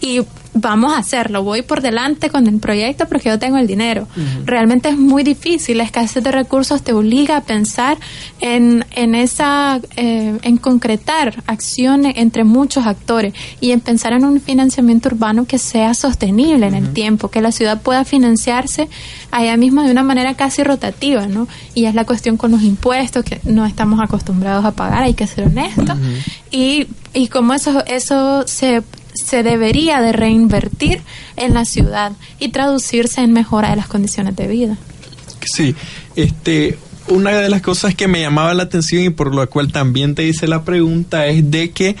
y 0.00 0.22
vamos 0.54 0.94
a 0.94 0.98
hacerlo, 0.98 1.42
voy 1.42 1.62
por 1.62 1.82
delante 1.82 2.30
con 2.30 2.46
el 2.46 2.58
proyecto 2.60 3.06
porque 3.06 3.28
yo 3.28 3.38
tengo 3.38 3.58
el 3.58 3.66
dinero. 3.66 4.06
Realmente 4.44 4.88
es 4.88 4.96
muy 4.96 5.24
difícil, 5.24 5.78
la 5.78 5.84
escasez 5.84 6.22
de 6.22 6.30
recursos 6.30 6.82
te 6.82 6.92
obliga 6.92 7.36
a 7.36 7.40
pensar 7.42 7.98
en, 8.40 8.84
en 8.92 9.14
esa, 9.14 9.80
eh, 9.96 10.38
en 10.42 10.56
concretar 10.56 11.42
acciones 11.46 12.14
entre 12.16 12.44
muchos 12.44 12.86
actores 12.86 13.34
y 13.60 13.72
en 13.72 13.80
pensar 13.80 14.12
en 14.12 14.24
un 14.24 14.40
financiamiento 14.40 15.08
urbano 15.08 15.44
que 15.44 15.58
sea 15.58 15.92
sostenible 15.94 16.66
en 16.66 16.74
el 16.74 16.92
tiempo, 16.92 17.28
que 17.28 17.40
la 17.40 17.50
ciudad 17.50 17.82
pueda 17.82 18.04
financiarse 18.04 18.88
allá 19.32 19.56
mismo 19.56 19.82
de 19.82 19.90
una 19.90 20.04
manera 20.04 20.34
casi 20.34 20.62
rotativa, 20.62 21.26
¿no? 21.26 21.48
Y 21.74 21.86
es 21.86 21.94
la 21.94 22.04
cuestión 22.04 22.36
con 22.36 22.52
los 22.52 22.62
impuestos 22.62 23.24
que 23.24 23.40
no 23.44 23.66
estamos 23.66 24.00
acostumbrados 24.00 24.64
a 24.64 24.70
pagar, 24.70 25.02
hay 25.02 25.14
que 25.14 25.26
ser 25.26 25.46
honestos, 25.46 25.98
y, 26.52 26.86
y 27.12 27.26
cómo 27.26 27.54
eso, 27.54 27.84
eso 27.86 28.46
se 28.46 28.82
se 29.14 29.42
debería 29.42 30.00
de 30.00 30.12
reinvertir 30.12 31.00
en 31.36 31.54
la 31.54 31.64
ciudad 31.64 32.12
y 32.38 32.48
traducirse 32.48 33.20
en 33.20 33.32
mejora 33.32 33.70
de 33.70 33.76
las 33.76 33.86
condiciones 33.86 34.36
de 34.36 34.46
vida. 34.46 34.76
Sí, 35.44 35.74
este, 36.16 36.78
una 37.08 37.30
de 37.32 37.48
las 37.48 37.62
cosas 37.62 37.94
que 37.94 38.08
me 38.08 38.20
llamaba 38.20 38.54
la 38.54 38.64
atención 38.64 39.02
y 39.04 39.10
por 39.10 39.34
lo 39.34 39.48
cual 39.48 39.72
también 39.72 40.14
te 40.14 40.26
hice 40.26 40.46
la 40.46 40.64
pregunta 40.64 41.26
es 41.26 41.50
de 41.50 41.70
que 41.70 41.96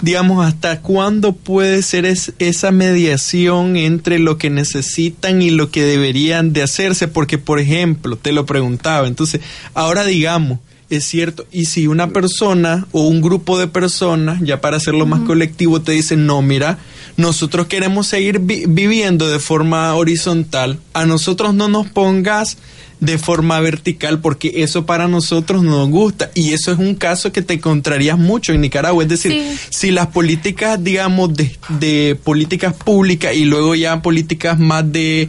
digamos, 0.00 0.44
hasta 0.44 0.82
cuándo 0.82 1.32
puede 1.32 1.82
ser 1.82 2.04
esa 2.04 2.70
mediación 2.70 3.76
entre 3.76 4.18
lo 4.18 4.36
que 4.36 4.50
necesitan 4.50 5.40
y 5.40 5.50
lo 5.50 5.70
que 5.70 5.84
deberían 5.84 6.52
de 6.52 6.62
hacerse, 6.62 7.08
porque, 7.08 7.38
por 7.38 7.58
ejemplo, 7.60 8.16
te 8.16 8.32
lo 8.32 8.44
preguntaba, 8.46 9.08
entonces, 9.08 9.40
ahora 9.74 10.04
digamos, 10.04 10.60
es 10.88 11.04
cierto, 11.04 11.46
y 11.50 11.66
si 11.66 11.86
una 11.86 12.08
persona 12.08 12.86
o 12.92 13.08
un 13.08 13.20
grupo 13.20 13.58
de 13.58 13.66
personas, 13.66 14.40
ya 14.42 14.60
para 14.60 14.76
hacerlo 14.76 15.04
más 15.06 15.20
colectivo, 15.20 15.82
te 15.82 15.92
dicen, 15.92 16.26
no, 16.26 16.42
mira, 16.42 16.78
nosotros 17.16 17.66
queremos 17.66 18.06
seguir 18.06 18.38
viviendo 18.40 19.28
de 19.28 19.38
forma 19.38 19.94
horizontal, 19.94 20.78
a 20.92 21.04
nosotros 21.06 21.54
no 21.54 21.68
nos 21.68 21.88
pongas 21.88 22.58
de 23.00 23.18
forma 23.18 23.60
vertical 23.60 24.20
porque 24.20 24.62
eso 24.62 24.86
para 24.86 25.08
nosotros 25.08 25.62
no 25.62 25.78
nos 25.78 25.90
gusta. 25.90 26.30
Y 26.34 26.52
eso 26.52 26.72
es 26.72 26.78
un 26.78 26.94
caso 26.94 27.32
que 27.32 27.42
te 27.42 27.54
encontrarías 27.54 28.18
mucho 28.18 28.52
en 28.52 28.60
Nicaragua. 28.60 29.02
Es 29.02 29.08
decir, 29.08 29.42
si 29.70 29.90
las 29.90 30.08
políticas, 30.08 30.82
digamos, 30.82 31.30
de, 31.34 32.16
políticas 32.22 32.74
públicas 32.74 33.34
y 33.34 33.44
luego 33.44 33.74
ya 33.74 34.02
políticas 34.02 34.58
más 34.58 34.90
de, 34.90 35.28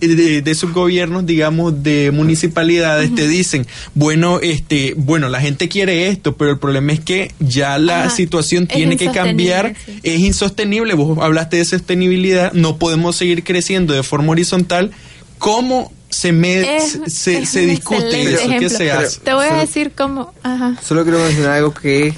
de, 0.00 0.54
subgobiernos, 0.54 1.26
digamos, 1.26 1.82
de 1.82 2.10
municipalidades, 2.12 3.14
te 3.14 3.28
dicen, 3.28 3.66
bueno, 3.94 4.40
este, 4.40 4.94
bueno, 4.96 5.28
la 5.28 5.40
gente 5.40 5.68
quiere 5.68 6.08
esto, 6.08 6.36
pero 6.36 6.50
el 6.50 6.58
problema 6.58 6.92
es 6.92 7.00
que 7.00 7.32
ya 7.38 7.78
la 7.78 8.10
situación 8.10 8.66
tiene 8.66 8.96
que 8.96 9.10
cambiar, 9.10 9.74
es 10.02 10.20
insostenible, 10.20 10.94
vos 10.94 11.18
hablaste 11.20 11.58
de 11.58 11.64
sostenibilidad, 11.64 12.52
no 12.52 12.76
podemos 12.76 13.16
seguir 13.16 13.44
creciendo 13.44 13.94
de 13.94 14.02
forma 14.02 14.32
horizontal. 14.32 14.90
¿Cómo 15.38 15.92
se, 16.14 16.32
me, 16.32 16.80
se, 16.80 17.44
se 17.44 17.60
discute 17.66 18.34
eso, 18.34 18.48
¿qué 18.58 18.70
se 18.70 18.90
hace? 18.92 19.20
Te 19.20 19.34
voy 19.34 19.46
a 19.46 19.54
decir 19.56 19.92
cómo... 19.96 20.32
Ajá. 20.42 20.76
Solo 20.82 21.02
quiero 21.02 21.18
mencionar 21.18 21.54
algo 21.54 21.74
que 21.74 22.14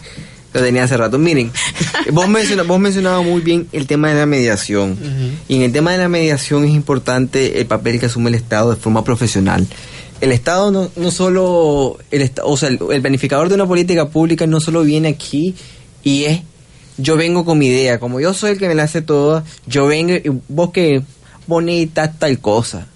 lo 0.53 0.61
tenía 0.61 0.84
hace 0.84 0.99
rato. 0.99 1.18
Miren, 1.18 1.51
vos, 2.12 2.26
vos 2.66 2.78
mencionabas 2.78 3.24
muy 3.24 3.40
bien 3.40 3.68
el 3.72 3.86
tema 3.86 4.11
de 4.11 4.16
la 4.16 4.26
mediación. 4.26 4.99
Y 5.49 5.57
en 5.57 5.62
el 5.62 5.72
tema 5.72 5.92
de 5.92 5.99
la 5.99 6.11
mediación 6.11 6.64
es 6.64 6.72
importante 6.72 7.59
el 7.59 7.66
papel 7.66 7.99
que 7.99 8.07
asume 8.07 8.28
el 8.28 8.34
Estado 8.34 8.70
de 8.70 8.76
forma 8.76 9.03
profesional. 9.03 9.66
El 10.20 10.32
Estado 10.32 10.70
no, 10.70 10.90
no 10.97 11.11
solo, 11.11 11.99
el, 12.11 12.30
o 12.42 12.57
sea, 12.57 12.68
el, 12.68 12.78
el 12.90 13.01
planificador 13.01 13.49
de 13.49 13.55
una 13.55 13.66
política 13.66 14.09
pública 14.09 14.47
no 14.47 14.61
solo 14.61 14.82
viene 14.82 15.09
aquí 15.09 15.55
y 16.03 16.24
es, 16.24 16.42
yo 16.99 17.16
vengo 17.16 17.44
con 17.44 17.59
mi 17.59 17.66
idea, 17.66 17.99
como 17.99 18.20
yo 18.20 18.34
soy 18.34 18.53
el 18.53 18.59
que 18.59 18.68
me 18.68 18.74
la 18.74 18.84
hace 18.84 19.03
todo, 19.03 19.42
yo 19.66 19.86
vengo 19.86 20.14
y 20.14 20.30
vos 20.49 20.70
que 20.70 21.03
bonita 21.47 22.12
tal 22.12 22.38
cosa 22.40 22.88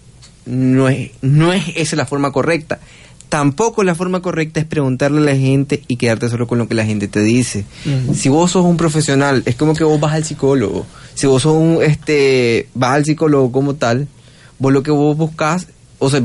no 0.50 0.88
es, 0.88 1.10
no 1.22 1.52
es 1.52 1.64
esa 1.76 1.96
la 1.96 2.06
forma 2.06 2.32
correcta. 2.32 2.80
Tampoco 3.28 3.84
la 3.84 3.94
forma 3.94 4.20
correcta 4.20 4.58
es 4.58 4.66
preguntarle 4.66 5.18
a 5.18 5.34
la 5.34 5.36
gente 5.36 5.84
y 5.86 5.96
quedarte 5.96 6.28
solo 6.28 6.48
con 6.48 6.58
lo 6.58 6.66
que 6.66 6.74
la 6.74 6.84
gente 6.84 7.06
te 7.06 7.20
dice. 7.20 7.64
Si 8.12 8.28
vos 8.28 8.50
sos 8.50 8.64
un 8.64 8.76
profesional, 8.76 9.44
es 9.46 9.54
como 9.54 9.74
que 9.74 9.84
vos 9.84 10.00
vas 10.00 10.14
al 10.14 10.24
psicólogo. 10.24 10.84
Si 11.14 11.28
vos 11.28 11.42
sos 11.42 11.54
un, 11.54 11.78
este, 11.80 12.68
vas 12.74 12.96
al 12.96 13.04
psicólogo 13.04 13.52
como 13.52 13.74
tal, 13.74 14.08
vos 14.58 14.72
lo 14.72 14.82
que 14.82 14.90
vos 14.90 15.16
buscas 15.16 15.68
o 16.00 16.08
sea, 16.08 16.20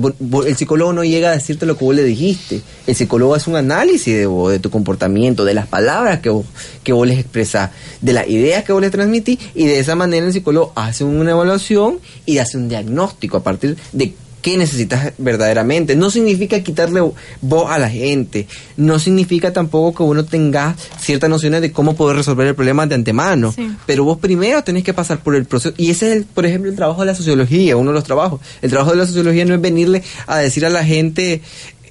el 0.45 0.55
psicólogo 0.55 0.93
no 0.93 1.03
llega 1.03 1.29
a 1.29 1.33
decirte 1.33 1.65
lo 1.65 1.77
que 1.77 1.83
vos 1.83 1.93
le 1.93 2.03
dijiste. 2.03 2.61
El 2.87 2.95
psicólogo 2.95 3.35
hace 3.35 3.49
un 3.49 3.57
análisis 3.57 4.15
de 4.15 4.25
vos, 4.25 4.51
de 4.51 4.59
tu 4.59 4.69
comportamiento, 4.69 5.43
de 5.43 5.53
las 5.53 5.67
palabras 5.67 6.21
que 6.21 6.29
vos, 6.29 6.45
que 6.81 6.93
vos 6.93 7.05
les 7.05 7.19
expresás, 7.19 7.71
de 7.99 8.13
las 8.13 8.27
ideas 8.29 8.63
que 8.63 8.71
vos 8.71 8.81
les 8.81 8.91
transmitís, 8.91 9.37
y 9.53 9.65
de 9.65 9.79
esa 9.79 9.95
manera 9.95 10.25
el 10.25 10.31
psicólogo 10.31 10.71
hace 10.75 11.03
una 11.03 11.31
evaluación 11.31 11.99
y 12.25 12.37
hace 12.37 12.57
un 12.57 12.69
diagnóstico 12.69 13.35
a 13.37 13.43
partir 13.43 13.75
de 13.91 14.13
qué 14.45 14.57
necesitas 14.57 15.13
verdaderamente. 15.17 15.95
No 15.95 16.11
significa 16.11 16.59
quitarle 16.59 17.01
voz 17.41 17.71
a 17.71 17.79
la 17.79 17.89
gente, 17.89 18.45
no 18.77 18.99
significa 18.99 19.51
tampoco 19.51 19.97
que 19.97 20.03
uno 20.03 20.23
tenga 20.23 20.75
ciertas 20.99 21.31
nociones 21.31 21.61
de 21.61 21.71
cómo 21.71 21.95
poder 21.95 22.17
resolver 22.17 22.45
el 22.45 22.53
problema 22.53 22.85
de 22.85 22.93
antemano, 22.93 23.55
pero 23.87 24.03
vos 24.03 24.19
primero 24.19 24.63
tenés 24.63 24.83
que 24.83 24.93
pasar 24.93 25.23
por 25.23 25.35
el 25.35 25.45
proceso, 25.45 25.73
y 25.77 25.89
ese 25.89 26.11
es, 26.11 26.17
el, 26.17 26.25
por 26.25 26.45
ejemplo, 26.45 26.69
el 26.69 26.75
trabajo 26.75 27.01
de 27.01 27.07
la 27.07 27.15
sociología, 27.15 27.75
uno 27.75 27.89
de 27.89 27.95
los 27.95 28.03
trabajos. 28.03 28.39
El 28.61 28.69
trabajo 28.69 28.91
de 28.91 28.97
la 28.97 29.07
sociología 29.07 29.45
no 29.45 29.55
es 29.55 29.61
venirle 29.61 30.03
a 30.27 30.37
decir 30.37 30.63
a 30.63 30.69
la 30.69 30.85
gente, 30.85 31.41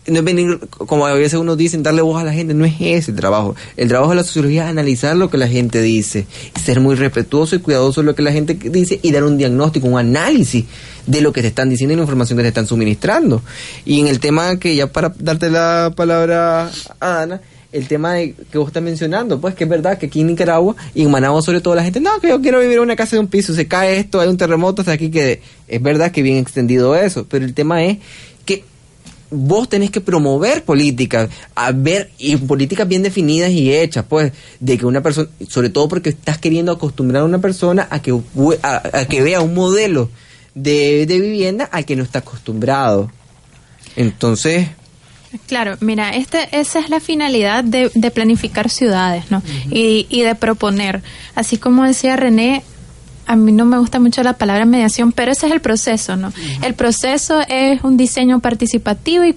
no 0.07 0.19
es 0.19 0.25
venir, 0.25 0.59
como 0.71 1.07
a 1.07 1.13
veces 1.15 1.39
uno 1.39 1.57
dice, 1.57 1.79
darle 1.79 2.03
voz 2.03 2.21
a 2.21 2.25
la 2.25 2.33
gente, 2.33 2.55
no 2.55 2.65
es 2.65 2.75
ese 2.81 3.11
el 3.11 3.17
trabajo. 3.17 3.57
El 3.77 3.89
trabajo 3.89 4.11
de 4.11 4.17
la 4.17 4.25
sociología 4.25 4.65
es 4.65 4.71
analizar 4.71 5.17
lo 5.17 5.31
que 5.31 5.39
la 5.39 5.49
gente 5.49 5.81
dice, 5.81 6.27
ser 6.63 6.81
muy 6.81 6.95
respetuoso 6.95 7.57
y 7.57 7.61
cuidadoso 7.61 8.03
de 8.03 8.07
lo 8.07 8.15
que 8.15 8.23
la 8.23 8.33
gente 8.33 8.55
dice 8.55 9.01
y 9.03 9.13
dar 9.13 9.25
un 9.25 9.39
diagnóstico, 9.39 9.87
un 9.87 9.99
análisis 9.99 10.65
de 11.07 11.21
lo 11.21 11.33
que 11.33 11.43
te 11.43 11.49
están 11.49 11.71
diciendo 11.71 11.93
y 11.93 11.97
la 11.97 12.03
información 12.03 12.37
que 12.37 12.43
te 12.43 12.49
están 12.49 12.67
suministrando. 12.67 13.43
Y 13.85 14.01
en 14.01 14.09
el 14.09 14.21
tema 14.21 14.59
que 14.59 14.75
ya 14.77 14.87
para 14.89 15.13
darte 15.19 15.51
la 15.51 15.93
palabra 15.97 16.71
a 17.01 17.23
Ana, 17.23 17.41
el 17.73 17.89
tema 17.89 18.15
de, 18.15 18.35
que 18.53 18.59
vos 18.59 18.69
estás 18.69 18.83
mencionando, 18.83 19.41
pues 19.41 19.57
que 19.57 19.65
es 19.65 19.71
verdad 19.71 19.99
que 19.99 20.07
aquí 20.07 20.21
en 20.21 20.29
Nicaragua 20.29 20.77
y 20.95 21.03
en 21.03 21.11
Managua 21.11 21.43
sobre 21.43 21.61
todo 21.61 21.75
la 21.75 21.83
gente, 21.83 21.99
no, 21.99 22.21
que 22.21 22.29
yo 22.29 22.41
quiero 22.41 22.61
vivir 22.61 22.77
en 22.77 22.83
una 22.83 22.95
casa 22.95 23.17
de 23.17 23.21
un 23.21 23.27
piso, 23.27 23.53
se 23.53 23.67
cae 23.67 23.99
esto, 23.99 24.21
hay 24.21 24.29
un 24.29 24.37
terremoto 24.37 24.83
hasta 24.83 24.93
aquí 24.93 25.11
que 25.11 25.43
es 25.67 25.83
verdad 25.83 26.13
que 26.13 26.23
bien 26.23 26.37
extendido 26.37 26.95
eso, 26.95 27.27
pero 27.29 27.45
el 27.45 27.53
tema 27.53 27.83
es 27.83 27.99
vos 29.35 29.69
tenés 29.69 29.91
que 29.91 30.01
promover 30.01 30.65
políticas, 30.65 31.29
a 31.55 31.73
ver, 31.73 32.11
y 32.19 32.37
políticas 32.37 32.89
bien 32.89 33.03
definidas 33.03 33.51
y 33.51 33.73
hechas, 33.73 34.05
pues, 34.09 34.33
de 34.61 34.79
que 34.79 34.87
una 34.87 35.03
persona, 35.03 35.29
sobre 35.49 35.71
todo 35.71 35.89
porque 35.89 36.11
estás 36.11 36.39
queriendo 36.39 36.73
acostumbrar 36.73 37.23
a 37.23 37.25
una 37.25 37.41
persona 37.41 37.87
a 37.91 38.01
que, 38.01 38.19
a 38.63 39.05
que 39.07 39.23
vea 39.23 39.41
un 39.41 39.55
modelo 39.55 40.11
de, 40.55 41.07
vivienda 41.09 41.65
al 41.65 41.85
que 41.85 41.97
no 41.97 42.03
está 42.03 42.21
acostumbrado. 42.21 43.11
Entonces... 43.97 44.69
Claro, 45.49 45.77
mira, 45.81 46.15
este, 46.15 46.49
esa 46.53 46.79
es 46.79 46.91
la 46.91 47.01
finalidad 47.01 47.65
de, 47.65 47.91
de 47.93 48.11
planificar 48.13 48.71
ciudades, 48.71 49.33
¿no? 49.33 49.43
y, 49.69 50.07
y 50.09 50.23
de 50.23 50.37
proponer. 50.37 51.03
Así 51.35 51.59
como 51.59 51.85
decía 51.85 52.15
René, 52.15 52.63
a 53.27 53.37
mí 53.37 53.53
no 53.53 53.65
me 53.65 53.79
gusta 53.79 53.99
mucho 53.99 54.23
la 54.23 54.35
palabra 54.35 54.65
mediación, 54.65 55.13
pero 55.13 55.33
ese 55.33 55.47
es 55.47 55.53
el 55.53 55.61
proceso, 55.61 56.17
¿no? 56.17 56.33
El 56.63 56.75
proceso 56.75 57.41
es 57.49 57.83
un 57.83 57.97
diseño 57.97 58.41
participativo 58.41 59.25
y 59.25 59.35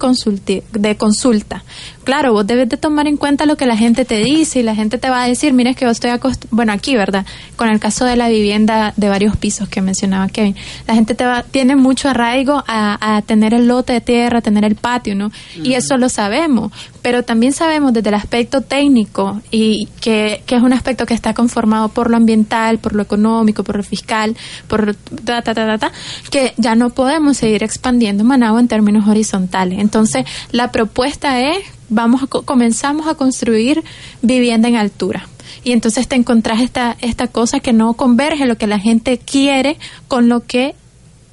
de 0.73 0.97
consulta 0.97 1.63
claro, 2.07 2.31
vos 2.31 2.47
debes 2.47 2.69
de 2.69 2.77
tomar 2.77 3.05
en 3.05 3.17
cuenta 3.17 3.45
lo 3.45 3.57
que 3.57 3.65
la 3.65 3.75
gente 3.75 4.05
te 4.05 4.19
dice 4.19 4.61
y 4.61 4.63
la 4.63 4.73
gente 4.75 4.97
te 4.97 5.09
va 5.09 5.23
a 5.23 5.27
decir, 5.27 5.51
mira, 5.51 5.71
es 5.71 5.75
que 5.75 5.83
yo 5.83 5.91
estoy 5.91 6.11
acostumbrado, 6.11 6.55
bueno, 6.55 6.71
aquí, 6.71 6.95
¿verdad? 6.95 7.25
Con 7.57 7.67
el 7.67 7.81
caso 7.81 8.05
de 8.05 8.15
la 8.15 8.29
vivienda 8.29 8.93
de 8.95 9.09
varios 9.09 9.35
pisos 9.35 9.67
que 9.67 9.81
mencionaba 9.81 10.29
Kevin, 10.29 10.55
la 10.87 10.93
gente 10.93 11.15
te 11.15 11.25
va, 11.25 11.43
tiene 11.43 11.75
mucho 11.75 12.07
arraigo 12.07 12.63
a, 12.65 13.21
tener 13.25 13.53
el 13.53 13.67
lote 13.67 13.91
de 13.91 13.99
tierra, 13.99 14.39
a 14.39 14.41
tener 14.41 14.63
el 14.63 14.75
patio, 14.75 15.15
¿no? 15.15 15.31
Y 15.61 15.73
eso 15.73 15.97
lo 15.97 16.07
sabemos, 16.07 16.71
pero 17.01 17.23
también 17.23 17.51
sabemos 17.51 17.91
desde 17.91 18.07
el 18.07 18.15
aspecto 18.15 18.61
técnico 18.61 19.41
y 19.51 19.89
que, 19.99 20.43
que, 20.45 20.55
es 20.55 20.61
un 20.61 20.71
aspecto 20.71 21.05
que 21.05 21.13
está 21.13 21.33
conformado 21.33 21.89
por 21.89 22.09
lo 22.09 22.15
ambiental, 22.15 22.77
por 22.77 22.93
lo 22.93 23.01
económico, 23.01 23.65
por 23.65 23.75
lo 23.75 23.83
fiscal, 23.83 24.37
por 24.69 24.95
ta, 25.25 25.41
ta, 25.41 25.53
ta, 25.53 25.77
ta, 25.77 25.91
que 26.31 26.53
ya 26.55 26.75
no 26.75 26.89
podemos 26.89 27.35
seguir 27.35 27.63
expandiendo 27.63 28.23
Managua 28.23 28.61
en 28.61 28.69
términos 28.69 29.09
horizontales. 29.09 29.79
Entonces, 29.79 30.23
la 30.53 30.71
propuesta 30.71 31.41
es 31.41 31.57
vamos 31.89 32.23
a, 32.23 32.27
comenzamos 32.27 33.07
a 33.07 33.15
construir 33.15 33.83
vivienda 34.21 34.67
en 34.67 34.75
altura. 34.75 35.27
Y 35.63 35.71
entonces 35.71 36.07
te 36.07 36.15
encontrás 36.15 36.61
esta, 36.61 36.97
esta 37.01 37.27
cosa 37.27 37.59
que 37.59 37.73
no 37.73 37.93
converge 37.93 38.45
lo 38.45 38.57
que 38.57 38.67
la 38.67 38.79
gente 38.79 39.17
quiere 39.17 39.77
con 40.07 40.29
lo 40.29 40.45
que 40.45 40.75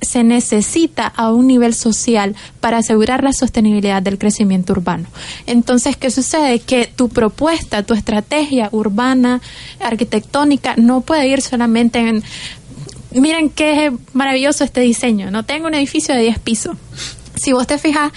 se 0.04 0.22
necesita 0.22 1.06
a 1.06 1.32
un 1.32 1.46
nivel 1.46 1.74
social 1.74 2.36
para 2.60 2.78
asegurar 2.78 3.24
la 3.24 3.32
sostenibilidad 3.32 4.02
del 4.02 4.18
crecimiento 4.18 4.72
urbano. 4.72 5.08
Entonces, 5.46 5.96
¿qué 5.96 6.10
sucede? 6.10 6.60
Que 6.60 6.86
tu 6.86 7.08
propuesta, 7.08 7.82
tu 7.82 7.94
estrategia 7.94 8.68
urbana, 8.72 9.40
arquitectónica, 9.80 10.74
no 10.76 11.00
puede 11.00 11.28
ir 11.28 11.40
solamente 11.40 12.00
en, 12.00 12.22
miren 13.12 13.48
qué 13.48 13.92
maravilloso 14.12 14.64
este 14.64 14.80
diseño, 14.80 15.30
no 15.30 15.44
tengo 15.44 15.66
un 15.66 15.74
edificio 15.74 16.14
de 16.14 16.22
10 16.22 16.38
pisos 16.40 16.76
si 17.34 17.52
vos 17.52 17.66
te 17.66 17.78
fijas, 17.78 18.12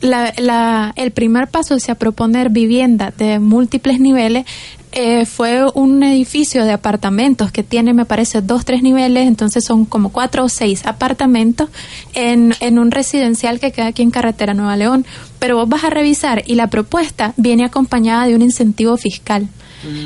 la, 0.00 0.92
el 0.96 1.10
primer 1.12 1.48
paso 1.48 1.74
hacia 1.74 1.94
proponer 1.94 2.50
vivienda 2.50 3.12
de 3.16 3.38
múltiples 3.38 4.00
niveles 4.00 4.46
eh, 4.94 5.24
fue 5.24 5.64
un 5.72 6.02
edificio 6.02 6.64
de 6.64 6.72
apartamentos 6.72 7.50
que 7.50 7.62
tiene, 7.62 7.94
me 7.94 8.04
parece, 8.04 8.42
dos, 8.42 8.66
tres 8.66 8.82
niveles, 8.82 9.26
entonces 9.26 9.64
son 9.64 9.86
como 9.86 10.10
cuatro 10.10 10.44
o 10.44 10.48
seis 10.50 10.86
apartamentos 10.86 11.70
en, 12.14 12.54
en 12.60 12.78
un 12.78 12.90
residencial 12.90 13.58
que 13.58 13.72
queda 13.72 13.86
aquí 13.86 14.02
en 14.02 14.10
Carretera 14.10 14.52
Nueva 14.52 14.76
León. 14.76 15.06
Pero 15.38 15.56
vos 15.56 15.68
vas 15.68 15.84
a 15.84 15.90
revisar 15.90 16.42
y 16.46 16.56
la 16.56 16.66
propuesta 16.66 17.32
viene 17.38 17.64
acompañada 17.64 18.26
de 18.26 18.34
un 18.34 18.42
incentivo 18.42 18.96
fiscal. 18.98 19.48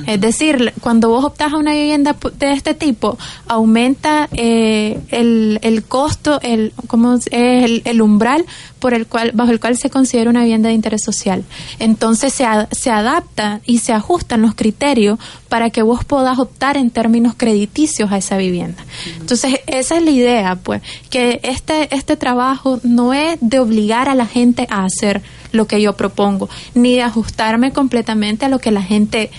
Es 0.07 0.20
decir, 0.20 0.72
cuando 0.81 1.09
vos 1.09 1.24
optas 1.24 1.53
a 1.53 1.57
una 1.57 1.72
vivienda 1.72 2.16
de 2.39 2.53
este 2.53 2.74
tipo, 2.74 3.18
aumenta 3.47 4.29
eh, 4.33 5.01
el, 5.11 5.59
el 5.62 5.85
costo, 5.85 6.41
el, 6.43 6.72
¿cómo 6.87 7.14
es? 7.14 7.29
El, 7.31 7.83
el, 7.85 8.03
umbral 8.03 8.45
por 8.79 8.95
el 8.95 9.07
cual, 9.07 9.33
bajo 9.35 9.51
el 9.51 9.61
cual 9.61 9.77
se 9.77 9.91
considera 9.91 10.31
una 10.31 10.43
vivienda 10.43 10.68
de 10.68 10.74
interés 10.74 11.03
social. 11.05 11.45
Entonces 11.79 12.33
se, 12.33 12.47
se 12.70 12.91
adapta 12.91 13.61
y 13.66 13.79
se 13.79 13.93
ajustan 13.93 14.43
los 14.43 14.55
criterios 14.55 15.18
para 15.49 15.70
que 15.70 15.83
vos 15.83 16.05
puedas 16.05 16.39
optar 16.39 16.77
en 16.77 16.91
términos 16.91 17.35
crediticios 17.37 18.12
a 18.12 18.18
esa 18.18 18.37
vivienda. 18.37 18.85
Entonces, 19.20 19.61
esa 19.66 19.97
es 19.97 20.03
la 20.03 20.11
idea, 20.11 20.57
pues, 20.57 20.83
que 21.11 21.41
este, 21.43 21.95
este 21.95 22.16
trabajo 22.16 22.81
no 22.83 23.14
es 23.14 23.39
de 23.41 23.59
obligar 23.59 24.09
a 24.09 24.14
la 24.14 24.27
gente 24.27 24.66
a 24.70 24.85
hacer 24.85 25.22
lo 25.53 25.66
que 25.66 25.81
yo 25.81 25.97
propongo, 25.97 26.49
ni 26.74 26.95
de 26.95 27.03
ajustarme 27.03 27.72
completamente 27.72 28.45
a 28.45 28.49
lo 28.49 28.59
que 28.59 28.70
la 28.70 28.83
gente 28.83 29.31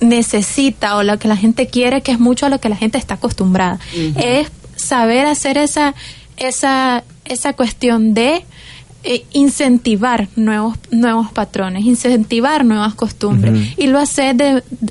necesita 0.00 0.96
o 0.96 1.02
lo 1.02 1.18
que 1.18 1.28
la 1.28 1.36
gente 1.36 1.66
quiere, 1.66 2.02
que 2.02 2.12
es 2.12 2.20
mucho 2.20 2.46
a 2.46 2.48
lo 2.48 2.60
que 2.60 2.68
la 2.68 2.76
gente 2.76 2.98
está 2.98 3.14
acostumbrada. 3.14 3.78
Es 4.16 4.48
saber 4.76 5.26
hacer 5.26 5.58
esa, 5.58 5.94
esa, 6.36 7.04
esa 7.24 7.52
cuestión 7.52 8.14
de 8.14 8.44
eh, 9.02 9.24
incentivar 9.32 10.28
nuevos 10.36 10.76
nuevos 10.90 11.32
patrones, 11.32 11.86
incentivar 11.86 12.66
nuevas 12.66 12.94
costumbres 12.94 13.72
y 13.78 13.86
lo 13.86 13.98
hace 13.98 14.34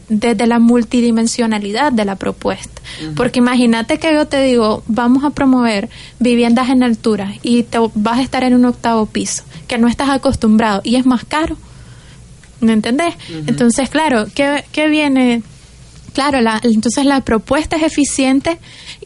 desde 0.10 0.48
la 0.48 0.58
multidimensionalidad 0.58 1.92
de 1.92 2.06
la 2.06 2.16
propuesta. 2.16 2.82
Porque 3.16 3.38
imagínate 3.38 4.00
que 4.00 4.12
yo 4.12 4.26
te 4.26 4.42
digo, 4.42 4.82
vamos 4.88 5.24
a 5.24 5.30
promover 5.30 5.90
viviendas 6.18 6.70
en 6.70 6.82
altura 6.82 7.36
y 7.44 7.62
te 7.62 7.78
vas 7.94 8.18
a 8.18 8.24
estar 8.24 8.44
en 8.44 8.56
un 8.56 8.66
octavo 8.66 9.06
piso, 9.06 9.44
que 9.68 9.78
no 9.78 9.88
estás 9.88 10.10
acostumbrado 10.10 10.82
y 10.84 10.96
es 10.96 11.06
más 11.06 11.24
caro. 11.24 11.56
¿Me 12.62 12.74
entendés? 12.74 13.16
Entonces, 13.48 13.90
claro, 13.90 14.26
¿qué, 14.34 14.64
¿qué 14.72 14.88
viene? 14.88 15.42
Claro, 16.14 16.42
la, 16.42 16.60
entonces 16.64 17.06
la 17.06 17.22
propuesta 17.22 17.78
es 17.78 17.84
eficiente 17.84 18.58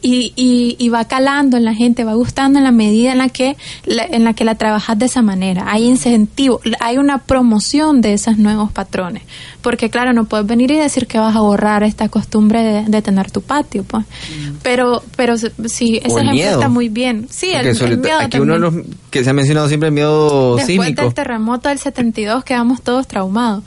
y, 0.04 0.34
y, 0.36 0.76
y, 0.78 0.88
va 0.90 1.06
calando 1.06 1.56
en 1.56 1.64
la 1.64 1.72
gente, 1.74 2.04
va 2.04 2.12
gustando 2.12 2.58
en 2.58 2.64
la 2.64 2.72
medida 2.72 3.12
en 3.12 3.16
la 3.16 3.30
que 3.30 3.56
la, 3.86 4.04
en 4.04 4.24
la 4.24 4.34
que 4.34 4.44
la 4.44 4.54
trabajas 4.54 4.98
de 4.98 5.06
esa 5.06 5.22
manera. 5.22 5.64
Hay 5.66 5.84
incentivo, 5.84 6.60
hay 6.80 6.98
una 6.98 7.16
promoción 7.16 8.02
de 8.02 8.12
esos 8.12 8.36
nuevos 8.36 8.70
patrones, 8.70 9.22
porque 9.62 9.88
claro, 9.88 10.12
no 10.12 10.26
puedes 10.26 10.46
venir 10.46 10.70
y 10.72 10.76
decir 10.76 11.06
que 11.06 11.18
vas 11.18 11.34
a 11.34 11.40
borrar 11.40 11.84
esta 11.84 12.10
costumbre 12.10 12.62
de, 12.62 12.84
de 12.84 13.00
tener 13.00 13.30
tu 13.30 13.40
patio, 13.40 13.82
pues. 13.82 14.04
Mm. 14.04 14.56
Pero, 14.62 15.02
pero 15.16 15.38
sí, 15.38 16.02
ese 16.04 16.20
ejemplo 16.20 16.34
está 16.34 16.68
muy 16.68 16.90
bien. 16.90 17.26
Sí, 17.30 17.52
el, 17.54 17.66
el, 17.66 17.98
miedo 17.98 18.18
aquí 18.20 18.38
uno 18.38 18.52
de 18.52 18.60
los 18.60 18.74
que 19.10 19.24
se 19.24 19.30
ha 19.30 19.32
mencionado 19.32 19.68
siempre 19.68 19.88
el 19.88 19.94
miedo 19.94 20.56
Después 20.56 20.66
sísmico. 20.66 21.00
del 21.00 21.14
terremoto 21.14 21.70
del 21.70 21.78
72 21.78 22.44
quedamos 22.44 22.82
todos 22.82 23.08
traumados. 23.08 23.64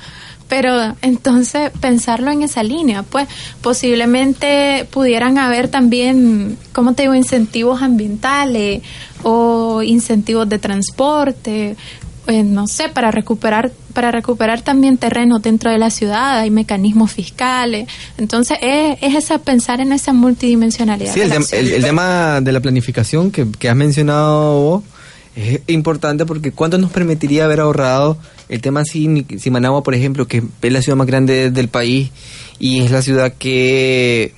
Pero 0.48 0.96
entonces 1.02 1.72
pensarlo 1.82 2.32
en 2.32 2.42
esa 2.42 2.64
línea, 2.64 3.04
pues 3.04 3.28
posiblemente 3.62 4.88
pudieran 4.92 5.38
haber 5.38 5.68
también, 5.68 6.58
¿cómo 6.72 6.94
te 6.94 7.04
digo?, 7.04 7.16
incentivos 7.16 7.82
ambientales 7.82 8.82
o 9.24 9.84
incentivos 9.84 10.48
de 10.48 10.60
transporte, 10.60 11.76
eh, 12.28 12.44
no 12.44 12.68
sé, 12.68 12.90
para 12.90 13.12
recuperar 13.12 13.72
para 13.94 14.12
recuperar 14.12 14.62
también 14.62 14.98
terreno 14.98 15.40
dentro 15.40 15.72
de 15.72 15.80
la 15.80 15.90
ciudad, 15.90 16.38
hay 16.38 16.52
mecanismos 16.52 17.12
fiscales. 17.12 17.88
Entonces 18.20 18.60
es, 18.62 19.00
es 19.02 19.16
esa 19.16 19.40
pensar 19.40 19.82
en 19.82 19.92
esa 19.92 20.14
multidimensionalidad. 20.14 21.14
Sí, 21.16 21.22
el, 21.22 21.32
el, 21.32 21.74
el, 21.74 21.84
tema 21.84 22.40
de 22.40 22.52
la 22.52 22.60
planificación 22.60 23.32
que, 23.32 23.48
que 23.58 23.70
has 23.70 23.76
mencionado 23.76 24.62
vos 24.62 24.84
es 25.38 25.62
importante 25.68 26.26
porque 26.26 26.52
¿cuánto 26.52 26.78
nos 26.80 26.92
permitiría 26.92 27.46
haber 27.46 27.60
ahorrado 27.60 28.18
el 28.50 28.62
tema 28.62 28.84
si, 28.84 29.26
si 29.38 29.52
Managua, 29.52 29.84
por 29.84 29.94
ejemplo, 29.94 30.28
que 30.28 30.42
es 30.62 30.74
la 30.74 30.82
ciudad 30.82 30.98
más 30.98 31.06
grande 31.08 31.52
del 31.52 31.68
país 31.68 32.10
y 32.60 32.80
es 32.82 32.92
la 32.92 33.02
ciudad 33.04 33.34
que 33.38 34.34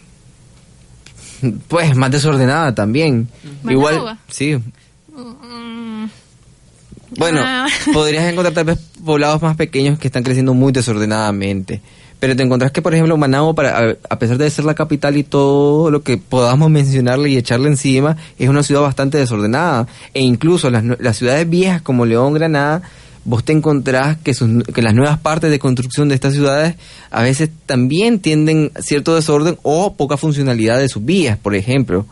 pues 1.70 1.95
más 1.95 2.12
desordenada 2.12 2.76
también. 2.76 3.30
Managua. 3.64 3.93
Igual, 3.93 4.20
sí. 4.28 4.56
Mm. 5.16 6.06
Bueno, 7.18 7.41
Ah. 7.43 7.68
podrías 7.93 8.26
encontrar 8.26 8.54
tal 8.54 8.66
vez 8.66 8.80
poblados 9.04 9.41
más 9.41 9.56
pequeños 9.56 9.97
que 10.00 10.08
están 10.08 10.24
creciendo 10.24 10.54
muy 10.54 10.72
desordenadamente. 10.72 11.82
Pero 12.20 12.36
te 12.36 12.43
encontrás 12.43 12.72
que, 12.72 12.82
por 12.82 12.93
ejemplo, 12.93 13.15
Managua, 13.17 13.55
para, 13.55 13.95
a, 14.09 14.20
pesar 14.20 14.38
de 14.38 14.49
ser 14.49 14.65
la 14.65 14.74
capital 14.74 15.15
y 15.15 15.24
todo 15.24 15.89
lo 15.89 16.03
que 16.03 16.17
podamos 16.17 16.70
mencionarle 16.70 17.30
y 17.30 17.38
echarle 17.38 17.70
encima, 17.70 18.17
es 18.38 18.49
una 18.49 18.61
ciudad 18.61 18.82
bastante 18.82 19.17
desordenada. 19.17 19.88
E 20.13 20.22
incluso 20.22 20.70
las, 20.70 21.17
ciudades 21.17 21.49
viejas 21.49 21.82
como 21.82 22.05
León, 22.05 22.34
Granada, 22.34 22.82
vos 23.24 23.45
te 23.45 23.53
encontrás 23.53 24.17
que, 24.17 24.34
sus, 24.34 24.63
que 24.65 24.82
las 24.82 24.93
nuevas 24.93 25.17
partes 25.20 25.49
de 25.49 25.59
construcción 25.59 26.09
de 26.09 26.15
estas 26.15 26.34
ciudades 26.34 26.76
a 27.09 27.22
veces 27.22 27.49
también 27.65 28.20
tienden 28.20 28.72
cierto 28.82 29.15
desorden 29.15 29.57
o 29.63 29.93
poca 29.95 30.17
funcionalidad 30.17 30.78
de 30.78 30.89
sus 30.89 31.05
vías, 31.05 31.38
por 31.38 31.55
ejemplo. 31.55 32.05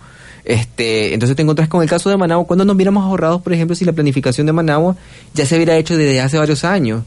Este, 0.45 1.13
entonces 1.13 1.35
te 1.35 1.41
encontrás 1.41 1.67
con 1.67 1.83
el 1.83 1.89
caso 1.89 2.09
de 2.09 2.15
Managua, 2.15 2.47
cuando 2.47 2.63
nos 2.63 2.77
hubiéramos 2.77 3.03
ahorrado, 3.03 3.41
por 3.41 3.51
ejemplo, 3.51 3.75
si 3.75 3.83
la 3.83 3.91
planificación 3.91 4.47
de 4.47 4.53
Managua 4.53 4.95
ya 5.33 5.45
se 5.45 5.55
hubiera 5.55 5.75
hecho 5.75 5.97
desde 5.97 6.21
hace 6.21 6.37
varios 6.37 6.63
años 6.63 7.03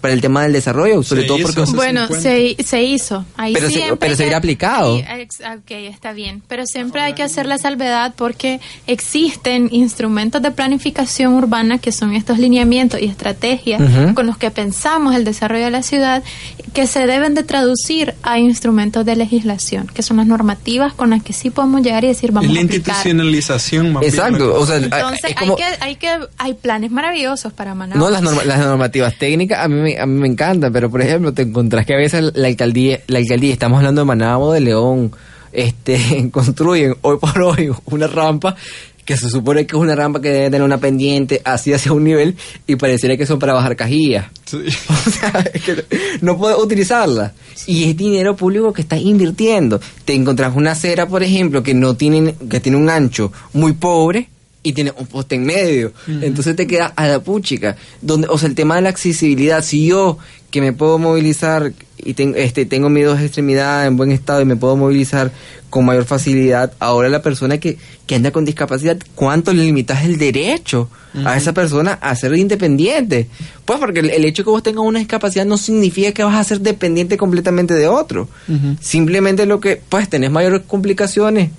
para 0.00 0.14
el 0.14 0.20
tema 0.20 0.42
del 0.42 0.52
desarrollo, 0.52 1.02
sobre 1.02 1.22
Se 1.22 1.28
todo 1.28 1.38
porque... 1.42 1.60
Bueno, 1.72 2.06
50. 2.08 2.20
se, 2.20 2.56
se 2.64 2.82
hizo. 2.82 3.24
Ahí 3.36 3.52
Pero 3.54 3.68
se- 3.68 3.74
siempre 3.74 3.96
pero 3.98 4.10
hay 4.12 4.16
se 4.16 4.22
que- 4.24 4.28
irá 4.28 4.36
aplicado. 4.38 4.96
Ok, 4.96 5.70
está 5.70 6.12
bien. 6.12 6.42
Pero 6.48 6.66
siempre 6.66 7.00
hay 7.02 7.12
que 7.14 7.22
hacer 7.22 7.46
la 7.46 7.58
salvedad 7.58 8.14
porque 8.16 8.60
existen 8.86 9.68
instrumentos 9.72 10.42
de 10.42 10.50
planificación 10.50 11.34
urbana 11.34 11.78
que 11.78 11.92
son 11.92 12.14
estos 12.14 12.38
lineamientos 12.38 13.00
y 13.00 13.06
estrategias 13.06 13.80
con 14.14 14.26
los 14.26 14.36
que 14.36 14.50
pensamos 14.50 15.14
el 15.14 15.24
desarrollo 15.24 15.64
de 15.64 15.70
la 15.70 15.82
ciudad 15.82 16.22
que 16.72 16.86
se 16.86 17.06
deben 17.06 17.34
de 17.34 17.42
traducir 17.42 18.14
a 18.22 18.38
instrumentos 18.38 19.04
de 19.04 19.16
legislación, 19.16 19.86
que 19.92 20.02
son 20.02 20.18
las 20.18 20.26
normativas 20.26 20.92
con 20.92 21.10
las 21.10 21.22
que 21.22 21.32
sí 21.32 21.50
podemos 21.50 21.82
llegar 21.82 22.04
y 22.04 22.08
decir 22.08 22.30
vamos 22.32 22.52
la 22.52 22.60
a 22.60 22.64
aplicar. 22.64 22.94
institucionalización 22.94 23.92
más 23.92 24.02
Exacto, 24.04 24.48
la 24.48 24.54
o 24.54 24.66
sea, 24.66 24.76
Entonces 24.76 25.30
es 25.30 25.36
como... 25.36 25.56
hay 25.56 25.56
que 25.58 25.84
hay 25.84 25.96
que 25.96 26.26
hay 26.38 26.54
planes 26.54 26.90
maravillosos 26.90 27.52
para 27.52 27.74
Managua. 27.74 28.00
No, 28.04 28.10
las, 28.10 28.22
norma- 28.22 28.44
las 28.44 28.58
normativas 28.58 29.16
técnicas 29.18 29.64
a 29.64 29.68
mí, 29.68 29.80
me, 29.80 29.89
a 29.98 30.06
mí 30.06 30.20
me 30.20 30.28
encantan, 30.28 30.72
pero 30.72 30.90
por 30.90 31.02
ejemplo, 31.02 31.32
te 31.32 31.42
encontrás 31.42 31.86
que 31.86 31.94
a 31.94 31.98
veces 31.98 32.32
la 32.34 32.48
alcaldía, 32.48 33.00
la 33.06 33.18
alcaldía 33.18 33.52
estamos 33.52 33.78
hablando 33.78 34.02
de 34.02 34.04
Manabo, 34.06 34.52
de 34.52 34.60
León, 34.60 35.12
este, 35.52 36.28
construyen 36.32 36.96
hoy 37.02 37.18
por 37.18 37.42
hoy 37.42 37.70
una 37.86 38.06
rampa 38.06 38.56
que 39.04 39.16
se 39.16 39.28
supone 39.28 39.66
que 39.66 39.76
es 39.76 39.82
una 39.82 39.96
rampa 39.96 40.20
que 40.20 40.28
debe 40.28 40.50
tener 40.50 40.62
una 40.62 40.78
pendiente 40.78 41.40
así 41.44 41.72
hacia 41.72 41.92
un 41.92 42.04
nivel 42.04 42.36
y 42.68 42.76
pareciera 42.76 43.16
que 43.16 43.26
son 43.26 43.40
para 43.40 43.52
bajar 43.52 43.74
cajillas. 43.74 44.26
Sí. 44.44 44.58
O 44.88 45.10
sea, 45.10 45.44
es 45.52 45.62
que 45.62 45.84
no 46.20 46.38
puedes 46.38 46.56
utilizarla. 46.58 47.32
Y 47.66 47.90
es 47.90 47.96
dinero 47.96 48.36
público 48.36 48.72
que 48.72 48.82
estás 48.82 49.00
invirtiendo. 49.00 49.80
Te 50.04 50.14
encontrás 50.14 50.54
una 50.54 50.72
acera, 50.72 51.08
por 51.08 51.22
ejemplo, 51.22 51.62
que 51.62 51.74
no 51.74 51.94
tiene, 51.94 52.36
que 52.48 52.60
tiene 52.60 52.78
un 52.78 52.88
ancho 52.88 53.32
muy 53.52 53.72
pobre 53.72 54.28
y 54.62 54.72
tiene 54.74 54.92
un 54.98 55.06
poste 55.06 55.36
en 55.36 55.44
medio. 55.44 55.92
Entonces 56.06 56.54
te 56.56 56.66
queda 56.66 56.92
a 56.94 57.06
la 57.06 57.20
puchica. 57.20 57.76
Donde, 58.02 58.28
o 58.28 58.36
sea, 58.38 58.48
el 58.48 58.54
tema 58.54 58.76
de 58.76 58.82
la 58.82 58.90
accesibilidad, 58.90 59.62
si 59.64 59.86
yo 59.86 60.18
que 60.50 60.60
me 60.60 60.72
puedo 60.72 60.98
movilizar 60.98 61.72
y 61.96 62.14
ten- 62.14 62.34
este, 62.36 62.66
tengo 62.66 62.90
mis 62.90 63.04
dos 63.06 63.20
extremidades 63.20 63.86
en 63.88 63.96
buen 63.96 64.10
estado 64.10 64.40
y 64.40 64.44
me 64.44 64.56
puedo 64.56 64.76
movilizar 64.76 65.30
con 65.70 65.84
mayor 65.84 66.04
facilidad, 66.04 66.72
ahora 66.80 67.08
la 67.08 67.22
persona 67.22 67.58
que, 67.58 67.78
que 68.06 68.16
anda 68.16 68.32
con 68.32 68.44
discapacidad, 68.44 68.98
¿cuánto 69.14 69.52
le 69.54 69.62
limitas 69.64 70.04
el 70.04 70.18
derecho 70.18 70.90
a 71.24 71.36
esa 71.36 71.52
persona 71.54 71.92
a 71.92 72.14
ser 72.16 72.34
independiente? 72.36 73.28
Pues 73.64 73.78
porque 73.78 74.00
el, 74.00 74.10
el 74.10 74.24
hecho 74.24 74.42
de 74.42 74.44
que 74.46 74.50
vos 74.50 74.62
tengas 74.64 74.84
una 74.84 74.98
discapacidad 74.98 75.46
no 75.46 75.56
significa 75.56 76.10
que 76.12 76.24
vas 76.24 76.34
a 76.36 76.42
ser 76.44 76.60
dependiente 76.60 77.16
completamente 77.16 77.74
de 77.74 77.86
otro. 77.86 78.28
Simplemente 78.80 79.46
lo 79.46 79.60
que, 79.60 79.80
pues 79.88 80.08
tenés 80.08 80.30
mayores 80.32 80.62
complicaciones 80.66 81.50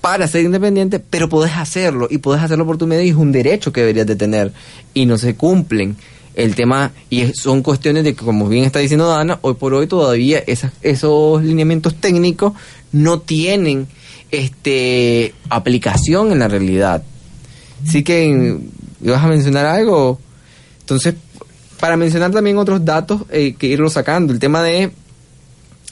para 0.00 0.26
ser 0.26 0.44
independiente, 0.44 0.98
pero 0.98 1.28
podés 1.28 1.52
hacerlo 1.56 2.08
y 2.10 2.18
podés 2.18 2.42
hacerlo 2.42 2.66
por 2.66 2.78
tu 2.78 2.86
medio 2.86 3.04
y 3.04 3.10
es 3.10 3.16
un 3.16 3.32
derecho 3.32 3.72
que 3.72 3.80
deberías 3.80 4.06
de 4.06 4.16
tener 4.16 4.52
y 4.94 5.06
no 5.06 5.18
se 5.18 5.34
cumplen. 5.34 5.96
El 6.34 6.54
tema, 6.54 6.92
y 7.10 7.32
son 7.34 7.62
cuestiones 7.62 8.04
de 8.04 8.14
que, 8.14 8.24
como 8.24 8.48
bien 8.48 8.64
está 8.64 8.78
diciendo 8.78 9.08
Dana, 9.08 9.38
hoy 9.42 9.54
por 9.54 9.74
hoy 9.74 9.86
todavía 9.88 10.38
esas, 10.46 10.72
esos 10.80 11.42
lineamientos 11.42 11.96
técnicos 11.96 12.52
no 12.92 13.20
tienen 13.20 13.88
este 14.30 15.34
aplicación 15.48 16.32
en 16.32 16.38
la 16.38 16.48
realidad. 16.48 17.02
Así 17.86 18.02
que, 18.04 18.58
¿ibas 19.02 19.24
a 19.24 19.28
mencionar 19.28 19.66
algo? 19.66 20.20
Entonces, 20.80 21.14
para 21.80 21.96
mencionar 21.96 22.30
también 22.30 22.58
otros 22.58 22.84
datos 22.84 23.22
eh, 23.30 23.54
que 23.58 23.66
irlo 23.66 23.90
sacando, 23.90 24.32
el 24.32 24.38
tema 24.38 24.62
de 24.62 24.92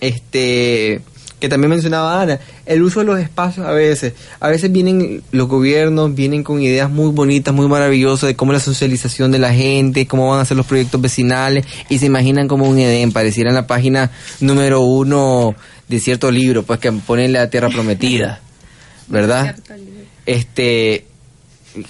este 0.01 1.01
que 1.41 1.49
también 1.49 1.71
mencionaba 1.71 2.21
Ana, 2.21 2.41
el 2.67 2.83
uso 2.83 3.01
de 3.01 3.07
los 3.07 3.21
espacios 3.21 3.67
a 3.67 3.71
veces, 3.71 4.15
a 4.41 4.49
veces 4.49 4.73
vienen 4.73 5.23
los 5.31 5.49
gobiernos, 5.49 6.15
vienen 6.15 6.43
con 6.43 6.61
ideas 6.61 6.91
muy 6.91 7.13
bonitas, 7.13 7.55
muy 7.55 7.69
maravillosas 7.69 8.29
de 8.29 8.37
cómo 8.37 8.53
la 8.53 8.61
socialización 8.61 9.31
de 9.31 9.39
la 9.39 9.53
gente, 9.55 10.07
cómo 10.07 10.31
van 10.31 10.41
a 10.41 10.45
ser 10.45 10.57
los 10.57 10.67
proyectos 10.67 11.01
vecinales 11.01 11.65
y 11.89 11.99
se 11.99 12.07
imaginan 12.07 12.49
como 12.49 12.69
un 12.69 12.79
Edén, 12.79 13.13
pareciera 13.13 13.51
en 13.51 13.55
la 13.55 13.67
página 13.67 14.11
número 14.41 14.81
uno 14.81 15.55
de 15.89 16.01
cierto 16.01 16.31
libro, 16.31 16.65
pues 16.65 16.81
que 16.81 16.91
ponen 16.93 17.33
la 17.33 17.49
tierra 17.49 17.69
prometida, 17.69 18.41
¿verdad? 19.09 19.57
Este, 20.27 21.07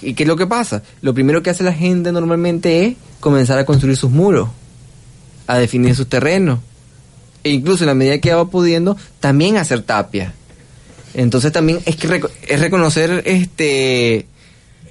¿y 0.01 0.13
qué 0.13 0.23
es 0.23 0.27
lo 0.27 0.35
que 0.35 0.47
pasa? 0.47 0.83
Lo 1.01 1.13
primero 1.13 1.41
que 1.41 1.49
hace 1.49 1.63
la 1.63 1.73
gente 1.73 2.11
normalmente 2.11 2.85
es 2.85 2.95
comenzar 3.19 3.57
a 3.57 3.65
construir 3.65 3.97
sus 3.97 4.11
muros, 4.11 4.49
a 5.47 5.57
definir 5.57 5.95
sus 5.95 6.07
terrenos 6.07 6.59
e 7.43 7.51
incluso 7.51 7.83
en 7.83 7.87
la 7.87 7.95
medida 7.95 8.19
que 8.19 8.33
va 8.33 8.49
pudiendo 8.49 8.97
también 9.19 9.57
hacer 9.57 9.81
tapia. 9.81 10.33
Entonces 11.13 11.51
también 11.51 11.79
es 11.85 11.95
que 11.95 12.21
es 12.47 12.59
reconocer 12.59 13.23
este 13.25 14.25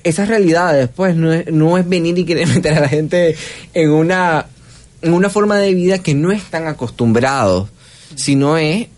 esas 0.04 0.28
realidades 0.28 0.88
pues 0.94 1.16
no 1.16 1.32
es, 1.32 1.52
no 1.52 1.76
es 1.76 1.88
venir 1.88 2.18
y 2.18 2.24
querer 2.24 2.48
meter 2.54 2.74
a 2.74 2.80
la 2.80 2.88
gente 2.88 3.36
en 3.74 3.90
una 3.90 4.46
en 5.02 5.12
una 5.12 5.30
forma 5.30 5.58
de 5.58 5.74
vida 5.74 5.98
que 5.98 6.14
no 6.14 6.32
están 6.32 6.66
acostumbrados 6.66 7.68
sino 8.14 8.56
es 8.56 8.88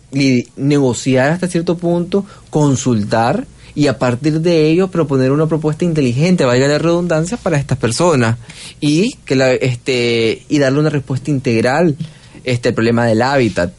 negociar 0.55 1.31
hasta 1.31 1.47
cierto 1.47 1.77
punto, 1.77 2.25
consultar 2.49 3.45
y 3.73 3.87
a 3.87 3.97
partir 3.97 4.41
de 4.41 4.69
ello 4.69 4.89
proponer 4.89 5.31
una 5.31 5.47
propuesta 5.47 5.85
inteligente, 5.85 6.43
vaya 6.43 6.67
la 6.67 6.77
redundancia, 6.77 7.37
para 7.37 7.57
estas 7.57 7.77
personas. 7.77 8.37
Y 8.81 9.15
que 9.25 9.35
la, 9.35 9.53
este 9.53 10.43
y 10.49 10.59
darle 10.59 10.79
una 10.79 10.89
respuesta 10.89 11.31
integral 11.31 11.95
este 12.43 12.69
el 12.69 12.75
problema 12.75 13.05
del 13.05 13.21
hábitat 13.21 13.71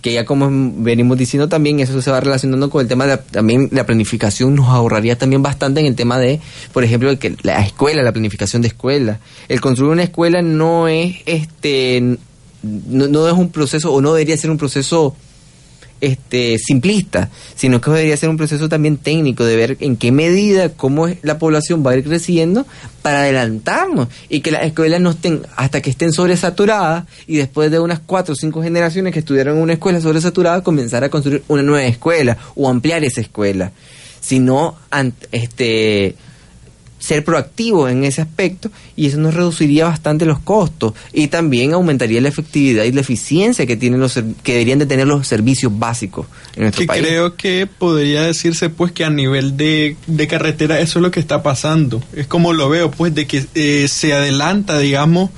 que 0.00 0.12
ya 0.12 0.24
como 0.24 0.48
venimos 0.82 1.18
diciendo 1.18 1.48
también 1.48 1.80
eso 1.80 2.00
se 2.00 2.10
va 2.10 2.20
relacionando 2.20 2.70
con 2.70 2.80
el 2.80 2.88
tema 2.88 3.04
de 3.04 3.10
la, 3.10 3.22
también 3.22 3.68
la 3.70 3.84
planificación 3.84 4.54
nos 4.54 4.68
ahorraría 4.68 5.16
también 5.16 5.42
bastante 5.42 5.80
en 5.80 5.86
el 5.86 5.94
tema 5.94 6.18
de 6.18 6.40
por 6.72 6.84
ejemplo 6.84 7.16
que 7.18 7.36
la 7.42 7.60
escuela 7.64 8.02
la 8.02 8.12
planificación 8.12 8.62
de 8.62 8.68
escuela. 8.68 9.20
El 9.48 9.60
construir 9.60 9.92
una 9.92 10.04
escuela 10.04 10.42
no 10.42 10.88
es 10.88 11.16
este 11.26 12.18
no, 12.62 13.08
no 13.08 13.28
es 13.28 13.34
un 13.34 13.50
proceso 13.50 13.92
o 13.92 14.00
no 14.00 14.14
debería 14.14 14.36
ser 14.36 14.50
un 14.50 14.58
proceso 14.58 15.14
este, 16.00 16.58
simplista, 16.58 17.30
sino 17.54 17.80
que 17.80 17.90
debería 17.90 18.16
ser 18.16 18.28
un 18.28 18.36
proceso 18.36 18.68
también 18.68 18.96
técnico 18.96 19.44
de 19.44 19.56
ver 19.56 19.76
en 19.80 19.96
qué 19.96 20.12
medida, 20.12 20.70
cómo 20.70 21.08
la 21.22 21.38
población 21.38 21.84
va 21.86 21.92
a 21.92 21.96
ir 21.96 22.04
creciendo 22.04 22.66
para 23.02 23.22
adelantarnos 23.22 24.08
y 24.28 24.40
que 24.40 24.50
las 24.50 24.64
escuelas 24.64 25.00
no 25.00 25.10
estén, 25.10 25.42
hasta 25.56 25.80
que 25.80 25.90
estén 25.90 26.12
sobresaturadas 26.12 27.04
y 27.26 27.36
después 27.36 27.70
de 27.70 27.78
unas 27.78 28.00
cuatro 28.00 28.32
o 28.32 28.36
cinco 28.36 28.62
generaciones 28.62 29.12
que 29.12 29.20
estudiaron 29.20 29.56
en 29.56 29.62
una 29.62 29.72
escuela 29.74 30.00
sobresaturada, 30.00 30.62
comenzar 30.62 31.04
a 31.04 31.08
construir 31.08 31.42
una 31.48 31.62
nueva 31.62 31.86
escuela 31.86 32.36
o 32.54 32.68
ampliar 32.68 33.04
esa 33.04 33.20
escuela. 33.20 33.72
Sino, 34.20 34.76
este, 35.32 36.14
ser 37.00 37.24
proactivo 37.24 37.88
en 37.88 38.04
ese 38.04 38.20
aspecto 38.20 38.70
y 38.94 39.06
eso 39.06 39.18
nos 39.18 39.34
reduciría 39.34 39.86
bastante 39.86 40.26
los 40.26 40.38
costos 40.38 40.92
y 41.12 41.28
también 41.28 41.72
aumentaría 41.72 42.20
la 42.20 42.28
efectividad 42.28 42.84
y 42.84 42.92
la 42.92 43.00
eficiencia 43.00 43.66
que 43.66 43.76
tienen 43.76 43.98
los 43.98 44.14
que 44.42 44.52
deberían 44.52 44.78
de 44.78 44.86
tener 44.86 45.08
los 45.08 45.26
servicios 45.26 45.76
básicos 45.76 46.26
en 46.54 46.64
nuestro 46.64 46.82
que 46.82 46.86
país. 46.86 47.02
Creo 47.02 47.36
que 47.36 47.66
podría 47.66 48.22
decirse 48.22 48.68
pues 48.68 48.92
que 48.92 49.04
a 49.04 49.10
nivel 49.10 49.56
de, 49.56 49.96
de, 50.06 50.26
carretera 50.28 50.78
eso 50.78 50.98
es 50.98 51.02
lo 51.02 51.10
que 51.10 51.20
está 51.20 51.42
pasando. 51.42 52.02
Es 52.12 52.26
como 52.26 52.52
lo 52.52 52.68
veo 52.68 52.90
pues 52.90 53.14
de 53.14 53.26
que 53.26 53.44
eh, 53.54 53.88
se 53.88 54.12
adelanta 54.12 54.78
digamos 54.78 55.30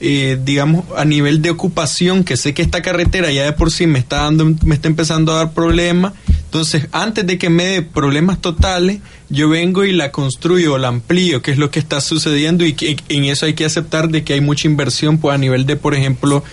eh, 0.00 0.38
digamos, 0.44 0.84
a 0.96 1.04
nivel 1.04 1.40
de 1.40 1.50
ocupación, 1.50 2.24
que 2.24 2.36
sé 2.36 2.52
que 2.52 2.60
esta 2.62 2.82
carretera 2.82 3.30
ya 3.30 3.44
de 3.44 3.52
por 3.52 3.70
sí 3.70 3.86
me 3.86 3.98
está 3.98 4.24
dando, 4.24 4.54
me 4.64 4.74
está 4.74 4.88
empezando 4.88 5.32
a 5.32 5.36
dar 5.36 5.52
problemas, 5.52 6.12
entonces 6.54 6.86
antes 6.92 7.26
de 7.26 7.36
que 7.36 7.50
me 7.50 7.64
dé 7.64 7.82
problemas 7.82 8.40
totales, 8.40 9.00
yo 9.28 9.48
vengo 9.48 9.84
y 9.84 9.90
la 9.90 10.12
construyo 10.12 10.78
la 10.78 10.86
amplío, 10.86 11.42
que 11.42 11.50
es 11.50 11.58
lo 11.58 11.68
que 11.72 11.80
está 11.80 12.00
sucediendo 12.00 12.64
y 12.64 12.74
que 12.74 12.96
en 13.08 13.24
eso 13.24 13.46
hay 13.46 13.54
que 13.54 13.64
aceptar 13.64 14.08
de 14.08 14.22
que 14.22 14.34
hay 14.34 14.40
mucha 14.40 14.68
inversión, 14.68 15.18
pues 15.18 15.34
a 15.34 15.38
nivel 15.38 15.66
de, 15.66 15.74
por 15.74 15.96
ejemplo, 15.96 16.44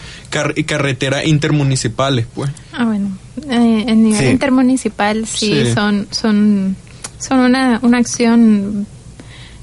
carreteras 0.66 1.28
intermunicipales, 1.28 2.26
pues. 2.34 2.49
Ah, 2.74 2.86
bueno, 2.86 3.16
eh, 3.47 3.86
en 3.89 4.04
nivel 4.04 4.32
intermunicipal 4.32 5.28
sí, 5.28 5.72
son, 5.72 6.08
son, 6.10 6.76
son 7.20 7.39
una, 7.39 7.78
una 7.84 7.99
acción 7.99 8.88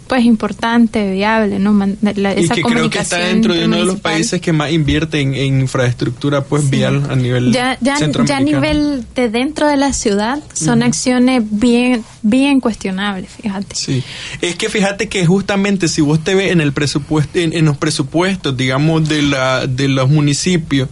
pues 0.09 0.25
importante, 0.25 1.13
viable, 1.13 1.59
¿no? 1.59 1.79
La, 2.01 2.39
y 2.39 2.49
que 2.49 2.63
creo 2.63 2.89
que 2.89 2.99
está 2.99 3.19
dentro 3.19 3.55
de 3.55 3.67
uno 3.67 3.77
de 3.77 3.85
los 3.85 4.01
países 4.01 4.41
que 4.41 4.53
más 4.53 4.73
invierte 4.73 5.21
en, 5.21 5.35
infraestructura 5.35 6.45
pues 6.45 6.69
vial 6.71 7.05
a 7.11 7.15
nivel 7.15 7.53
ya, 7.53 7.77
ya, 7.81 7.99
ya 7.99 8.37
a 8.37 8.41
nivel 8.41 9.05
de 9.15 9.29
dentro 9.29 9.69
de 9.69 9.77
la 9.77 9.93
ciudad 9.93 10.43
son 10.55 10.83
acciones 10.83 11.43
bien 11.51 12.03
bien 12.23 12.61
cuestionables, 12.61 13.31
fíjate. 13.31 13.75
Sí. 13.75 14.03
Es 14.41 14.57
que 14.57 14.69
fíjate 14.69 15.09
que 15.09 15.27
justamente 15.27 15.89
si 15.89 16.01
vos 16.01 16.23
te 16.25 16.35
ves 16.35 16.53
en 16.53 16.61
el 16.61 16.73
presupuesto 16.73 17.39
en, 17.39 17.65
los 17.65 17.77
presupuestos, 17.77 18.57
digamos 18.57 19.09
de 19.09 19.23
la 19.23 19.67
de 19.67 19.89
los 19.89 20.09
municipios 20.09 20.89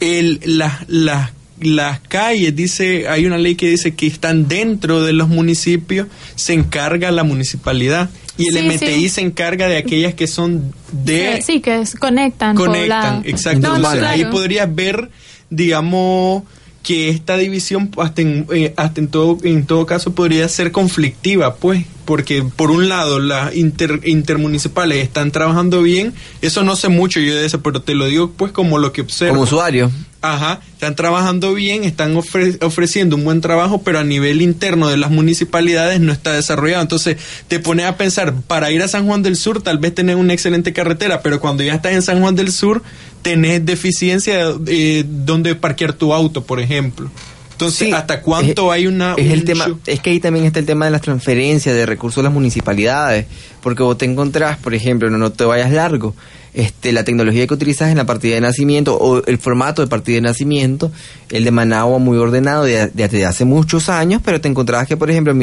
el 0.00 0.40
las 0.44 0.88
las 0.88 1.32
las 1.60 2.00
calles, 2.00 2.54
dice, 2.54 3.08
hay 3.08 3.26
una 3.26 3.36
ley 3.36 3.56
que 3.56 3.68
dice 3.68 3.94
que 3.94 4.06
están 4.06 4.48
dentro 4.48 5.02
de 5.02 5.12
los 5.12 5.28
municipios, 5.28 6.06
se 6.36 6.52
encarga 6.52 7.10
la 7.10 7.24
municipalidad 7.24 8.10
y 8.38 8.56
el 8.56 8.72
MTI 8.72 9.08
se 9.08 9.20
encarga 9.20 9.68
de 9.68 9.76
aquellas 9.76 10.14
que 10.14 10.26
son 10.26 10.72
de... 10.92 11.42
Sí, 11.42 11.60
que 11.60 11.82
conectan. 11.98 12.54
Conectan, 12.56 13.22
exacto. 13.24 13.74
Ahí 14.06 14.24
podrías 14.26 14.72
ver, 14.72 15.10
digamos, 15.50 16.44
que 16.82 17.10
esta 17.10 17.36
división 17.36 17.90
hasta 17.98 18.22
en, 18.22 18.46
eh, 18.52 18.72
hasta 18.76 19.00
en 19.00 19.08
todo 19.08 19.38
en 19.42 19.66
todo 19.66 19.84
caso 19.86 20.14
podría 20.14 20.48
ser 20.48 20.72
conflictiva 20.72 21.56
pues 21.56 21.84
porque 22.04 22.42
por 22.42 22.70
un 22.70 22.88
lado 22.88 23.18
las 23.18 23.54
intermunicipales 23.54 25.02
están 25.02 25.30
trabajando 25.30 25.82
bien 25.82 26.14
eso 26.40 26.62
no 26.62 26.76
sé 26.76 26.88
mucho 26.88 27.20
yo 27.20 27.34
de 27.34 27.44
eso 27.46 27.62
pero 27.62 27.82
te 27.82 27.94
lo 27.94 28.06
digo 28.06 28.30
pues 28.30 28.52
como 28.52 28.78
lo 28.78 28.92
que 28.92 29.02
observo 29.02 29.34
como 29.34 29.44
usuario 29.44 29.90
Ajá, 30.20 30.60
están 30.72 30.96
trabajando 30.96 31.54
bien, 31.54 31.84
están 31.84 32.16
ofreciendo 32.16 33.14
un 33.14 33.22
buen 33.22 33.40
trabajo, 33.40 33.82
pero 33.82 34.00
a 34.00 34.04
nivel 34.04 34.42
interno 34.42 34.88
de 34.88 34.96
las 34.96 35.12
municipalidades 35.12 36.00
no 36.00 36.10
está 36.10 36.32
desarrollado. 36.32 36.82
Entonces 36.82 37.18
te 37.46 37.60
pones 37.60 37.86
a 37.86 37.96
pensar, 37.96 38.34
para 38.48 38.72
ir 38.72 38.82
a 38.82 38.88
San 38.88 39.06
Juan 39.06 39.22
del 39.22 39.36
Sur 39.36 39.62
tal 39.62 39.78
vez 39.78 39.94
tenés 39.94 40.16
una 40.16 40.32
excelente 40.32 40.72
carretera, 40.72 41.22
pero 41.22 41.38
cuando 41.38 41.62
ya 41.62 41.74
estás 41.74 41.92
en 41.92 42.02
San 42.02 42.20
Juan 42.20 42.34
del 42.34 42.50
Sur 42.50 42.82
tenés 43.22 43.64
deficiencia 43.64 44.52
de 44.52 45.00
eh, 45.00 45.04
donde 45.06 45.54
parquear 45.54 45.92
tu 45.92 46.12
auto, 46.12 46.44
por 46.44 46.60
ejemplo. 46.60 47.10
Entonces, 47.52 47.92
¿hasta 47.92 48.22
cuánto 48.22 48.70
hay 48.70 48.86
una... 48.86 49.14
Es, 49.14 49.32
el 49.32 49.44
tema, 49.44 49.66
es 49.84 49.98
que 49.98 50.10
ahí 50.10 50.20
también 50.20 50.44
está 50.44 50.60
el 50.60 50.66
tema 50.66 50.84
de 50.84 50.92
las 50.92 51.00
transferencias 51.00 51.74
de 51.74 51.86
recursos 51.86 52.20
a 52.20 52.22
las 52.22 52.32
municipalidades, 52.32 53.26
porque 53.62 53.82
vos 53.82 53.98
te 53.98 54.04
encontrás, 54.04 54.58
por 54.58 54.74
ejemplo, 54.74 55.10
no, 55.10 55.18
no 55.18 55.32
te 55.32 55.42
vayas 55.42 55.72
largo, 55.72 56.14
este, 56.54 56.92
la 56.92 57.02
tecnología 57.02 57.48
que 57.48 57.54
utilizas 57.54 57.90
en 57.90 57.96
la 57.96 58.06
partida 58.06 58.36
de 58.36 58.42
nacimiento 58.42 58.96
o 58.96 59.24
el 59.26 59.38
formato 59.38 59.82
de 59.82 59.88
partida 59.88 60.14
de 60.14 60.20
nacimiento, 60.20 60.92
el 61.30 61.42
de 61.42 61.50
Managua 61.50 61.98
muy 61.98 62.16
ordenado 62.16 62.62
desde 62.62 63.26
hace 63.26 63.44
muchos 63.44 63.88
años, 63.88 64.22
pero 64.24 64.40
te 64.40 64.46
encontrabas 64.46 64.86
que, 64.86 64.96
por 64.96 65.10
ejemplo, 65.10 65.34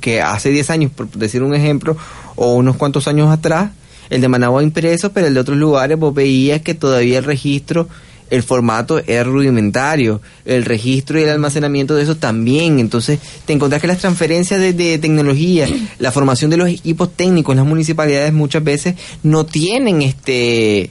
que 0.00 0.22
hace 0.22 0.50
10 0.50 0.70
años, 0.70 0.92
por 0.92 1.10
decir 1.10 1.42
un 1.42 1.52
ejemplo, 1.52 1.96
o 2.36 2.54
unos 2.54 2.76
cuantos 2.76 3.08
años 3.08 3.28
atrás, 3.28 3.72
el 4.10 4.20
de 4.20 4.28
Managua 4.28 4.62
impreso, 4.62 5.12
pero 5.12 5.26
el 5.26 5.34
de 5.34 5.40
otros 5.40 5.58
lugares 5.58 5.98
vos 5.98 6.14
veías 6.14 6.62
que 6.62 6.74
todavía 6.74 7.18
el 7.18 7.24
registro 7.24 7.88
el 8.30 8.42
formato 8.42 8.98
es 8.98 9.26
rudimentario, 9.26 10.20
el 10.44 10.64
registro 10.64 11.18
y 11.18 11.22
el 11.22 11.28
almacenamiento 11.28 11.94
de 11.94 12.02
eso 12.02 12.16
también. 12.16 12.78
Entonces, 12.78 13.20
te 13.44 13.52
encontrás 13.52 13.80
que 13.80 13.86
las 13.86 13.98
transferencias 13.98 14.60
de, 14.60 14.98
tecnología, 14.98 15.68
la 15.98 16.12
formación 16.12 16.50
de 16.50 16.56
los 16.56 16.68
equipos 16.68 17.12
técnicos 17.12 17.52
en 17.52 17.58
las 17.58 17.66
municipalidades 17.66 18.32
muchas 18.32 18.64
veces 18.64 18.94
no 19.22 19.46
tienen 19.46 20.02
este 20.02 20.90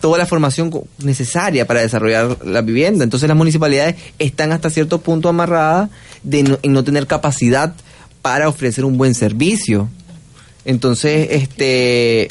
toda 0.00 0.16
la 0.16 0.24
formación 0.24 0.72
necesaria 1.04 1.66
para 1.66 1.82
desarrollar 1.82 2.38
la 2.46 2.62
vivienda. 2.62 3.04
Entonces, 3.04 3.28
las 3.28 3.36
municipalidades 3.36 3.96
están 4.18 4.50
hasta 4.52 4.70
cierto 4.70 5.02
punto 5.02 5.28
amarradas 5.28 5.90
de 6.22 6.58
en 6.62 6.72
no 6.72 6.84
tener 6.84 7.06
capacidad 7.06 7.74
para 8.22 8.48
ofrecer 8.48 8.86
un 8.86 8.96
buen 8.96 9.14
servicio. 9.14 9.90
Entonces, 10.64 11.28
este 11.32 12.28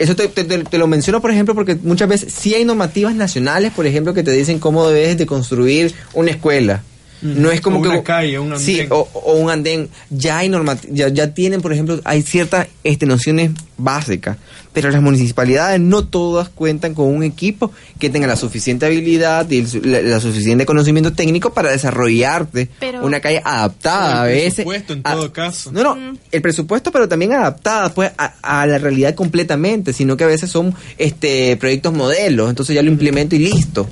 eso 0.00 0.16
te, 0.16 0.78
lo 0.78 0.86
menciono, 0.86 1.20
por 1.20 1.30
ejemplo, 1.30 1.54
porque 1.54 1.74
muchas 1.74 2.08
veces 2.08 2.32
sí 2.32 2.54
hay 2.54 2.64
normativas 2.64 3.14
nacionales, 3.14 3.70
por 3.70 3.86
ejemplo, 3.86 4.14
que 4.14 4.22
te 4.22 4.30
dicen 4.30 4.58
cómo 4.58 4.88
debes 4.88 5.18
de 5.18 5.26
construir 5.26 5.94
una 6.14 6.30
escuela. 6.30 6.82
No 7.22 7.50
es 7.50 7.60
como 7.60 7.82
que 7.82 7.88
una 7.88 8.02
calle, 8.02 8.38
un 8.38 8.52
andén. 8.52 8.64
Sí, 8.64 8.86
o, 8.90 9.08
un 9.34 9.50
andén. 9.50 9.88
Ya 10.10 10.38
hay 10.38 10.50
ya, 10.90 11.08
ya 11.08 11.34
tienen, 11.34 11.60
por 11.60 11.72
ejemplo, 11.72 12.00
hay 12.04 12.22
ciertas 12.22 12.68
este, 12.82 13.06
nociones 13.06 13.52
básicas, 13.76 14.36
pero 14.72 14.90
las 14.90 15.02
municipalidades 15.02 15.80
no 15.80 16.06
todas 16.06 16.48
cuentan 16.48 16.94
con 16.94 17.06
un 17.06 17.22
equipo 17.22 17.72
que 17.98 18.10
tenga 18.10 18.26
la 18.26 18.36
suficiente 18.36 18.86
habilidad 18.86 19.50
y 19.50 19.58
el, 19.58 20.10
la, 20.10 20.20
suficiente 20.20 20.66
conocimiento 20.66 21.12
técnico 21.12 21.52
para 21.52 21.70
desarrollarte 21.70 22.68
una 23.02 23.20
calle 23.20 23.42
adaptada 23.44 24.22
a 24.22 24.24
veces. 24.26 24.60
El 24.60 24.64
presupuesto 24.64 24.92
en 24.92 25.02
todo 25.02 25.32
caso. 25.32 25.72
No, 25.72 25.82
no, 25.82 26.18
el 26.30 26.42
presupuesto, 26.42 26.92
pero 26.92 27.08
también 27.08 27.32
adaptada 27.32 27.92
pues 27.92 28.12
a, 28.16 28.66
la 28.66 28.78
realidad 28.78 29.14
completamente, 29.14 29.92
sino 29.92 30.16
que 30.16 30.24
a 30.24 30.28
veces 30.28 30.50
son 30.50 30.74
este 30.98 31.56
proyectos 31.56 31.92
modelos, 31.92 32.50
entonces 32.50 32.74
ya 32.74 32.82
lo 32.82 32.90
implemento 32.90 33.36
y 33.36 33.40
listo. 33.40 33.88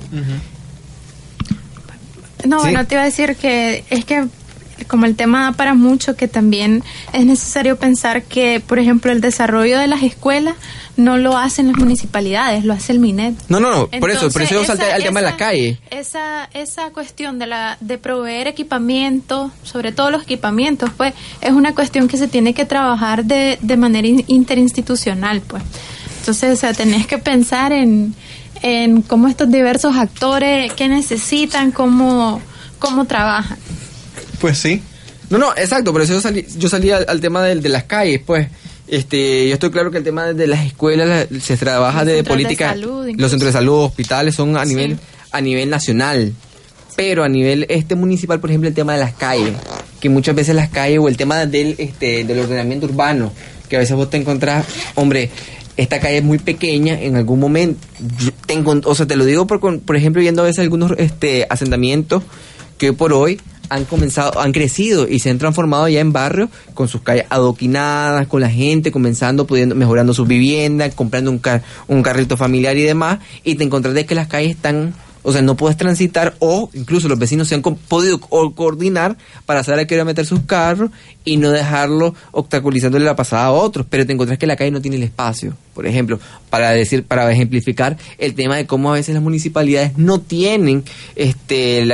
No, 2.49 2.59
bueno, 2.59 2.85
te 2.87 2.95
iba 2.95 3.03
a 3.03 3.05
decir 3.05 3.35
que 3.35 3.83
es 3.91 4.05
que 4.05 4.25
como 4.87 5.05
el 5.05 5.15
tema 5.15 5.43
da 5.43 5.51
para 5.51 5.73
mucho, 5.75 6.15
que 6.15 6.27
también 6.27 6.83
es 7.13 7.25
necesario 7.25 7.77
pensar 7.77 8.23
que, 8.23 8.59
por 8.59 8.79
ejemplo, 8.79 9.11
el 9.11 9.21
desarrollo 9.21 9.77
de 9.77 9.87
las 9.87 10.01
escuelas 10.01 10.55
no 10.97 11.17
lo 11.17 11.37
hacen 11.37 11.67
las 11.67 11.77
municipalidades, 11.77 12.65
lo 12.65 12.73
hace 12.73 12.93
el 12.93 12.99
MINET. 12.99 13.35
No, 13.49 13.59
no, 13.59 13.71
no, 13.71 13.87
por 13.87 14.09
eso, 14.09 14.31
por 14.31 14.41
eso 14.41 14.65
salté 14.65 14.91
al 14.91 15.03
tema 15.03 15.19
de 15.19 15.25
la 15.27 15.37
calle. 15.37 15.79
Esa, 15.91 16.49
esa 16.53 16.89
cuestión 16.89 17.37
de, 17.39 17.45
la, 17.45 17.77
de 17.81 17.97
proveer 17.97 18.47
equipamiento, 18.47 19.51
sobre 19.63 19.91
todo 19.91 20.09
los 20.09 20.23
equipamientos, 20.23 20.89
pues 20.95 21.13
es 21.41 21.51
una 21.51 21.75
cuestión 21.75 22.07
que 22.07 22.17
se 22.17 22.27
tiene 22.27 22.53
que 22.53 22.65
trabajar 22.65 23.25
de, 23.25 23.59
de 23.61 23.77
manera 23.77 24.07
interinstitucional, 24.07 25.41
pues. 25.41 25.61
Entonces, 26.19 26.53
o 26.53 26.55
sea, 26.55 26.73
tenés 26.73 27.07
que 27.07 27.17
pensar 27.17 27.71
en, 27.71 28.13
en 28.61 29.01
cómo 29.01 29.27
estos 29.27 29.51
diversos 29.51 29.95
actores, 29.95 30.73
qué 30.73 30.87
necesitan, 30.87 31.71
cómo, 31.71 32.41
cómo 32.79 33.05
trabajan. 33.05 33.57
Pues 34.39 34.57
sí. 34.57 34.81
No, 35.29 35.37
no, 35.37 35.51
exacto, 35.55 35.91
por 35.91 36.01
eso 36.01 36.13
yo 36.13 36.21
salí, 36.21 36.45
yo 36.57 36.69
salí 36.69 36.91
al, 36.91 37.21
tema 37.21 37.43
de, 37.43 37.55
de, 37.55 37.69
las 37.69 37.83
calles, 37.83 38.21
pues. 38.25 38.47
Este, 38.87 39.47
yo 39.47 39.53
estoy 39.53 39.69
claro 39.69 39.91
que 39.91 39.99
el 39.99 40.03
tema 40.03 40.33
de 40.33 40.47
las 40.47 40.65
escuelas 40.65 41.27
se 41.41 41.57
trabaja 41.57 42.03
de 42.03 42.23
política, 42.23 42.73
los 42.75 43.29
centros 43.29 43.45
de 43.45 43.51
salud, 43.51 43.83
hospitales 43.83 44.33
son 44.33 44.57
a 44.57 44.65
nivel 44.65 44.97
a 45.31 45.41
nivel 45.41 45.69
nacional, 45.69 46.33
pero 46.95 47.23
a 47.23 47.29
nivel 47.29 47.65
este 47.69 47.95
municipal, 47.95 48.39
por 48.39 48.49
ejemplo, 48.49 48.67
el 48.67 48.73
tema 48.73 48.93
de 48.93 48.99
las 48.99 49.13
calles, 49.13 49.53
que 49.99 50.09
muchas 50.09 50.35
veces 50.35 50.55
las 50.55 50.69
calles 50.69 50.99
o 50.99 51.07
el 51.07 51.17
tema 51.17 51.45
del, 51.45 51.75
este, 51.77 52.23
del 52.23 52.39
ordenamiento 52.39 52.87
urbano, 52.87 53.31
que 53.67 53.75
a 53.75 53.79
veces 53.79 53.95
vos 53.95 54.09
te 54.09 54.17
encontrás, 54.17 54.65
hombre, 54.95 55.29
esta 55.79 55.99
calle 55.99 56.17
es 56.17 56.23
muy 56.23 56.39
pequeña 56.39 56.99
en 57.01 57.15
algún 57.15 57.39
momento. 57.39 57.79
tengo, 58.45 58.75
o 58.83 58.95
sea, 58.95 59.07
te 59.07 59.15
lo 59.15 59.23
digo 59.23 59.47
por, 59.47 59.59
por 59.59 59.95
ejemplo, 59.95 60.21
viendo 60.21 60.41
a 60.41 60.45
veces 60.45 60.59
algunos 60.59 60.91
este, 60.97 61.47
asentamientos 61.49 62.23
que 62.77 62.91
por 62.91 63.13
hoy 63.13 63.39
han 63.69 63.85
comenzado, 63.85 64.41
han 64.41 64.51
crecido 64.51 65.07
y 65.07 65.19
se 65.19 65.29
han 65.29 65.37
transformado 65.37 65.87
ya 65.87 66.01
en 66.01 66.11
barrios 66.11 66.49
con 66.73 66.89
sus 66.89 67.01
calles 67.01 67.25
adoquinadas, 67.29 68.27
con 68.27 68.41
la 68.41 68.49
gente 68.49 68.91
comenzando, 68.91 69.47
pudiendo, 69.47 69.73
mejorando 69.73 70.13
sus 70.13 70.27
viviendas, 70.27 70.93
comprando 70.95 71.31
un, 71.31 71.41
un 71.87 72.03
carrito 72.03 72.35
familiar 72.35 72.75
y 72.75 72.83
demás, 72.83 73.19
y 73.45 73.55
te 73.55 73.63
encontrás 73.63 73.93
de 73.93 74.05
que 74.05 74.15
las 74.15 74.27
calles 74.27 74.51
están 74.51 74.93
o 75.29 75.31
sea, 75.31 75.43
no 75.43 75.55
puedes 75.55 75.77
transitar 75.77 76.35
o 76.39 76.71
incluso 76.73 77.07
los 77.07 77.19
vecinos 77.19 77.47
se 77.47 77.53
han 77.53 77.61
podido 77.61 78.19
coordinar 78.19 79.15
para 79.45 79.63
saber 79.63 79.81
a 79.81 79.85
qué 79.85 79.93
hora 79.93 80.03
meter 80.03 80.25
sus 80.25 80.41
carros 80.41 80.89
y 81.23 81.37
no 81.37 81.51
dejarlo 81.51 82.15
obstaculizándole 82.31 83.05
la 83.05 83.15
pasada 83.15 83.45
a 83.45 83.51
otros, 83.51 83.85
pero 83.87 84.07
te 84.07 84.13
encuentras 84.13 84.39
que 84.39 84.47
la 84.47 84.55
calle 84.55 84.71
no 84.71 84.81
tiene 84.81 84.97
el 84.97 85.03
espacio. 85.03 85.55
Por 85.75 85.85
ejemplo, 85.85 86.19
para 86.49 86.71
decir, 86.71 87.03
para 87.03 87.31
ejemplificar 87.31 87.95
el 88.17 88.33
tema 88.33 88.55
de 88.55 88.65
cómo 88.65 88.89
a 88.89 88.95
veces 88.95 89.13
las 89.13 89.21
municipalidades 89.21 89.99
no 89.99 90.19
tienen 90.19 90.83
este, 91.15 91.85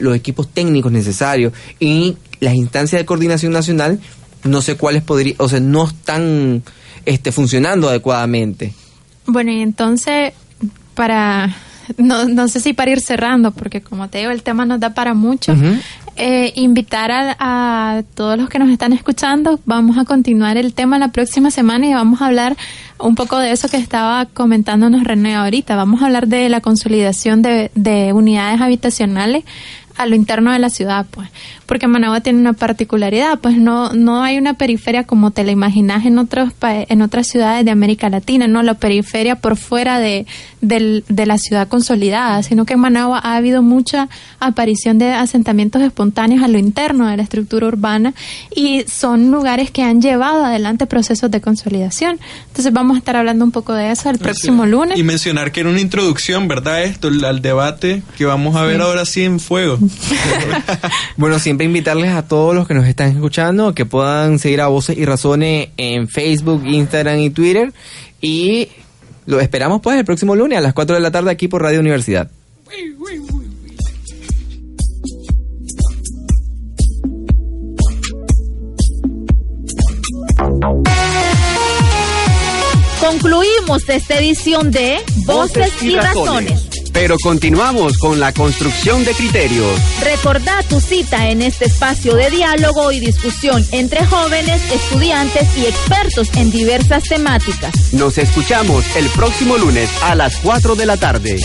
los 0.00 0.16
equipos 0.16 0.48
técnicos 0.48 0.90
necesarios 0.90 1.52
y 1.78 2.16
las 2.40 2.56
instancias 2.56 3.00
de 3.00 3.06
coordinación 3.06 3.52
nacional 3.52 4.00
no 4.42 4.60
sé 4.60 4.76
cuáles 4.76 5.04
podrían, 5.04 5.36
o 5.38 5.48
sea, 5.48 5.60
no 5.60 5.86
están 5.86 6.64
este, 7.04 7.30
funcionando 7.30 7.88
adecuadamente. 7.88 8.74
Bueno, 9.26 9.52
y 9.52 9.60
entonces, 9.60 10.32
para 10.96 11.56
no, 11.98 12.26
no 12.26 12.48
sé 12.48 12.60
si 12.60 12.72
para 12.72 12.90
ir 12.90 13.00
cerrando, 13.00 13.50
porque 13.50 13.80
como 13.80 14.08
te 14.08 14.18
digo, 14.18 14.30
el 14.30 14.42
tema 14.42 14.64
nos 14.64 14.80
da 14.80 14.94
para 14.94 15.14
mucho. 15.14 15.54
eh, 16.18 16.52
invitar 16.56 17.10
a, 17.10 17.36
a, 17.38 18.02
todos 18.14 18.38
los 18.38 18.48
que 18.48 18.58
nos 18.58 18.70
están 18.70 18.92
escuchando, 18.94 19.60
vamos 19.66 19.98
a 19.98 20.04
continuar 20.04 20.56
el 20.56 20.72
tema 20.72 20.98
la 20.98 21.08
próxima 21.08 21.50
semana 21.50 21.86
y 21.86 21.92
vamos 21.92 22.22
a 22.22 22.26
hablar 22.26 22.56
un 22.98 23.14
poco 23.14 23.38
de 23.38 23.50
eso 23.52 23.68
que 23.68 23.76
estaba 23.76 24.24
comentándonos 24.24 25.04
René 25.04 25.34
ahorita. 25.34 25.76
Vamos 25.76 26.00
a 26.02 26.06
hablar 26.06 26.26
de 26.28 26.48
la 26.48 26.60
consolidación 26.60 27.42
de, 27.42 27.70
de 27.74 28.14
unidades 28.14 28.60
habitacionales 28.62 29.44
a 29.96 30.06
lo 30.06 30.14
interno 30.14 30.52
de 30.52 30.58
la 30.58 30.70
ciudad, 30.70 31.06
pues, 31.10 31.28
porque 31.64 31.86
Managua 31.86 32.20
tiene 32.20 32.38
una 32.38 32.52
particularidad, 32.52 33.38
pues 33.40 33.56
no 33.56 33.92
no 33.94 34.22
hay 34.22 34.36
una 34.38 34.54
periferia 34.54 35.04
como 35.04 35.30
te 35.30 35.42
la 35.44 35.52
imaginas 35.52 36.04
en 36.04 36.18
otros 36.18 36.52
en 36.60 37.02
otras 37.02 37.26
ciudades 37.26 37.64
de 37.64 37.70
América 37.70 38.08
Latina, 38.10 38.46
no 38.46 38.62
la 38.62 38.74
periferia 38.74 39.36
por 39.36 39.56
fuera 39.56 39.98
de, 39.98 40.26
de, 40.60 41.02
la 41.26 41.38
ciudad 41.38 41.68
consolidada, 41.68 42.42
sino 42.42 42.64
que 42.64 42.74
en 42.74 42.80
Managua 42.80 43.20
ha 43.22 43.36
habido 43.36 43.62
mucha 43.62 44.08
aparición 44.40 44.98
de 44.98 45.12
asentamientos 45.12 45.82
espontáneos 45.82 46.42
a 46.42 46.48
lo 46.48 46.58
interno 46.58 47.08
de 47.08 47.16
la 47.16 47.22
estructura 47.22 47.66
urbana 47.66 48.14
y 48.54 48.84
son 48.88 49.30
lugares 49.30 49.70
que 49.70 49.82
han 49.82 50.00
llevado 50.00 50.44
adelante 50.44 50.86
procesos 50.86 51.30
de 51.30 51.40
consolidación. 51.40 52.18
Entonces 52.48 52.72
vamos 52.72 52.96
a 52.96 52.98
estar 52.98 53.16
hablando 53.16 53.44
un 53.44 53.52
poco 53.52 53.72
de 53.72 53.90
eso 53.90 54.10
el 54.10 54.18
próximo 54.18 54.66
lunes. 54.66 54.98
Y 54.98 55.02
mencionar 55.02 55.52
que 55.52 55.60
era 55.60 55.68
una 55.68 55.80
introducción, 55.80 56.48
¿verdad? 56.48 56.84
Esto, 56.84 57.08
al 57.08 57.42
debate 57.42 58.02
que 58.16 58.24
vamos 58.24 58.56
a 58.56 58.62
ver 58.62 58.80
ahora 58.80 59.04
sí 59.04 59.24
en 59.24 59.40
fuego. 59.40 59.78
bueno, 61.16 61.38
siempre 61.38 61.66
invitarles 61.66 62.12
a 62.12 62.26
todos 62.26 62.54
los 62.54 62.66
que 62.66 62.74
nos 62.74 62.86
están 62.86 63.10
escuchando 63.10 63.74
que 63.74 63.86
puedan 63.86 64.38
seguir 64.38 64.60
a 64.60 64.68
Voces 64.68 64.96
y 64.96 65.04
Razones 65.04 65.68
en 65.76 66.08
Facebook, 66.08 66.64
Instagram 66.66 67.18
y 67.20 67.30
Twitter. 67.30 67.72
Y 68.20 68.68
lo 69.26 69.40
esperamos 69.40 69.80
pues 69.82 69.98
el 69.98 70.04
próximo 70.04 70.34
lunes 70.34 70.58
a 70.58 70.60
las 70.60 70.72
4 70.72 70.94
de 70.96 71.02
la 71.02 71.10
tarde 71.10 71.30
aquí 71.30 71.48
por 71.48 71.62
Radio 71.62 71.80
Universidad. 71.80 72.30
Concluimos 83.00 83.88
esta 83.88 84.18
edición 84.18 84.70
de 84.70 84.98
Voces, 85.26 85.82
y, 85.82 85.96
razones 85.96 86.65
pero 86.96 87.18
continuamos 87.22 87.98
con 87.98 88.18
la 88.18 88.32
construcción 88.32 89.04
de 89.04 89.12
criterios. 89.12 89.78
Recordá 90.02 90.62
tu 90.66 90.80
cita 90.80 91.28
en 91.28 91.42
este 91.42 91.66
espacio 91.66 92.14
de 92.14 92.30
diálogo 92.30 92.90
y 92.90 93.00
discusión 93.00 93.62
entre 93.70 94.06
jóvenes, 94.06 94.62
estudiantes 94.72 95.46
y 95.58 95.66
expertos 95.66 96.30
en 96.38 96.50
diversas 96.50 97.02
temáticas. 97.02 97.92
Nos 97.92 98.16
escuchamos 98.16 98.96
el 98.96 99.10
próximo 99.10 99.58
lunes 99.58 99.90
a 100.04 100.14
las 100.14 100.38
4 100.38 100.74
de 100.74 100.86
la 100.86 100.96
tarde. 100.96 101.36